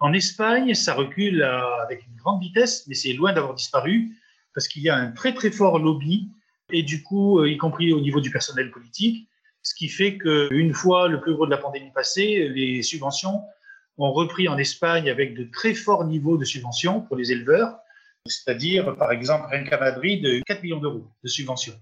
En 0.00 0.12
Espagne, 0.12 0.74
ça 0.74 0.94
recule 0.94 1.42
avec 1.42 2.06
une 2.06 2.16
grande 2.16 2.40
vitesse, 2.40 2.86
mais 2.86 2.94
c'est 2.94 3.12
loin 3.12 3.32
d'avoir 3.32 3.54
disparu 3.54 4.16
parce 4.54 4.68
qu'il 4.68 4.82
y 4.82 4.88
a 4.88 4.96
un 4.96 5.10
très 5.10 5.34
très 5.34 5.50
fort 5.50 5.78
lobby 5.78 6.30
et 6.70 6.82
du 6.82 7.02
coup, 7.02 7.40
euh, 7.40 7.48
y 7.48 7.56
compris 7.56 7.92
au 7.92 8.00
niveau 8.00 8.20
du 8.20 8.30
personnel 8.30 8.70
politique, 8.70 9.28
ce 9.62 9.74
qui 9.74 9.88
fait 9.88 10.18
qu'une 10.18 10.72
fois 10.72 11.08
le 11.08 11.20
plus 11.20 11.34
gros 11.34 11.46
de 11.46 11.50
la 11.50 11.58
pandémie 11.58 11.90
passé, 11.92 12.48
les 12.48 12.82
subventions 12.82 13.42
ont 13.96 14.12
repris 14.12 14.48
en 14.48 14.56
Espagne 14.56 15.10
avec 15.10 15.34
de 15.34 15.44
très 15.50 15.74
forts 15.74 16.04
niveaux 16.04 16.36
de 16.36 16.44
subventions 16.44 17.00
pour 17.00 17.16
les 17.16 17.32
éleveurs, 17.32 17.78
c'est-à-dire 18.26 18.96
par 18.96 19.12
exemple 19.12 19.48
rien 19.50 19.64
qu'à 19.64 19.78
Madrid 19.78 20.42
4 20.46 20.62
millions 20.62 20.78
d'euros 20.78 21.06
de 21.22 21.28
subventions. 21.28 21.74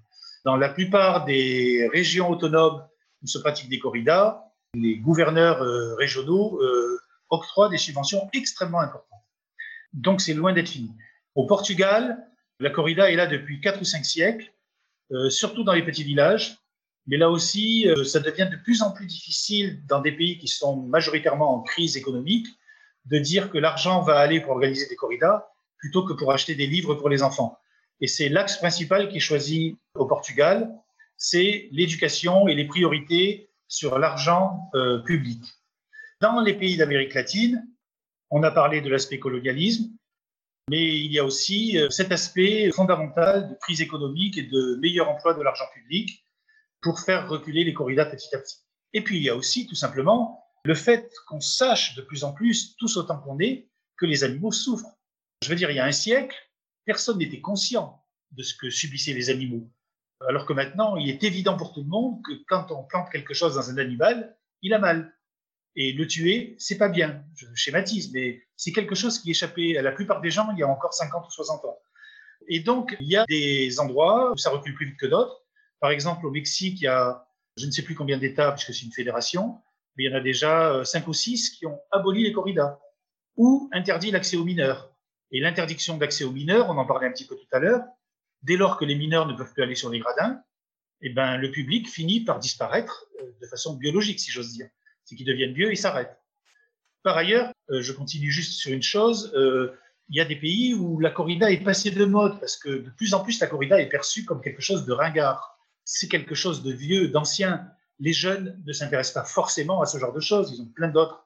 Dans 0.45 0.57
la 0.57 0.69
plupart 0.69 1.25
des 1.25 1.89
régions 1.93 2.31
autonomes 2.31 2.83
où 3.23 3.27
se 3.27 3.39
pratiquent 3.39 3.69
des 3.69 3.79
corridas, 3.79 4.43
les 4.75 4.97
gouverneurs 4.97 5.63
euh, 5.63 5.95
régionaux 5.97 6.61
euh, 6.63 6.96
octroie 7.31 7.69
des 7.69 7.79
subventions 7.79 8.29
extrêmement 8.33 8.81
importantes. 8.81 9.23
Donc 9.93 10.21
c'est 10.21 10.35
loin 10.35 10.53
d'être 10.53 10.69
fini. 10.69 10.91
Au 11.35 11.47
Portugal, 11.47 12.23
La 12.59 12.71
corrida 12.71 13.11
est 13.11 13.17
là 13.17 13.27
depuis 13.27 13.61
4 13.61 13.83
ou 13.83 13.85
5 13.85 14.05
siècles, 14.05 14.51
euh, 15.13 15.29
surtout 15.29 15.63
dans 15.63 15.75
les 15.75 15.85
petits 15.85 16.05
villages. 16.05 16.57
Mais 17.07 17.19
là 17.19 17.31
aussi, 17.31 17.87
euh, 17.87 18.03
ça 18.03 18.19
devient 18.19 18.49
de 18.51 18.57
plus 18.57 18.83
en 18.83 18.93
plus 18.93 19.07
difficile 19.07 19.85
dans 19.87 20.01
des 20.01 20.13
pays 20.13 20.39
qui 20.39 20.49
sont 20.49 20.77
majoritairement 20.77 21.55
en 21.55 21.61
crise 21.61 21.97
économique 21.97 22.47
de 23.05 23.19
dire 23.19 23.51
que 23.51 23.59
l'argent 23.59 24.01
va 24.01 24.19
aller 24.19 24.41
pour 24.41 24.53
organiser 24.53 24.89
des 24.89 24.97
corridas 24.97 25.47
plutôt 25.79 26.05
que 26.05 26.15
pour 26.15 26.33
acheter 26.33 26.55
des 26.55 26.67
livres 26.67 26.95
pour 26.95 27.09
les 27.09 27.23
enfants. 27.23 27.59
Et 28.01 28.07
c'est 28.07 28.29
l'axe 28.29 28.57
principal 28.57 29.09
qui 29.09 29.19
est 29.19 29.21
choisi 29.21 29.77
au 29.95 30.07
Portugal, 30.07 30.75
c'est 31.17 31.69
l'éducation 31.73 32.49
et 32.49 32.55
les 32.55 32.67
priorités 32.67 33.51
sur 33.69 33.99
l'argent 33.99 34.71
euh, 34.75 34.99
public. 34.99 35.43
Dans 36.21 36.41
les 36.41 36.55
pays 36.55 36.77
d'Amérique 36.77 37.13
latine, 37.13 37.69
on 38.31 38.43
a 38.43 38.51
parlé 38.51 38.81
de 38.81 38.89
l'aspect 38.89 39.19
colonialisme, 39.19 39.91
mais 40.71 40.99
il 40.99 41.13
y 41.13 41.19
a 41.19 41.25
aussi 41.25 41.79
euh, 41.79 41.91
cet 41.91 42.11
aspect 42.11 42.71
fondamental 42.73 43.51
de 43.51 43.55
crise 43.61 43.83
économique 43.83 44.39
et 44.39 44.43
de 44.43 44.77
meilleur 44.81 45.11
emploi 45.11 45.35
de 45.35 45.43
l'argent 45.43 45.67
public 45.75 46.25
pour 46.81 47.01
faire 47.01 47.29
reculer 47.29 47.65
les 47.65 47.75
corridas 47.75 48.07
petit 48.07 48.35
à 48.35 48.39
petit. 48.39 48.57
Et 48.95 49.05
puis 49.05 49.19
il 49.19 49.23
y 49.23 49.29
a 49.29 49.37
aussi 49.37 49.67
tout 49.67 49.75
simplement 49.75 50.43
le 50.65 50.75
fait 50.75 51.13
qu'on 51.29 51.41
sache 51.41 51.95
de 51.95 52.03
plus 52.03 52.25
en 52.25 52.33
plus, 52.33 52.77
tous 52.77 52.97
autant 52.97 53.19
qu'on 53.19 53.39
est, 53.39 53.69
que 53.99 54.07
les 54.07 54.25
animaux 54.25 54.53
souffrent. 54.53 54.97
Je 55.43 55.51
veux 55.51 55.55
dire, 55.55 55.71
il 55.71 55.77
y 55.77 55.81
a 55.81 55.85
un 55.85 55.93
siècle, 55.93 56.37
personne 56.85 57.19
n'était 57.19 57.41
conscient 57.41 58.03
de 58.33 58.43
ce 58.43 58.55
que 58.55 58.71
subissaient 58.71 59.13
les 59.13 59.31
animaux. 59.31 59.71
Alors 60.27 60.47
que 60.47 60.55
maintenant, 60.55 60.97
il 60.97 61.11
est 61.11 61.23
évident 61.23 61.57
pour 61.57 61.75
tout 61.75 61.83
le 61.83 61.89
monde 61.89 62.23
que 62.25 62.33
quand 62.49 62.73
on 62.73 62.85
plante 62.85 63.11
quelque 63.11 63.35
chose 63.35 63.55
dans 63.55 63.71
un 63.71 63.77
animal, 63.77 64.37
il 64.63 64.73
a 64.73 64.79
mal. 64.79 65.16
Et 65.77 65.93
le 65.93 66.07
tuer, 66.07 66.57
c'est 66.59 66.79
pas 66.79 66.89
bien. 66.89 67.23
Je 67.37 67.47
schématise, 67.55 68.13
mais 68.13 68.43
c'est 68.57 68.73
quelque 68.73 68.95
chose 68.95 69.19
qui 69.19 69.31
échappait 69.31 69.77
à 69.77 69.83
la 69.83 69.93
plupart 69.93 70.21
des 70.21 70.31
gens 70.31 70.49
il 70.53 70.59
y 70.59 70.63
a 70.63 70.69
encore 70.69 70.95
50 70.95 71.27
ou 71.27 71.31
60 71.31 71.65
ans. 71.67 71.79
Et 72.49 72.61
donc, 72.61 72.97
il 73.01 73.09
y 73.09 73.17
a 73.17 73.25
des 73.27 73.79
endroits 73.79 74.33
où 74.33 74.37
ça 74.37 74.51
recule 74.51 74.75
plus 74.75 74.87
vite 74.87 74.99
que 74.99 75.07
d'autres. 75.07 75.45
Par 75.81 75.91
exemple, 75.91 76.27
au 76.27 76.31
Mexique, 76.31 76.81
il 76.81 76.85
y 76.85 76.89
a 76.89 77.27
je 77.57 77.67
ne 77.67 77.71
sais 77.71 77.83
plus 77.83 77.95
combien 77.95 78.19
d'États, 78.19 78.53
puisque 78.53 78.75
c'est 78.75 78.85
une 78.85 78.93
fédération, 78.93 79.59
mais 79.97 80.05
il 80.05 80.11
y 80.11 80.15
en 80.15 80.17
a 80.17 80.21
déjà 80.21 80.85
5 80.85 81.09
ou 81.09 81.15
6 81.15 81.51
qui 81.51 81.67
ont 81.67 81.81
aboli 81.91 82.23
les 82.23 82.33
corridas 82.33 82.79
ou 83.37 83.69
interdit 83.73 84.11
l'accès 84.11 84.37
aux 84.37 84.45
mineurs. 84.45 84.93
Et 85.31 85.41
l'interdiction 85.41 85.97
d'accès 85.97 86.25
aux 86.25 86.33
mineurs, 86.33 86.69
on 86.71 86.77
en 86.77 86.87
parlait 86.87 87.07
un 87.07 87.13
petit 87.13 87.27
peu 87.27 87.37
tout 87.37 87.49
à 87.53 87.59
l'heure, 87.59 87.83
dès 88.43 88.57
lors 88.57 88.77
que 88.77 88.85
les 88.85 88.95
mineurs 88.95 89.27
ne 89.27 89.35
peuvent 89.35 89.53
plus 89.53 89.63
aller 89.63 89.75
sur 89.75 89.91
les 89.91 89.99
gradins, 89.99 90.43
eh 91.01 91.11
ben, 91.11 91.37
le 91.37 91.51
public 91.51 91.89
finit 91.89 92.21
par 92.25 92.39
disparaître 92.39 93.07
euh, 93.21 93.33
de 93.41 93.47
façon 93.47 93.75
biologique, 93.75 94.21
si 94.21 94.31
j'ose 94.31 94.53
dire. 94.53 94.69
C'est 95.07 95.17
qu'ils 95.17 95.27
deviennent 95.27 95.55
vieux 95.55 95.73
et 95.73 95.77
s'arrêtent. 95.77 96.19
Par 97.03 97.17
ailleurs, 97.17 97.53
euh, 97.71 97.81
je 97.81 97.93
continue 97.93 98.31
juste 98.31 98.53
sur 98.53 98.73
une 98.73 98.83
chose, 98.83 99.33
euh, 99.35 99.75
il 100.09 100.17
y 100.17 100.21
a 100.21 100.25
des 100.25 100.37
pays 100.37 100.75
où 100.75 101.01
la 101.01 101.11
corrida 101.11 101.51
est 101.51 101.65
passée 101.65 101.91
de 101.91 102.05
mode, 102.05 102.39
parce 102.39 102.57
que 102.57 102.69
de 102.69 102.91
plus 102.91 103.15
en 103.15 103.21
plus, 103.21 103.41
la 103.41 103.47
corrida 103.47 103.81
est 103.81 103.89
perçue 103.89 104.25
comme 104.25 104.43
quelque 104.43 104.61
chose 104.61 104.85
de 104.85 104.93
ringard. 104.93 105.59
C'est 105.85 106.09
quelque 106.09 106.35
chose 106.35 106.63
de 106.63 106.73
vieux, 106.73 107.09
d'ancien. 107.09 107.69
Les 107.99 108.13
jeunes 108.13 108.61
ne 108.67 108.73
s'intéressent 108.73 109.15
pas 109.15 109.25
forcément 109.25 109.81
à 109.81 109.87
ce 109.87 109.99
genre 109.99 110.13
de 110.13 110.21
choses. 110.21 110.53
Ils 110.53 110.61
ont 110.61 110.67
plein 110.67 110.89
d'autres 110.89 111.25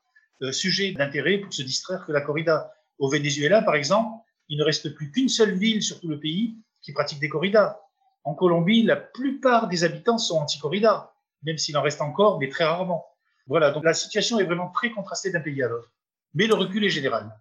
sujets 0.53 0.93
d'intérêt 0.93 1.39
pour 1.39 1.53
se 1.53 1.63
distraire 1.63 2.07
que 2.07 2.13
la 2.13 2.21
corrida. 2.21 2.73
Au 2.99 3.11
Venezuela, 3.11 3.63
par 3.63 3.75
exemple, 3.75 4.23
il 4.49 4.59
ne 4.59 4.65
reste 4.65 4.95
plus 4.95 5.11
qu'une 5.11 5.29
seule 5.29 5.57
ville 5.57 5.83
sur 5.83 6.01
tout 6.01 6.09
le 6.09 6.21
pays 6.21 6.57
qui 6.83 6.93
pratiquent 6.93 7.21
des 7.21 7.29
corridas. 7.29 7.79
En 8.25 8.35
Colombie, 8.35 8.83
la 8.83 8.97
plupart 8.97 9.69
des 9.69 9.85
habitants 9.85 10.19
sont 10.19 10.39
anti-corridas, 10.39 11.11
même 11.43 11.57
s'il 11.57 11.77
en 11.77 11.83
reste 11.83 12.03
encore, 12.03 12.39
mais 12.39 12.49
très 12.49 12.65
rarement. 12.65 13.07
Voilà, 13.51 13.73
donc 13.73 13.83
la 13.83 13.95
situation 13.95 14.39
est 14.39 14.45
vraiment 14.45 14.71
très 14.71 14.93
contrastée 14.93 15.33
d'un 15.33 15.41
pays 15.41 15.61
à 15.61 15.67
l'autre. 15.67 15.91
Mais 16.35 16.47
le 16.47 16.55
recul 16.55 16.85
est 16.85 16.89
général. 16.89 17.37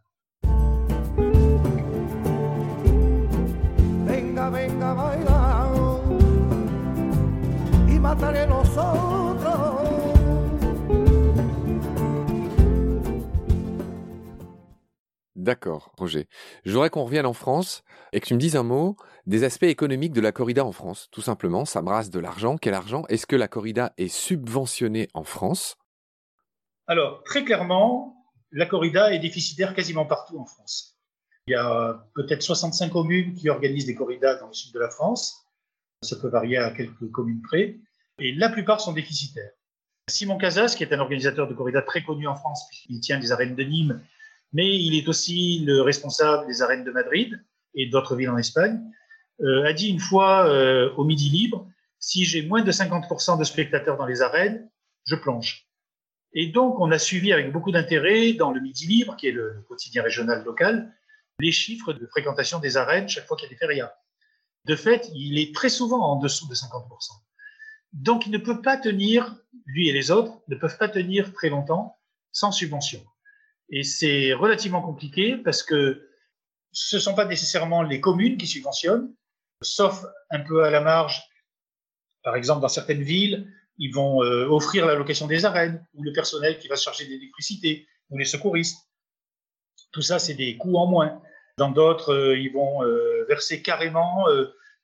Venga, 4.08 4.50
venga, 4.50 4.96
D'accord, 15.36 15.94
Roger. 15.98 16.28
Je 16.66 16.72
voudrais 16.72 16.90
qu'on 16.90 17.04
revienne 17.04 17.28
en 17.28 17.34
France 17.34 17.84
et 18.14 18.20
que 18.20 18.26
tu 18.26 18.34
me 18.34 18.40
dises 18.40 18.56
un 18.56 18.64
mot 18.64 18.96
des 19.28 19.44
aspects 19.44 19.64
économiques 19.64 20.14
de 20.14 20.22
la 20.22 20.32
corrida 20.32 20.66
en 20.66 20.72
France. 20.72 21.08
Tout 21.12 21.22
simplement, 21.22 21.66
ça 21.66 21.84
brasse 21.84 22.10
de 22.10 22.20
l'argent. 22.20 22.58
Quel 22.58 22.74
argent 22.74 23.04
Est-ce 23.10 23.28
que 23.28 23.36
la 23.36 23.48
corrida 23.48 23.94
est 24.00 24.08
subventionnée 24.08 25.08
en 25.14 25.24
France 25.24 25.78
Alors, 26.90 27.24
très 27.24 27.46
clairement, 27.46 28.26
la 28.52 28.66
corrida 28.66 29.14
est 29.14 29.20
déficitaire 29.20 29.74
quasiment 29.74 30.06
partout 30.06 30.38
en 30.38 30.46
France. 30.46 30.98
Il 31.48 31.52
y 31.52 31.56
a 31.56 32.06
peut-être 32.16 32.42
65 32.42 32.92
communes 32.92 33.34
qui 33.36 33.48
organisent 33.50 33.86
des 33.86 33.96
corridas 33.96 34.36
dans 34.36 34.48
le 34.48 34.54
sud 34.54 34.74
de 34.74 34.80
la 34.80 34.90
France. 34.90 35.46
Ça 36.02 36.18
peut 36.18 36.28
varier 36.30 36.58
à 36.58 36.72
quelques 36.72 37.10
communes 37.12 37.42
près. 37.42 37.78
Et 38.20 38.34
la 38.34 38.50
plupart 38.50 38.82
sont 38.82 38.92
déficitaires. 38.92 39.52
Simon 40.10 40.38
Casas, 40.38 40.76
qui 40.76 40.84
est 40.84 40.92
un 40.92 41.00
organisateur 41.00 41.48
de 41.48 41.54
corrida 41.54 41.82
très 41.82 42.04
connu 42.04 42.28
en 42.28 42.36
France, 42.36 42.68
puisqu'il 42.68 43.00
tient 43.00 43.20
des 43.20 43.32
arènes 43.32 43.56
de 43.56 43.64
Nîmes 43.64 44.02
mais 44.54 44.78
il 44.78 44.96
est 44.96 45.08
aussi 45.08 45.64
le 45.66 45.82
responsable 45.82 46.48
des 46.48 46.62
arènes 46.62 46.84
de 46.84 46.92
Madrid 46.92 47.44
et 47.76 47.88
d'autres 47.88 48.16
villes 48.16 48.30
en 48.30 48.38
Espagne, 48.38 48.82
euh, 49.42 49.66
a 49.66 49.74
dit 49.74 49.90
une 49.90 50.00
fois 50.00 50.48
euh, 50.48 50.92
au 50.96 51.04
Midi 51.04 51.30
Libre, 51.30 51.68
si 52.00 52.26
j'ai 52.26 52.42
moins 52.42 52.64
de 52.64 52.72
50% 52.72 53.38
de 53.38 53.44
spectateurs 53.44 53.98
dans 53.98 54.06
les 54.06 54.22
arènes, 54.22 54.70
je 55.06 55.16
plonge. 55.16 55.69
Et 56.34 56.48
donc, 56.48 56.80
on 56.80 56.92
a 56.92 57.00
suivi 57.00 57.34
avec 57.34 57.52
beaucoup 57.52 57.72
d'intérêt 57.72 58.34
dans 58.34 58.52
le 58.52 58.62
Midi 58.62 58.88
Libre, 58.88 59.16
qui 59.16 59.28
est 59.28 59.32
le 59.32 59.64
quotidien 59.68 60.04
régional 60.04 60.44
local, 60.44 60.94
les 61.40 61.52
chiffres 61.52 61.94
de 61.94 62.06
fréquentation 62.08 62.60
des 62.60 62.78
arènes 62.78 63.10
chaque 63.10 63.26
fois 63.26 63.36
qu'il 63.36 63.48
y 63.48 63.52
a 63.52 63.54
des 63.54 63.58
férias. 63.60 63.94
De 64.66 64.76
fait, 64.76 65.10
il 65.16 65.40
est 65.40 65.56
très 65.56 65.70
souvent 65.70 66.02
en 66.02 66.18
dessous 66.18 66.48
de 66.48 66.54
50%. 66.54 66.86
Donc, 67.94 68.28
il 68.28 68.32
ne 68.32 68.38
peut 68.38 68.62
pas 68.62 68.78
tenir, 68.78 69.36
lui 69.66 69.90
et 69.90 69.94
les 69.94 70.12
autres, 70.12 70.40
ne 70.48 70.56
peuvent 70.56 70.78
pas 70.78 70.90
tenir 70.90 71.34
très 71.34 71.50
longtemps 71.50 71.98
sans 72.32 72.52
subvention. 72.52 73.04
Et 73.72 73.84
c'est 73.84 74.34
relativement 74.34 74.82
compliqué 74.82 75.38
parce 75.38 75.64
que 75.64 76.08
ce 76.72 76.98
ne 76.98 77.02
sont 77.02 77.16
pas 77.16 77.26
nécessairement 77.26 77.82
les 77.82 78.00
communes 78.00 78.38
qui 78.38 78.46
subventionnent, 78.46 79.14
sauf 79.64 80.06
un 80.30 80.40
peu 80.42 80.64
à 80.64 80.70
la 80.70 80.82
marge. 80.82 81.24
Par 82.24 82.36
exemple, 82.36 82.62
dans 82.62 82.68
certaines 82.68 83.02
villes, 83.02 83.52
ils 83.80 83.94
vont 83.94 84.22
euh, 84.24 84.46
offrir 84.46 84.86
la 84.86 84.96
location 84.96 85.26
des 85.26 85.46
arènes, 85.46 85.84
ou 85.96 86.04
le 86.04 86.12
personnel 86.12 86.60
qui 86.60 86.68
va 86.68 86.76
se 86.76 86.84
charger 86.84 87.06
d'électricité, 87.06 87.88
ou 88.10 88.18
les 88.18 88.26
secouristes. 88.26 88.78
Tout 89.92 90.02
ça, 90.02 90.20
c'est 90.20 90.36
des 90.36 90.58
coûts 90.58 90.78
en 90.78 90.86
moins. 90.86 91.22
Dans 91.58 91.72
d'autres, 91.72 92.14
euh, 92.14 92.38
ils 92.38 92.52
vont 92.52 92.84
euh, 92.84 93.26
verser 93.28 93.62
carrément 93.62 94.28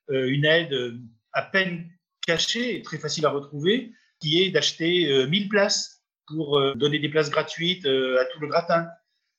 une 0.09 0.45
aide 0.45 0.99
à 1.33 1.41
peine 1.41 1.89
cachée 2.25 2.77
et 2.77 2.81
très 2.81 2.97
facile 2.97 3.25
à 3.25 3.29
retrouver, 3.29 3.91
qui 4.19 4.41
est 4.41 4.51
d'acheter 4.51 5.27
1000 5.27 5.49
places 5.49 6.03
pour 6.27 6.59
donner 6.75 6.99
des 6.99 7.09
places 7.09 7.31
gratuites 7.31 7.85
à 7.85 8.25
tout 8.25 8.39
le 8.39 8.47
gratin. 8.47 8.87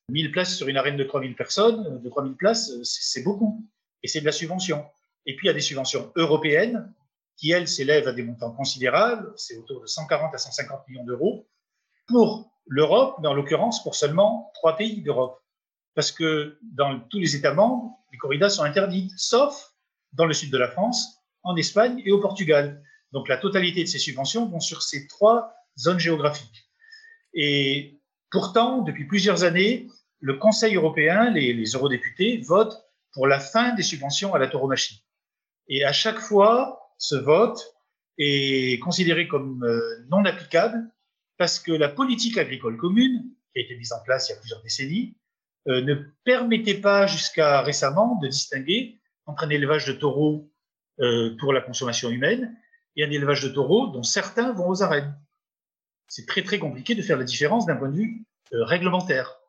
1000 0.09 0.33
places 0.33 0.57
sur 0.57 0.67
une 0.67 0.77
arène 0.77 0.97
de 0.97 1.05
3000 1.05 1.37
personnes, 1.37 2.03
de 2.03 2.09
3000 2.09 2.35
places, 2.35 2.73
c'est 2.83 3.23
beaucoup. 3.23 3.65
Et 4.03 4.09
c'est 4.09 4.21
de 4.21 4.27
la 4.27 4.33
subvention. 4.33 4.85
Et 5.25 5.37
puis, 5.37 5.47
il 5.47 5.49
y 5.49 5.51
a 5.51 5.55
des 5.55 5.61
subventions 5.61 6.13
européennes 6.17 6.93
qui, 7.37 7.51
elles, 7.51 7.69
s'élèvent 7.69 8.09
à 8.09 8.13
des 8.13 8.23
montants 8.23 8.53
considérables. 8.53 9.33
C'est 9.37 9.57
autour 9.57 9.81
de 9.81 9.87
140 9.87 10.35
à 10.35 10.39
150 10.39 10.89
millions 10.89 11.05
d'euros 11.05 11.47
pour 12.07 12.51
l'Europe, 12.67 13.17
mais 13.21 13.29
en 13.29 13.35
l'occurrence 13.35 13.83
pour 13.83 13.95
seulement 13.95 14.51
trois 14.55 14.77
pays 14.77 15.03
d'Europe. 15.03 15.41
Parce 15.95 16.13
que 16.13 16.59
dans 16.63 17.01
tous 17.01 17.19
les 17.19 17.37
États 17.37 17.55
membres, 17.55 17.99
les 18.13 18.19
corridas 18.19 18.51
sont 18.51 18.63
interdites, 18.63 19.13
sauf 19.17 19.73
dans 20.13 20.27
le 20.27 20.35
sud 20.35 20.51
de 20.51 20.59
la 20.59 20.69
France, 20.69 21.23
en 21.43 21.57
Espagne 21.57 22.03
et 22.05 22.13
au 22.13 22.21
Portugal. 22.21 22.83
Donc 23.13 23.29
la 23.29 23.37
totalité 23.37 23.83
de 23.83 23.89
ces 23.89 23.99
subventions 23.99 24.47
vont 24.47 24.61
sur 24.61 24.83
ces 24.83 25.07
trois 25.07 25.55
zones 25.79 25.99
géographiques. 25.99 26.69
Et 27.35 28.01
pourtant, 28.31 28.83
depuis 28.83 29.05
plusieurs 29.05 29.45
années, 29.45 29.89
le 30.21 30.35
Conseil 30.35 30.75
européen, 30.75 31.31
les, 31.31 31.65
eurodéputés, 31.73 32.39
votent 32.39 32.83
pour 33.13 33.27
la 33.27 33.39
fin 33.39 33.75
des 33.75 33.83
subventions 33.83 34.35
à 34.35 34.39
la 34.39 34.49
tauromachie. 34.49 35.05
Et 35.69 35.85
à 35.85 35.93
chaque 35.93 36.19
fois, 36.19 36.86
ce 36.99 37.17
vote 37.17 37.77
est 38.19 38.81
considéré 38.83 39.29
comme 39.29 39.63
euh, 39.65 40.05
non 40.11 40.25
applicable 40.25 40.91
parce 41.37 41.59
que 41.59 41.73
la 41.73 41.89
politique 41.89 42.39
agricole 42.39 42.77
commune, 42.77 43.31
qui 43.53 43.61
a 43.61 43.63
été 43.63 43.77
mise 43.77 43.93
en 43.93 44.03
place 44.05 44.29
il 44.29 44.33
y 44.33 44.37
a 44.37 44.39
plusieurs 44.39 44.63
décennies, 44.63 45.17
euh, 45.69 45.83
ne 45.83 45.95
permettait 46.25 46.81
pas 46.81 47.07
jusqu'à 47.07 47.61
récemment 47.63 48.19
de 48.23 48.29
distinguer 48.29 49.01
entre 49.27 49.45
un 49.45 49.51
élevage 49.51 49.87
de 49.87 49.93
taureaux 49.93 50.51
euh, 51.01 51.37
pour 51.39 51.53
la 51.53 51.61
consommation 51.61 52.11
humaine 52.11 52.57
et 52.97 53.05
un 53.05 53.11
élevage 53.11 53.43
de 53.43 53.49
taureaux 53.49 53.89
dont 53.89 54.03
certains 54.03 54.53
vont 54.53 54.69
aux 54.69 54.83
arènes 54.83 55.15
c'est 56.09 56.27
très 56.27 56.43
très 56.43 56.59
compliqué 56.59 56.95
de 56.95 57.03
faire 57.03 57.19
la 57.19 57.25
différence 57.25 57.67
d'un 57.67 57.77
point 57.77 57.89
de 57.89 57.97
vue 57.97 58.25
réglementaire. 58.53 59.41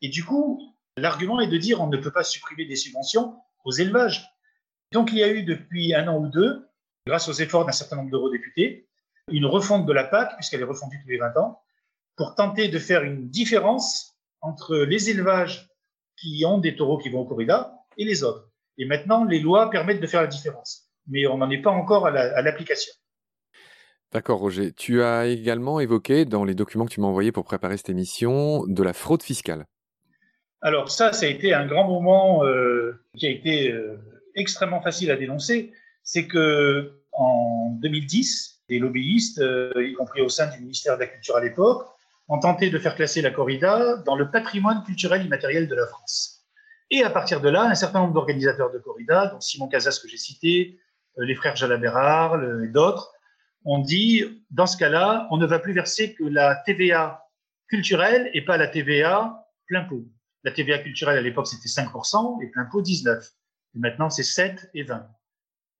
Et 0.00 0.08
du 0.08 0.24
coup, 0.24 0.74
l'argument 0.96 1.40
est 1.40 1.48
de 1.48 1.56
dire 1.58 1.80
on 1.80 1.88
ne 1.88 1.96
peut 1.96 2.10
pas 2.10 2.24
supprimer 2.24 2.64
des 2.64 2.76
subventions 2.76 3.36
aux 3.64 3.72
élevages. 3.72 4.26
Donc 4.92 5.12
il 5.12 5.18
y 5.18 5.22
a 5.22 5.28
eu 5.28 5.42
depuis 5.42 5.94
un 5.94 6.08
an 6.08 6.18
ou 6.18 6.28
deux, 6.28 6.67
grâce 7.08 7.28
aux 7.28 7.32
efforts 7.32 7.64
d'un 7.66 7.72
certain 7.72 7.96
nombre 7.96 8.10
d'eurodéputés, 8.10 8.86
une 9.30 9.46
refonte 9.46 9.86
de 9.86 9.92
la 9.92 10.04
PAC, 10.04 10.36
puisqu'elle 10.36 10.60
est 10.60 10.64
refondue 10.64 11.00
tous 11.02 11.08
les 11.08 11.18
20 11.18 11.36
ans, 11.38 11.60
pour 12.16 12.34
tenter 12.34 12.68
de 12.68 12.78
faire 12.78 13.02
une 13.02 13.28
différence 13.28 14.16
entre 14.40 14.76
les 14.76 15.10
élevages 15.10 15.68
qui 16.16 16.44
ont 16.46 16.58
des 16.58 16.76
taureaux 16.76 16.98
qui 16.98 17.08
vont 17.08 17.20
au 17.20 17.24
corrida 17.24 17.72
et 17.96 18.04
les 18.04 18.22
autres. 18.22 18.50
Et 18.76 18.84
maintenant, 18.84 19.24
les 19.24 19.40
lois 19.40 19.70
permettent 19.70 20.00
de 20.00 20.06
faire 20.06 20.20
la 20.20 20.26
différence. 20.28 20.88
Mais 21.06 21.26
on 21.26 21.38
n'en 21.38 21.50
est 21.50 21.62
pas 21.62 21.70
encore 21.70 22.06
à 22.06 22.42
l'application. 22.42 22.92
D'accord, 24.12 24.38
Roger. 24.38 24.72
Tu 24.72 25.02
as 25.02 25.26
également 25.26 25.80
évoqué 25.80 26.24
dans 26.24 26.44
les 26.44 26.54
documents 26.54 26.86
que 26.86 26.90
tu 26.90 27.00
m'as 27.00 27.08
envoyés 27.08 27.32
pour 27.32 27.44
préparer 27.44 27.76
cette 27.76 27.90
émission 27.90 28.64
de 28.66 28.82
la 28.82 28.92
fraude 28.92 29.22
fiscale. 29.22 29.66
Alors 30.60 30.90
ça, 30.90 31.12
ça 31.12 31.26
a 31.26 31.28
été 31.28 31.54
un 31.54 31.66
grand 31.66 31.86
moment 31.86 32.44
euh, 32.44 33.04
qui 33.16 33.26
a 33.26 33.30
été 33.30 33.70
euh, 33.70 33.96
extrêmement 34.34 34.80
facile 34.80 35.10
à 35.10 35.16
dénoncer. 35.16 35.72
C'est 36.02 36.26
que 36.26 36.97
en 37.18 37.70
2010, 37.80 38.62
des 38.68 38.78
lobbyistes, 38.78 39.40
euh, 39.40 39.72
y 39.76 39.92
compris 39.94 40.20
au 40.20 40.28
sein 40.28 40.46
du 40.46 40.60
ministère 40.60 40.94
de 40.94 41.00
la 41.00 41.06
Culture 41.08 41.36
à 41.36 41.40
l'époque, 41.40 41.86
ont 42.28 42.38
tenté 42.38 42.70
de 42.70 42.78
faire 42.78 42.94
classer 42.94 43.22
la 43.22 43.30
corrida 43.30 43.96
dans 44.04 44.14
le 44.14 44.30
patrimoine 44.30 44.82
culturel 44.84 45.24
immatériel 45.24 45.66
de 45.66 45.74
la 45.74 45.86
France. 45.86 46.44
Et 46.90 47.02
à 47.02 47.10
partir 47.10 47.40
de 47.40 47.48
là, 47.48 47.62
un 47.62 47.74
certain 47.74 48.00
nombre 48.00 48.14
d'organisateurs 48.14 48.70
de 48.70 48.78
corrida, 48.78 49.26
dont 49.26 49.40
Simon 49.40 49.68
Casas 49.68 49.98
que 50.02 50.08
j'ai 50.08 50.16
cité, 50.16 50.78
les 51.16 51.34
frères 51.34 51.56
Jalabérard 51.56 52.40
et 52.62 52.68
d'autres, 52.68 53.12
on 53.64 53.80
dit, 53.80 54.24
dans 54.50 54.66
ce 54.66 54.76
cas-là, 54.76 55.26
on 55.30 55.36
ne 55.36 55.46
va 55.46 55.58
plus 55.58 55.72
verser 55.72 56.14
que 56.14 56.24
la 56.24 56.54
TVA 56.54 57.26
culturelle 57.66 58.30
et 58.32 58.44
pas 58.44 58.56
la 58.56 58.68
TVA 58.68 59.46
plein 59.66 59.84
pot. 59.84 60.04
La 60.44 60.52
TVA 60.52 60.78
culturelle, 60.78 61.18
à 61.18 61.20
l'époque, 61.20 61.48
c'était 61.48 61.68
5% 61.68 62.42
et 62.42 62.46
plein 62.48 62.64
pot 62.66 62.82
19%. 62.82 63.32
Et 63.74 63.78
maintenant, 63.78 64.08
c'est 64.08 64.22
7 64.22 64.70
et 64.74 64.84
20. 64.84 65.06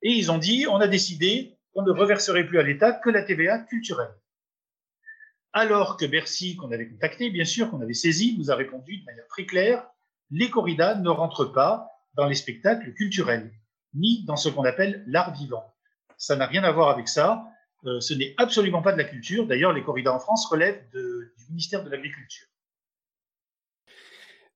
Et 0.02 0.12
ils 0.12 0.30
ont 0.30 0.38
dit, 0.38 0.66
on 0.68 0.76
a 0.76 0.88
décidé 0.88 1.56
qu'on 1.72 1.82
ne 1.82 1.90
reverserait 1.90 2.46
plus 2.46 2.58
à 2.58 2.62
l'État 2.62 2.92
que 2.92 3.10
la 3.10 3.22
TVA 3.22 3.58
culturelle. 3.60 4.14
Alors 5.52 5.96
que 5.96 6.04
Bercy, 6.04 6.56
qu'on 6.56 6.70
avait 6.72 6.88
contacté, 6.88 7.30
bien 7.30 7.44
sûr, 7.44 7.70
qu'on 7.70 7.80
avait 7.80 7.94
saisi, 7.94 8.36
nous 8.38 8.50
a 8.50 8.54
répondu 8.54 8.98
de 8.98 9.04
manière 9.04 9.26
très 9.28 9.46
claire, 9.46 9.86
les 10.30 10.50
corridas 10.50 10.96
ne 10.96 11.08
rentrent 11.08 11.46
pas 11.46 11.88
dans 12.14 12.26
les 12.26 12.34
spectacles 12.34 12.92
culturels, 12.94 13.50
ni 13.94 14.24
dans 14.24 14.36
ce 14.36 14.48
qu'on 14.48 14.64
appelle 14.64 15.04
l'art 15.06 15.32
vivant. 15.34 15.74
Ça 16.16 16.36
n'a 16.36 16.46
rien 16.46 16.64
à 16.64 16.72
voir 16.72 16.90
avec 16.90 17.08
ça. 17.08 17.44
Euh, 17.86 18.00
ce 18.00 18.12
n'est 18.12 18.34
absolument 18.36 18.82
pas 18.82 18.92
de 18.92 18.98
la 18.98 19.04
culture. 19.04 19.46
D'ailleurs, 19.46 19.72
les 19.72 19.82
corridas 19.82 20.12
en 20.12 20.18
France 20.18 20.46
relèvent 20.46 20.84
du 20.92 21.46
ministère 21.48 21.84
de 21.84 21.90
l'Agriculture. 21.90 22.46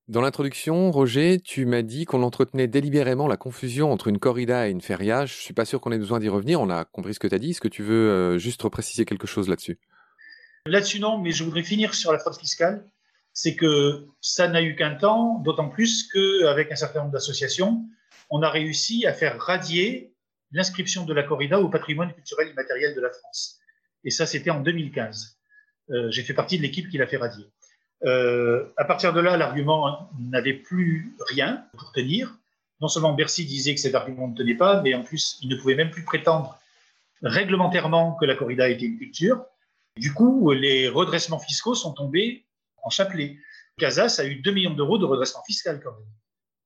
Dans 0.09 0.19
l'introduction, 0.19 0.91
Roger, 0.91 1.39
tu 1.39 1.65
m'as 1.65 1.81
dit 1.81 2.03
qu'on 2.03 2.23
entretenait 2.23 2.67
délibérément 2.67 3.25
la 3.25 3.37
confusion 3.37 3.89
entre 3.89 4.09
une 4.09 4.19
corrida 4.19 4.67
et 4.67 4.71
une 4.71 4.81
feria. 4.81 5.25
Je 5.25 5.33
suis 5.33 5.53
pas 5.53 5.63
sûr 5.63 5.79
qu'on 5.79 5.93
ait 5.93 5.97
besoin 5.97 6.19
d'y 6.19 6.27
revenir. 6.27 6.59
On 6.59 6.69
a 6.69 6.83
compris 6.83 7.13
ce 7.13 7.19
que 7.19 7.27
tu 7.27 7.35
as 7.35 7.39
dit. 7.39 7.51
Est-ce 7.51 7.61
que 7.61 7.69
tu 7.69 7.83
veux 7.83 8.09
euh, 8.09 8.37
juste 8.37 8.61
repréciser 8.61 9.05
quelque 9.05 9.27
chose 9.27 9.47
là-dessus? 9.47 9.79
Là-dessus, 10.65 10.99
non, 10.99 11.19
mais 11.19 11.31
je 11.31 11.45
voudrais 11.45 11.63
finir 11.63 11.93
sur 11.93 12.11
la 12.11 12.19
fraude 12.19 12.35
fiscale. 12.35 12.85
C'est 13.31 13.55
que 13.55 14.05
ça 14.19 14.49
n'a 14.49 14.61
eu 14.61 14.75
qu'un 14.75 14.95
temps, 14.95 15.39
d'autant 15.39 15.69
plus 15.69 16.09
qu'avec 16.11 16.69
un 16.69 16.75
certain 16.75 16.99
nombre 16.99 17.13
d'associations, 17.13 17.85
on 18.29 18.41
a 18.41 18.49
réussi 18.49 19.05
à 19.05 19.13
faire 19.13 19.39
radier 19.39 20.13
l'inscription 20.51 21.05
de 21.05 21.13
la 21.13 21.23
corrida 21.23 21.61
au 21.61 21.69
patrimoine 21.69 22.13
culturel 22.13 22.49
immatériel 22.49 22.93
de 22.93 22.99
la 22.99 23.09
France. 23.09 23.57
Et 24.03 24.09
ça, 24.09 24.25
c'était 24.25 24.49
en 24.49 24.59
2015. 24.59 25.37
Euh, 25.91 26.11
j'ai 26.11 26.23
fait 26.23 26.33
partie 26.33 26.57
de 26.57 26.61
l'équipe 26.61 26.89
qui 26.89 26.97
l'a 26.97 27.07
fait 27.07 27.17
radier. 27.17 27.45
Euh, 28.05 28.65
à 28.77 28.85
partir 28.85 29.13
de 29.13 29.19
là, 29.19 29.37
l'argument 29.37 30.09
n'avait 30.19 30.53
plus 30.53 31.15
rien 31.29 31.65
pour 31.77 31.91
tenir. 31.91 32.35
Non 32.81 32.87
seulement 32.87 33.13
Bercy 33.13 33.45
disait 33.45 33.75
que 33.75 33.81
cet 33.81 33.95
argument 33.95 34.27
ne 34.27 34.35
tenait 34.35 34.55
pas, 34.55 34.81
mais 34.81 34.93
en 34.93 35.03
plus, 35.03 35.37
il 35.41 35.49
ne 35.49 35.55
pouvait 35.55 35.75
même 35.75 35.89
plus 35.89 36.03
prétendre 36.03 36.59
réglementairement 37.21 38.15
que 38.15 38.25
la 38.25 38.35
corrida 38.35 38.67
était 38.69 38.85
une 38.85 38.97
culture. 38.97 39.45
Du 39.95 40.13
coup, 40.13 40.51
les 40.51 40.89
redressements 40.89 41.39
fiscaux 41.39 41.75
sont 41.75 41.93
tombés 41.93 42.45
en 42.83 42.89
chapelet. 42.89 43.37
Casas 43.77 44.17
a 44.19 44.25
eu 44.25 44.35
2 44.35 44.51
millions 44.51 44.73
d'euros 44.73 44.97
de 44.97 45.05
redressement 45.05 45.43
fiscal 45.43 45.79
quand 45.83 45.91
même. 45.91 46.09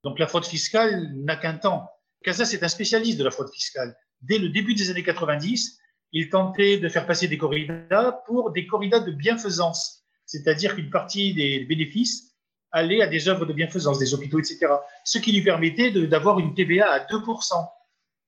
Donc 0.04 0.20
la 0.20 0.28
fraude 0.28 0.46
fiscale 0.46 1.14
n'a 1.16 1.36
qu'un 1.36 1.56
temps. 1.56 1.90
Casas 2.24 2.52
est 2.54 2.64
un 2.64 2.68
spécialiste 2.68 3.20
de 3.20 3.24
la 3.24 3.32
fraude 3.32 3.52
fiscale. 3.54 3.96
Dès 4.22 4.40
le 4.40 4.50
début 4.50 4.74
des 4.74 4.90
années 4.90 5.04
90, 5.04 5.80
il 6.14 6.30
tentait 6.30 6.78
de 6.78 6.90
faire 6.90 7.06
passer 7.06 7.28
des 7.28 7.38
corridas 7.38 8.12
pour 8.26 8.52
des 8.52 8.66
corridas 8.66 9.02
de 9.02 9.12
bienfaisance, 9.12 10.06
c'est-à-dire 10.28 10.76
qu'une 10.76 10.92
partie 10.92 11.34
des 11.34 11.62
bénéfices 11.66 12.36
allait 12.72 13.02
à 13.02 13.08
des 13.08 13.28
œuvres 13.28 13.48
de 13.48 13.54
bienfaisance, 13.54 13.98
des 13.98 14.14
hôpitaux, 14.14 14.38
etc. 14.38 14.68
Ce 15.04 15.18
qui 15.18 15.32
lui 15.32 15.42
permettait 15.42 15.90
d'avoir 16.06 16.38
une 16.38 16.54
TVA 16.54 16.92
à 16.92 17.00
2%. 17.00 17.54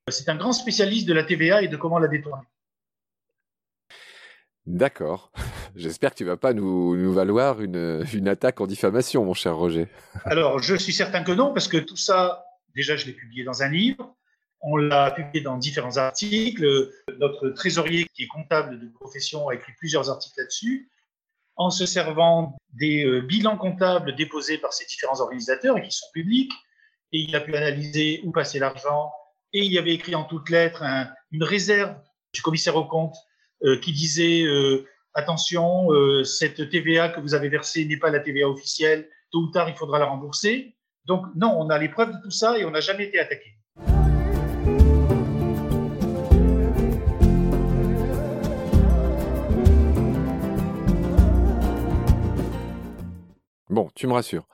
C'est 0.09 0.29
un 0.29 0.35
grand 0.35 0.53
spécialiste 0.53 1.07
de 1.07 1.13
la 1.13 1.23
TVA 1.23 1.61
et 1.61 1.67
de 1.67 1.77
comment 1.77 1.99
la 1.99 2.07
détourner. 2.07 2.41
D'accord. 4.65 5.31
J'espère 5.75 6.11
que 6.11 6.15
tu 6.15 6.25
vas 6.25 6.37
pas 6.37 6.53
nous, 6.53 6.97
nous 6.97 7.13
valoir 7.13 7.61
une, 7.61 8.03
une, 8.11 8.27
attaque 8.27 8.59
en 8.59 8.65
diffamation, 8.65 9.23
mon 9.23 9.35
cher 9.35 9.55
Roger. 9.55 9.87
Alors, 10.23 10.57
je 10.57 10.73
suis 10.73 10.93
certain 10.93 11.23
que 11.23 11.31
non, 11.31 11.53
parce 11.53 11.67
que 11.67 11.77
tout 11.77 11.95
ça, 11.95 12.43
Déjà, 12.75 12.95
je 12.95 13.05
l'ai 13.05 13.13
publié 13.13 13.43
dans 13.43 13.63
un 13.63 13.69
livre. 13.69 14.15
On 14.61 14.75
l'a 14.75 15.11
publié 15.11 15.41
dans 15.41 15.57
différents 15.57 15.97
articles. 15.97 16.91
Notre 17.17 17.49
trésorier, 17.49 18.07
qui 18.13 18.23
est 18.23 18.27
comptable 18.27 18.79
de 18.79 18.87
profession, 18.87 19.49
a 19.49 19.55
écrit 19.55 19.73
plusieurs 19.77 20.09
articles 20.09 20.35
là-dessus, 20.37 20.89
en 21.59 21.69
se 21.69 21.85
servant 21.85 22.57
des 22.73 23.05
euh, 23.05 23.21
bilans 23.21 23.57
comptables 23.57 24.15
déposés 24.15 24.57
par 24.57 24.71
ces 24.71 24.85
différents 24.85 25.19
organisateurs 25.19 25.77
et 25.77 25.83
qui 25.83 25.91
sont 25.91 26.07
publics. 26.13 26.53
Et 27.11 27.19
il 27.19 27.35
a 27.35 27.41
pu 27.41 27.53
analyser 27.53 28.21
où 28.23 28.31
passait 28.31 28.59
l'argent. 28.59 29.11
Et 29.51 29.65
il 29.65 29.77
avait 29.77 29.93
écrit 29.93 30.15
en 30.15 30.23
toutes 30.23 30.49
lettres 30.49 30.83
une 31.31 31.43
réserve 31.43 31.95
du 32.33 32.41
commissaire 32.41 32.77
au 32.77 32.85
compte 32.85 33.15
euh, 33.63 33.77
qui 33.77 33.91
disait 33.91 34.43
euh, 34.43 34.87
attention, 35.13 35.89
cette 36.23 36.69
TVA 36.69 37.09
que 37.09 37.19
vous 37.19 37.33
avez 37.33 37.49
versée 37.49 37.83
n'est 37.83 37.97
pas 37.97 38.09
la 38.09 38.21
TVA 38.21 38.47
officielle. 38.47 39.09
Tôt 39.31 39.39
ou 39.39 39.51
tard, 39.51 39.67
il 39.67 39.75
faudra 39.75 39.99
la 39.99 40.05
rembourser. 40.05 40.77
Donc 41.05 41.25
non, 41.35 41.53
on 41.59 41.69
a 41.69 41.77
les 41.77 41.89
preuves 41.89 42.13
de 42.13 42.21
tout 42.23 42.31
ça 42.31 42.57
et 42.57 42.63
on 42.63 42.71
n'a 42.71 42.79
jamais 42.79 43.05
été 43.05 43.19
attaqué. 43.19 43.58
Bon, 53.69 53.89
tu 53.93 54.07
me 54.07 54.13
rassures. 54.13 54.47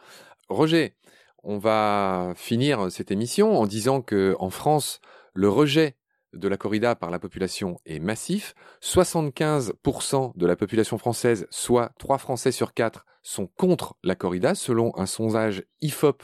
Roger, 0.50 0.96
on 1.44 1.58
va 1.58 2.34
finir 2.36 2.92
cette 2.92 3.12
émission 3.12 3.58
en 3.58 3.66
disant 3.66 4.02
que 4.02 4.36
en 4.40 4.50
France, 4.50 5.00
le 5.34 5.48
rejet 5.48 5.96
de 6.34 6.48
la 6.48 6.58
corrida 6.58 6.96
par 6.96 7.12
la 7.12 7.20
population 7.20 7.78
est 7.86 8.00
massif. 8.00 8.56
75% 8.82 10.34
de 10.36 10.46
la 10.46 10.56
population 10.56 10.98
française, 10.98 11.48
soit 11.50 11.92
3 11.98 12.18
Français 12.18 12.52
sur 12.52 12.74
4, 12.74 13.06
sont 13.24 13.48
contre 13.48 13.96
la 14.04 14.16
corrida, 14.16 14.54
selon 14.54 14.92
un 14.98 15.06
sondage 15.06 15.64
IFOP 15.82 16.24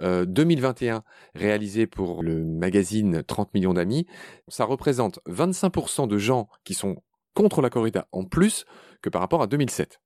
2021 0.00 0.96
euh, 0.96 1.00
réalisé 1.34 1.86
pour 1.86 2.22
le 2.22 2.44
magazine 2.44 3.22
30 3.22 3.54
millions 3.54 3.74
d'amis. 3.74 4.06
Ça 4.48 4.64
représente 4.64 5.20
25% 5.26 6.06
de 6.06 6.18
gens 6.18 6.48
qui 6.64 6.74
sont 6.74 7.02
contre 7.34 7.62
la 7.62 7.70
corrida 7.70 8.08
en 8.12 8.24
plus 8.24 8.64
que 9.02 9.08
par 9.08 9.20
rapport 9.20 9.42
à 9.42 9.46
2007. 9.46 10.00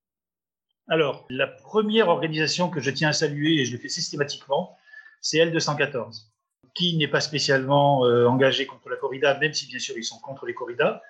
Alors, 0.88 1.24
la 1.30 1.46
première 1.46 2.08
organisation 2.08 2.68
que 2.68 2.80
je 2.80 2.90
tiens 2.90 3.08
à 3.08 3.12
saluer, 3.12 3.60
et 3.60 3.64
je 3.64 3.72
le 3.72 3.78
fais 3.78 3.88
systématiquement, 3.88 4.76
c'est 5.20 5.38
L214, 5.38 6.26
qui 6.74 6.96
n'est 6.96 7.08
pas 7.08 7.20
spécialement 7.20 8.04
euh, 8.04 8.26
engagé 8.26 8.66
contre 8.66 8.90
la 8.90 8.96
corrida, 8.96 9.38
même 9.38 9.54
si 9.54 9.66
bien 9.66 9.78
sûr 9.78 9.96
ils 9.96 10.04
sont 10.04 10.18
contre 10.18 10.44
les 10.44 10.52
corridas, 10.52 11.00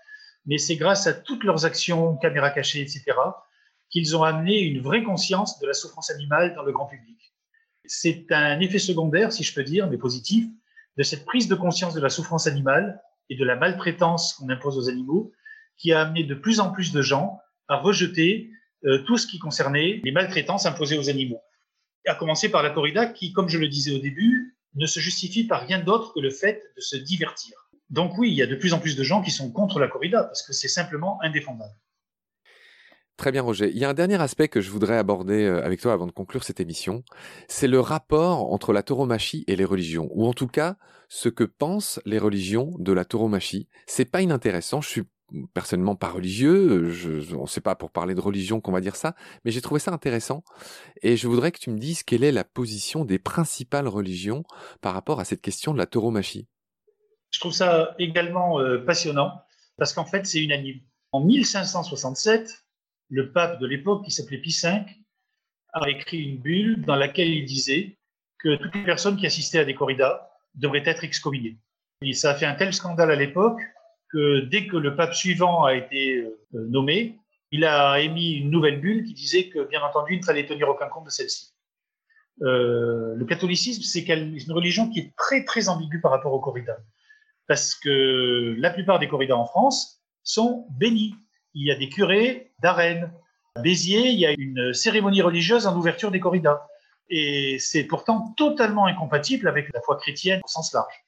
mais 0.47 0.59
c'est 0.59 0.77
grâce 0.77 1.07
à 1.07 1.14
toutes 1.14 1.43
leurs 1.43 1.64
actions, 1.64 2.16
caméras 2.16 2.51
cachées, 2.51 2.83
etc., 2.83 3.05
qu'ils 3.91 4.16
ont 4.16 4.22
amené 4.22 4.61
une 4.61 4.81
vraie 4.81 5.03
conscience 5.03 5.59
de 5.59 5.66
la 5.66 5.72
souffrance 5.72 6.11
animale 6.11 6.55
dans 6.55 6.62
le 6.62 6.72
grand 6.72 6.87
public. 6.87 7.35
C'est 7.85 8.31
un 8.31 8.61
effet 8.61 8.79
secondaire, 8.79 9.33
si 9.33 9.43
je 9.43 9.55
peux 9.55 9.64
dire, 9.64 9.89
mais 9.89 9.99
positif, 9.99 10.47
de 10.97 11.03
cette 11.03 11.25
prise 11.25 11.49
de 11.49 11.55
conscience 11.55 11.95
de 11.95 12.01
la 12.01 12.09
souffrance 12.09 12.47
animale 12.47 13.03
et 13.31 13.37
de 13.37 13.45
la 13.45 13.57
maltraitance 13.57 14.35
qu'on 14.35 14.49
impose 14.49 14.79
aux 14.79 14.89
animaux, 14.89 15.33
qui 15.77 15.93
a 15.93 16.03
amené 16.03 16.25
de 16.25 16.35
plus 16.35 16.61
en 16.61 16.70
plus 16.70 16.93
de 16.93 17.03
gens 17.03 17.41
à 17.68 17.77
rejeter 17.77 18.51
tout 19.07 19.16
ce 19.16 19.26
qui 19.26 19.39
concernait 19.39 20.01
les 20.05 20.12
maltraitances 20.12 20.66
imposées 20.66 20.99
aux 20.99 21.09
animaux. 21.09 21.41
À 22.07 22.14
commencer 22.14 22.51
par 22.51 22.62
la 22.62 22.70
corrida, 22.70 23.07
qui, 23.07 23.32
comme 23.32 23.49
je 23.49 23.59
le 23.59 23.68
disais 23.68 23.95
au 23.95 23.99
début, 23.99 24.57
ne 24.74 24.87
se 24.87 25.01
justifie 25.01 25.45
par 25.45 25.66
rien 25.66 25.80
d'autre 25.80 26.12
que 26.14 26.20
le 26.20 26.30
fait 26.30 26.62
de 26.76 26.80
se 26.80 26.97
divertir. 26.97 27.55
Donc 27.91 28.18
oui, 28.18 28.30
il 28.30 28.35
y 28.35 28.43
a 28.43 28.47
de 28.47 28.57
plus 28.57 28.74
en 28.74 28.78
plus 28.78 28.97
de 28.97 29.03
gens 29.03 29.22
qui 29.22 29.30
sont 29.30 29.51
contre 29.51 29.78
la 29.78 29.89
corrida, 29.89 30.24
parce 30.24 30.43
que 30.43 30.53
c'est 30.53 30.68
simplement 30.68 31.18
indéfendable. 31.22 31.74
Très 33.16 33.30
bien, 33.30 33.43
Roger. 33.43 33.70
Il 33.70 33.78
y 33.78 33.85
a 33.85 33.89
un 33.89 33.95
dernier 33.95 34.20
aspect 34.20 34.49
que 34.49 34.61
je 34.61 34.70
voudrais 34.70 34.97
aborder 34.97 35.45
euh, 35.45 35.64
avec 35.64 35.80
toi 35.80 35.93
avant 35.93 36.07
de 36.07 36.12
conclure 36.12 36.43
cette 36.43 36.59
émission. 36.59 37.05
C'est 37.47 37.68
le 37.68 37.78
rapport 37.78 38.53
entre 38.53 38.72
la 38.72 38.82
tauromachie 38.82 39.45
et 39.47 39.55
les 39.55 39.64
religions, 39.64 40.09
ou 40.11 40.26
en 40.26 40.32
tout 40.32 40.49
cas, 40.49 40.76
ce 41.09 41.28
que 41.28 41.45
pensent 41.45 42.01
les 42.05 42.18
religions 42.18 42.72
de 42.80 42.93
la 42.93 43.05
tauromachie. 43.05 43.68
C'est 43.87 44.05
pas 44.05 44.20
inintéressant. 44.20 44.80
Je 44.80 44.89
suis 44.89 45.03
personnellement 45.53 45.97
pas 45.97 46.11
religieux. 46.11 46.91
Je, 46.91 47.35
on 47.35 47.47
sait 47.47 47.61
pas 47.61 47.75
pour 47.75 47.91
parler 47.91 48.14
de 48.14 48.20
religion 48.20 48.61
qu'on 48.61 48.72
va 48.72 48.81
dire 48.81 48.97
ça, 48.97 49.14
mais 49.45 49.51
j'ai 49.51 49.61
trouvé 49.61 49.81
ça 49.81 49.93
intéressant. 49.93 50.45
Et 51.03 51.16
je 51.16 51.27
voudrais 51.29 51.53
que 51.53 51.59
tu 51.59 51.70
me 51.70 51.79
dises 51.79 52.03
quelle 52.03 52.25
est 52.25 52.33
la 52.33 52.45
position 52.45 53.05
des 53.05 53.18
principales 53.18 53.89
religions 53.89 54.45
par 54.81 54.95
rapport 54.95 55.20
à 55.20 55.25
cette 55.25 55.41
question 55.41 55.72
de 55.72 55.79
la 55.79 55.87
tauromachie. 55.87 56.47
Je 57.31 57.41
trouve 57.41 57.53
ça 57.53 57.95
également 57.99 58.61
euh, 58.61 58.79
passionnant 58.79 59.43
parce 59.77 59.93
qu'en 59.93 60.05
fait, 60.05 60.25
c'est 60.27 60.43
unanime. 60.43 60.81
En 61.12 61.20
1567, 61.20 62.64
le 63.11 63.33
pape 63.33 63.61
de 63.61 63.66
l'époque, 63.66 64.05
qui 64.05 64.11
s'appelait 64.11 64.39
Pie 64.39 64.57
V, 64.62 64.85
a 65.72 65.91
écrit 65.91 66.18
une 66.18 66.39
bulle 66.39 66.83
dans 66.83 66.97
laquelle 66.97 67.29
il 67.29 67.45
disait 67.45 67.99
que 68.39 68.57
toutes 68.57 68.75
les 68.75 68.85
personnes 68.85 69.16
qui 69.16 69.27
assistaient 69.27 69.59
à 69.59 69.64
des 69.64 69.75
corridas 69.75 70.29
devrait 70.55 70.83
être 70.87 71.03
excommunié. 71.03 71.59
Et 72.03 72.12
ça 72.12 72.31
a 72.31 72.35
fait 72.35 72.47
un 72.47 72.55
tel 72.55 72.72
scandale 72.72 73.11
à 73.11 73.16
l'époque 73.16 73.61
dès 74.15 74.67
que 74.67 74.77
le 74.77 74.97
pape 74.97 75.15
suivant 75.15 75.65
a 75.65 75.75
été 75.75 76.19
euh, 76.19 76.37
nommé, 76.53 77.19
il 77.51 77.65
a 77.65 78.01
émis 78.01 78.33
une 78.33 78.51
nouvelle 78.51 78.81
bulle 78.81 79.05
qui 79.05 79.15
disait 79.15 79.49
que, 79.49 79.69
bien 79.69 79.83
entendu, 79.83 80.15
il 80.15 80.21
ne 80.21 80.25
fallait 80.25 80.47
tenir 80.47 80.69
aucun 80.69 80.89
compte 80.89 81.05
de 81.05 81.11
celle-ci. 81.11 81.53
Euh, 82.43 83.15
le 83.15 83.25
catholicisme, 83.25 83.83
c'est 83.83 84.09
une 84.09 84.53
religion 84.53 84.91
qui 84.91 85.01
est 85.01 85.17
très, 85.17 85.45
très 85.45 85.69
ambiguë 85.69 86.01
par 86.01 86.11
rapport 86.11 86.33
aux 86.33 86.41
corridas. 86.41 86.79
Parce 87.47 87.75
que 87.75 88.57
la 88.59 88.71
plupart 88.71 88.99
des 88.99 89.07
corridas 89.07 89.37
en 89.37 89.47
France 89.47 90.03
sont 90.23 90.67
bénis. 90.71 91.15
Il 91.55 91.67
y 91.67 91.71
a 91.71 91.77
des 91.77 91.89
curés 91.89 92.53
d'arène. 92.61 93.12
À 93.55 93.61
Béziers, 93.61 94.09
il 94.09 94.19
y 94.19 94.27
a 94.27 94.33
une 94.37 94.73
cérémonie 94.75 95.23
religieuse 95.23 95.67
en 95.67 95.77
ouverture 95.77 96.11
des 96.11 96.19
corridas. 96.19 96.67
Et 97.09 97.59
c'est 97.61 97.85
pourtant 97.85 98.33
totalement 98.37 98.87
incompatible 98.87 99.47
avec 99.47 99.73
la 99.73 99.81
foi 99.81 99.97
chrétienne 99.97 100.41
au 100.43 100.49
sens 100.49 100.73
large. 100.73 101.05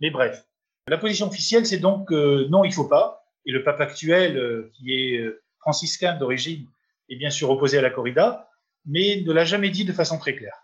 Mais 0.00 0.10
bref, 0.10 0.46
la 0.88 0.98
position 0.98 1.28
officielle, 1.28 1.66
c'est 1.66 1.78
donc 1.78 2.08
que 2.08 2.48
non, 2.48 2.64
il 2.64 2.68
ne 2.68 2.74
faut 2.74 2.88
pas. 2.88 3.24
Et 3.46 3.52
le 3.52 3.62
pape 3.62 3.80
actuel, 3.80 4.36
euh, 4.36 4.70
qui 4.74 4.92
est 4.92 5.18
euh, 5.18 5.42
franciscain 5.60 6.16
d'origine, 6.16 6.66
est 7.08 7.16
bien 7.16 7.30
sûr 7.30 7.50
opposé 7.50 7.78
à 7.78 7.82
la 7.82 7.90
corrida, 7.90 8.48
mais 8.86 9.22
ne 9.24 9.32
l'a 9.32 9.44
jamais 9.44 9.70
dit 9.70 9.84
de 9.84 9.92
façon 9.92 10.18
très 10.18 10.34
claire. 10.34 10.56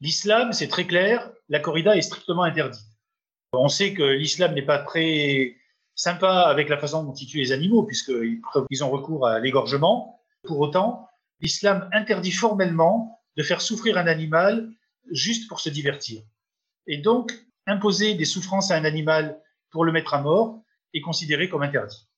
L'islam, 0.00 0.52
c'est 0.52 0.68
très 0.68 0.86
clair, 0.86 1.30
la 1.48 1.60
corrida 1.60 1.96
est 1.96 2.02
strictement 2.02 2.42
interdite. 2.42 2.86
On 3.52 3.68
sait 3.68 3.94
que 3.94 4.02
l'islam 4.02 4.54
n'est 4.54 4.62
pas 4.62 4.78
très 4.78 5.56
sympa 5.94 6.42
avec 6.42 6.68
la 6.68 6.78
façon 6.78 7.04
dont 7.04 7.12
ils 7.12 7.26
tuent 7.26 7.38
les 7.38 7.52
animaux, 7.52 7.82
puisqu'ils 7.82 8.84
ont 8.84 8.90
recours 8.90 9.26
à 9.26 9.40
l'égorgement. 9.40 10.20
Pour 10.44 10.60
autant, 10.60 11.08
l'islam 11.40 11.88
interdit 11.92 12.32
formellement 12.32 13.20
de 13.36 13.42
faire 13.42 13.60
souffrir 13.60 13.98
un 13.98 14.06
animal 14.06 14.70
juste 15.10 15.48
pour 15.48 15.60
se 15.60 15.68
divertir. 15.68 16.22
Et 16.86 16.98
donc, 16.98 17.32
imposer 17.70 18.14
des 18.14 18.24
souffrances 18.24 18.70
à 18.70 18.76
un 18.76 18.84
animal 18.84 19.40
pour 19.70 19.84
le 19.84 19.92
mettre 19.92 20.14
à 20.14 20.20
mort 20.20 20.62
est 20.94 21.00
considéré 21.00 21.48
comme 21.48 21.62
interdit. 21.62 22.08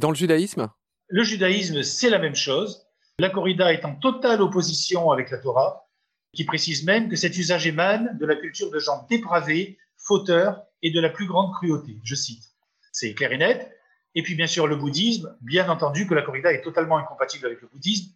Dans 0.00 0.10
le 0.10 0.16
judaïsme? 0.16 0.68
Le 1.08 1.22
judaïsme, 1.22 1.82
c'est 1.82 2.10
la 2.10 2.18
même 2.18 2.34
chose. 2.34 2.86
La 3.18 3.30
corrida 3.30 3.72
est 3.72 3.84
en 3.84 3.96
totale 3.96 4.40
opposition 4.42 5.10
avec 5.10 5.30
la 5.30 5.38
Torah, 5.38 5.88
qui 6.32 6.44
précise 6.44 6.84
même 6.84 7.08
que 7.08 7.16
cet 7.16 7.36
usage 7.36 7.66
émane 7.66 8.16
de 8.18 8.26
la 8.26 8.36
culture 8.36 8.70
de 8.70 8.78
gens 8.78 9.06
dépravés, 9.08 9.78
fauteurs 9.96 10.62
et 10.82 10.90
de 10.90 11.00
la 11.00 11.08
plus 11.08 11.26
grande 11.26 11.52
cruauté. 11.54 11.98
Je 12.04 12.14
cite. 12.14 12.44
C'est 12.92 13.14
clair 13.14 13.32
et 13.32 13.38
net. 13.38 13.74
Et 14.14 14.22
puis 14.22 14.34
bien 14.34 14.46
sûr 14.46 14.66
le 14.66 14.76
bouddhisme, 14.76 15.36
bien 15.40 15.68
entendu 15.68 16.06
que 16.06 16.14
la 16.14 16.22
corrida 16.22 16.52
est 16.52 16.62
totalement 16.62 16.98
incompatible 16.98 17.46
avec 17.46 17.60
le 17.60 17.68
bouddhisme, 17.68 18.12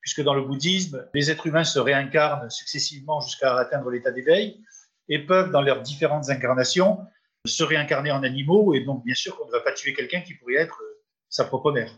puisque 0.00 0.22
dans 0.22 0.34
le 0.34 0.42
bouddhisme, 0.42 1.06
les 1.14 1.30
êtres 1.30 1.46
humains 1.46 1.64
se 1.64 1.78
réincarnent 1.78 2.50
successivement 2.50 3.20
jusqu'à 3.20 3.56
atteindre 3.56 3.90
l'état 3.90 4.10
d'éveil 4.10 4.62
et 5.08 5.24
peuvent, 5.24 5.50
dans 5.50 5.62
leurs 5.62 5.82
différentes 5.82 6.30
incarnations, 6.30 6.98
se 7.46 7.62
réincarner 7.62 8.10
en 8.10 8.22
animaux. 8.22 8.74
Et 8.74 8.80
donc, 8.80 9.04
bien 9.04 9.14
sûr, 9.14 9.36
qu'on 9.36 9.46
ne 9.46 9.52
va 9.52 9.60
pas 9.60 9.72
tuer 9.72 9.92
quelqu'un 9.92 10.20
qui 10.20 10.34
pourrait 10.34 10.54
être 10.54 10.80
euh, 10.82 11.02
sa 11.28 11.44
propre 11.44 11.72
mère. 11.72 11.90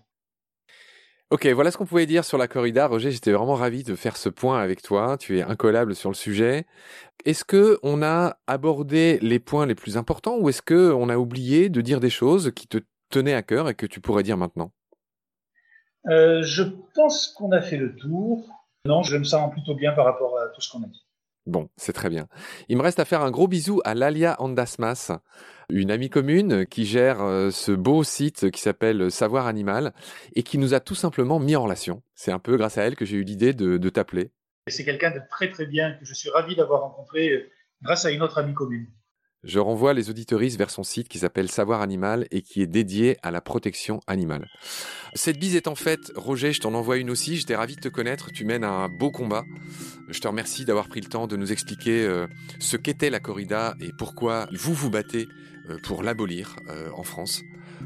Ok, 1.31 1.45
voilà 1.47 1.73
ce 1.73 1.77
qu'on 1.77 1.87
pouvait 1.87 2.07
dire 2.07 2.25
sur 2.25 2.39
la 2.39 2.47
corrida. 2.47 2.87
Roger, 2.87 3.11
j'étais 3.11 3.33
vraiment 3.33 3.57
ravi 3.57 3.83
de 3.83 3.97
faire 3.97 4.17
ce 4.17 4.29
point 4.29 4.61
avec 4.61 4.81
toi. 4.81 5.17
Tu 5.19 5.39
es 5.39 5.43
incollable 5.43 5.97
sur 5.97 6.09
le 6.09 6.15
sujet. 6.15 6.67
Est-ce 7.25 7.45
que 7.45 7.81
on 7.83 8.01
a 8.01 8.39
abordé 8.47 9.19
les 9.23 9.41
points 9.41 9.67
les 9.67 9.75
plus 9.75 9.97
importants 9.97 10.37
ou 10.39 10.49
est-ce 10.49 10.63
que 10.63 10.93
on 10.93 11.09
a 11.09 11.17
oublié 11.17 11.69
de 11.69 11.81
dire 11.81 11.99
des 11.99 12.11
choses 12.11 12.53
qui 12.55 12.69
te 12.69 12.79
tenaient 13.11 13.35
à 13.35 13.43
cœur 13.43 13.69
et 13.69 13.75
que 13.75 13.87
tu 13.87 14.01
pourrais 14.01 14.23
dire 14.23 14.37
maintenant? 14.37 14.71
Euh, 16.09 16.43
Je 16.45 16.63
pense 16.95 17.27
qu'on 17.27 17.51
a 17.51 17.61
fait 17.61 17.77
le 17.77 17.97
tour. 17.97 18.49
Non, 18.85 19.03
je 19.03 19.17
me 19.17 19.25
sens 19.25 19.51
plutôt 19.51 19.75
bien 19.75 19.93
par 19.93 20.05
rapport 20.05 20.39
à 20.39 20.47
tout 20.55 20.61
ce 20.61 20.71
qu'on 20.71 20.85
a 20.85 20.87
dit. 20.87 21.06
Bon, 21.47 21.69
c'est 21.77 21.93
très 21.93 22.11
bien. 22.11 22.27
Il 22.69 22.77
me 22.77 22.83
reste 22.83 22.99
à 22.99 23.05
faire 23.05 23.23
un 23.23 23.31
gros 23.31 23.47
bisou 23.47 23.81
à 23.85 23.95
Lalia 23.95 24.35
Andasmas, 24.41 25.13
une 25.71 25.93
amie 25.93 26.11
commune 26.11 26.67
qui 26.67 26.85
gère 26.85 27.23
euh, 27.23 27.51
ce 27.51 27.71
beau 27.71 28.03
site 28.03 28.51
qui 28.51 28.61
s'appelle 28.61 29.13
Savoir 29.13 29.47
Animal 29.47 29.93
et 30.35 30.43
qui 30.43 30.59
nous 30.59 30.75
a 30.75 30.81
tout 30.81 30.97
simplement 30.97 31.39
mis 31.39 31.55
en 31.55 31.63
relation. 31.63 32.03
C'est 32.15 32.33
un 32.33 32.41
peu 32.41 32.57
grâce 32.57 32.79
à 32.79 32.83
elle 32.83 32.97
que 32.97 33.05
j'ai 33.05 33.17
eu 33.17 33.23
l'idée 33.23 33.53
de, 33.53 33.89
t'appeler. 33.89 34.33
C'est 34.67 34.85
quelqu'un 34.85 35.13
de 35.13 35.21
très 35.31 35.49
très 35.49 35.67
bien 35.67 35.93
que 35.93 36.05
je 36.05 36.15
suis 36.15 36.31
ravi 36.31 36.57
d'avoir 36.57 36.83
rencontré 36.83 37.31
euh, 37.31 37.51
grâce 37.81 38.05
à 38.05 38.11
une 38.11 38.23
autre 38.23 38.39
amie 38.39 38.55
commune. 38.55 38.89
Je 39.47 39.61
renvoie 39.61 39.95
les 39.95 40.11
auditoristes 40.11 40.59
vers 40.59 40.71
son 40.71 40.83
site 40.83 41.09
qui 41.09 41.21
s'appelle 41.21 41.49
Savoir 41.49 41.81
Animal 41.81 42.27
et 42.33 42.43
qui 42.43 42.63
est 42.63 42.67
dédié 42.67 43.17
à 43.23 43.31
la 43.31 43.41
protection 43.41 44.01
animale. 44.09 44.49
Cette 45.15 45.39
bise 45.39 45.55
est 45.55 45.69
en 45.69 45.77
fait, 45.77 46.13
Roger, 46.17 46.53
je 46.53 46.61
t'en 46.61 46.75
envoie 46.75 46.97
une 46.97 47.11
aussi. 47.11 47.37
J'étais 47.37 47.55
ravi 47.55 47.77
de 47.77 47.81
te 47.81 47.89
connaître. 47.89 48.33
Tu 48.33 48.45
mènes 48.45 48.65
un 48.65 48.89
beau 48.89 49.13
combat. 49.13 49.45
Je 50.09 50.19
te 50.21 50.27
remercie 50.27 50.65
d'avoir 50.65 50.89
pris 50.89 51.01
le 51.01 51.09
temps 51.09 51.29
de 51.29 51.37
nous 51.37 51.53
expliquer 51.53 52.05
euh, 52.05 52.27
ce 52.59 52.77
qu'était 52.77 53.09
la 53.09 53.21
corrida 53.21 53.77
et 53.81 53.93
pourquoi 53.97 54.49
vous 54.53 54.75
vous 54.75 54.91
battez 54.91 55.29
euh, 55.71 55.79
pour 55.85 56.03
l'abolir 56.03 56.57
euh, 56.69 56.91
en 56.97 57.05
France. 57.05 57.43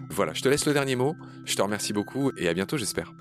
Voilà, 0.09 0.33
je 0.33 0.41
te 0.41 0.49
laisse 0.49 0.65
le 0.65 0.73
dernier 0.73 0.97
mot. 0.97 1.15
Je 1.45 1.57
te 1.57 1.61
remercie 1.61 1.93
beaucoup 1.93 2.33
et 2.39 2.49
à 2.49 2.55
bientôt, 2.55 2.79
j'espère. 2.79 3.13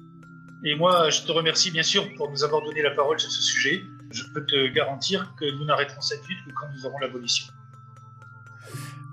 Et 0.64 0.76
moi, 0.76 1.10
je 1.10 1.24
te 1.24 1.32
remercie 1.34 1.72
bien 1.72 1.84
sûr 1.84 2.08
pour 2.16 2.32
nous 2.32 2.46
avoir 2.46 2.62
donné 2.64 2.82
la 2.82 2.92
parole 2.92 3.20
sur 3.20 3.32
ce 3.32 3.42
sujet. 3.42 3.84
Je 4.12 4.24
peux 4.34 4.46
te 4.46 4.68
garantir 4.68 5.34
que 5.38 5.44
nous 5.44 5.66
n'arrêterons 5.66 6.00
cette 6.00 6.26
lutte 6.26 6.40
que 6.46 6.52
quand 6.54 6.68
nous 6.74 6.86
aurons 6.86 7.00
l'abolition. 7.00 7.46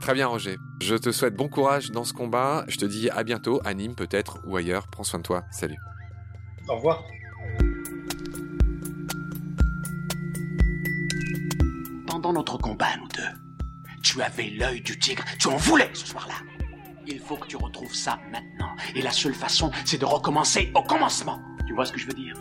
Très 0.00 0.14
bien, 0.14 0.26
Roger. 0.28 0.58
Je 0.82 0.94
te 0.94 1.10
souhaite 1.10 1.34
bon 1.34 1.48
courage 1.48 1.90
dans 1.90 2.04
ce 2.04 2.12
combat. 2.12 2.64
Je 2.68 2.76
te 2.76 2.84
dis 2.84 3.10
à 3.10 3.24
bientôt, 3.24 3.60
à 3.64 3.74
Nîmes 3.74 3.94
peut-être 3.94 4.38
ou 4.44 4.56
ailleurs. 4.56 4.86
Prends 4.88 5.02
soin 5.04 5.18
de 5.18 5.24
toi. 5.24 5.44
Salut. 5.50 5.78
Au 6.68 6.76
revoir. 6.76 7.02
Pendant 12.06 12.32
notre 12.32 12.58
combat, 12.58 12.96
nous 12.98 13.08
deux, 13.08 13.92
tu 14.02 14.22
avais 14.22 14.50
l'œil 14.50 14.80
du 14.80 14.98
tigre. 14.98 15.24
Tu 15.38 15.48
en 15.48 15.56
voulais 15.56 15.90
ce 15.92 16.06
soir-là. 16.06 16.34
Il 17.06 17.20
faut 17.20 17.36
que 17.36 17.46
tu 17.46 17.56
retrouves 17.56 17.94
ça 17.94 18.18
maintenant. 18.30 18.74
Et 18.94 19.02
la 19.02 19.12
seule 19.12 19.34
façon, 19.34 19.70
c'est 19.84 19.98
de 19.98 20.04
recommencer 20.04 20.72
au 20.74 20.82
commencement. 20.82 21.40
Tu 21.66 21.74
vois 21.74 21.84
ce 21.84 21.92
que 21.92 21.98
je 21.98 22.06
veux 22.06 22.14
dire? 22.14 22.34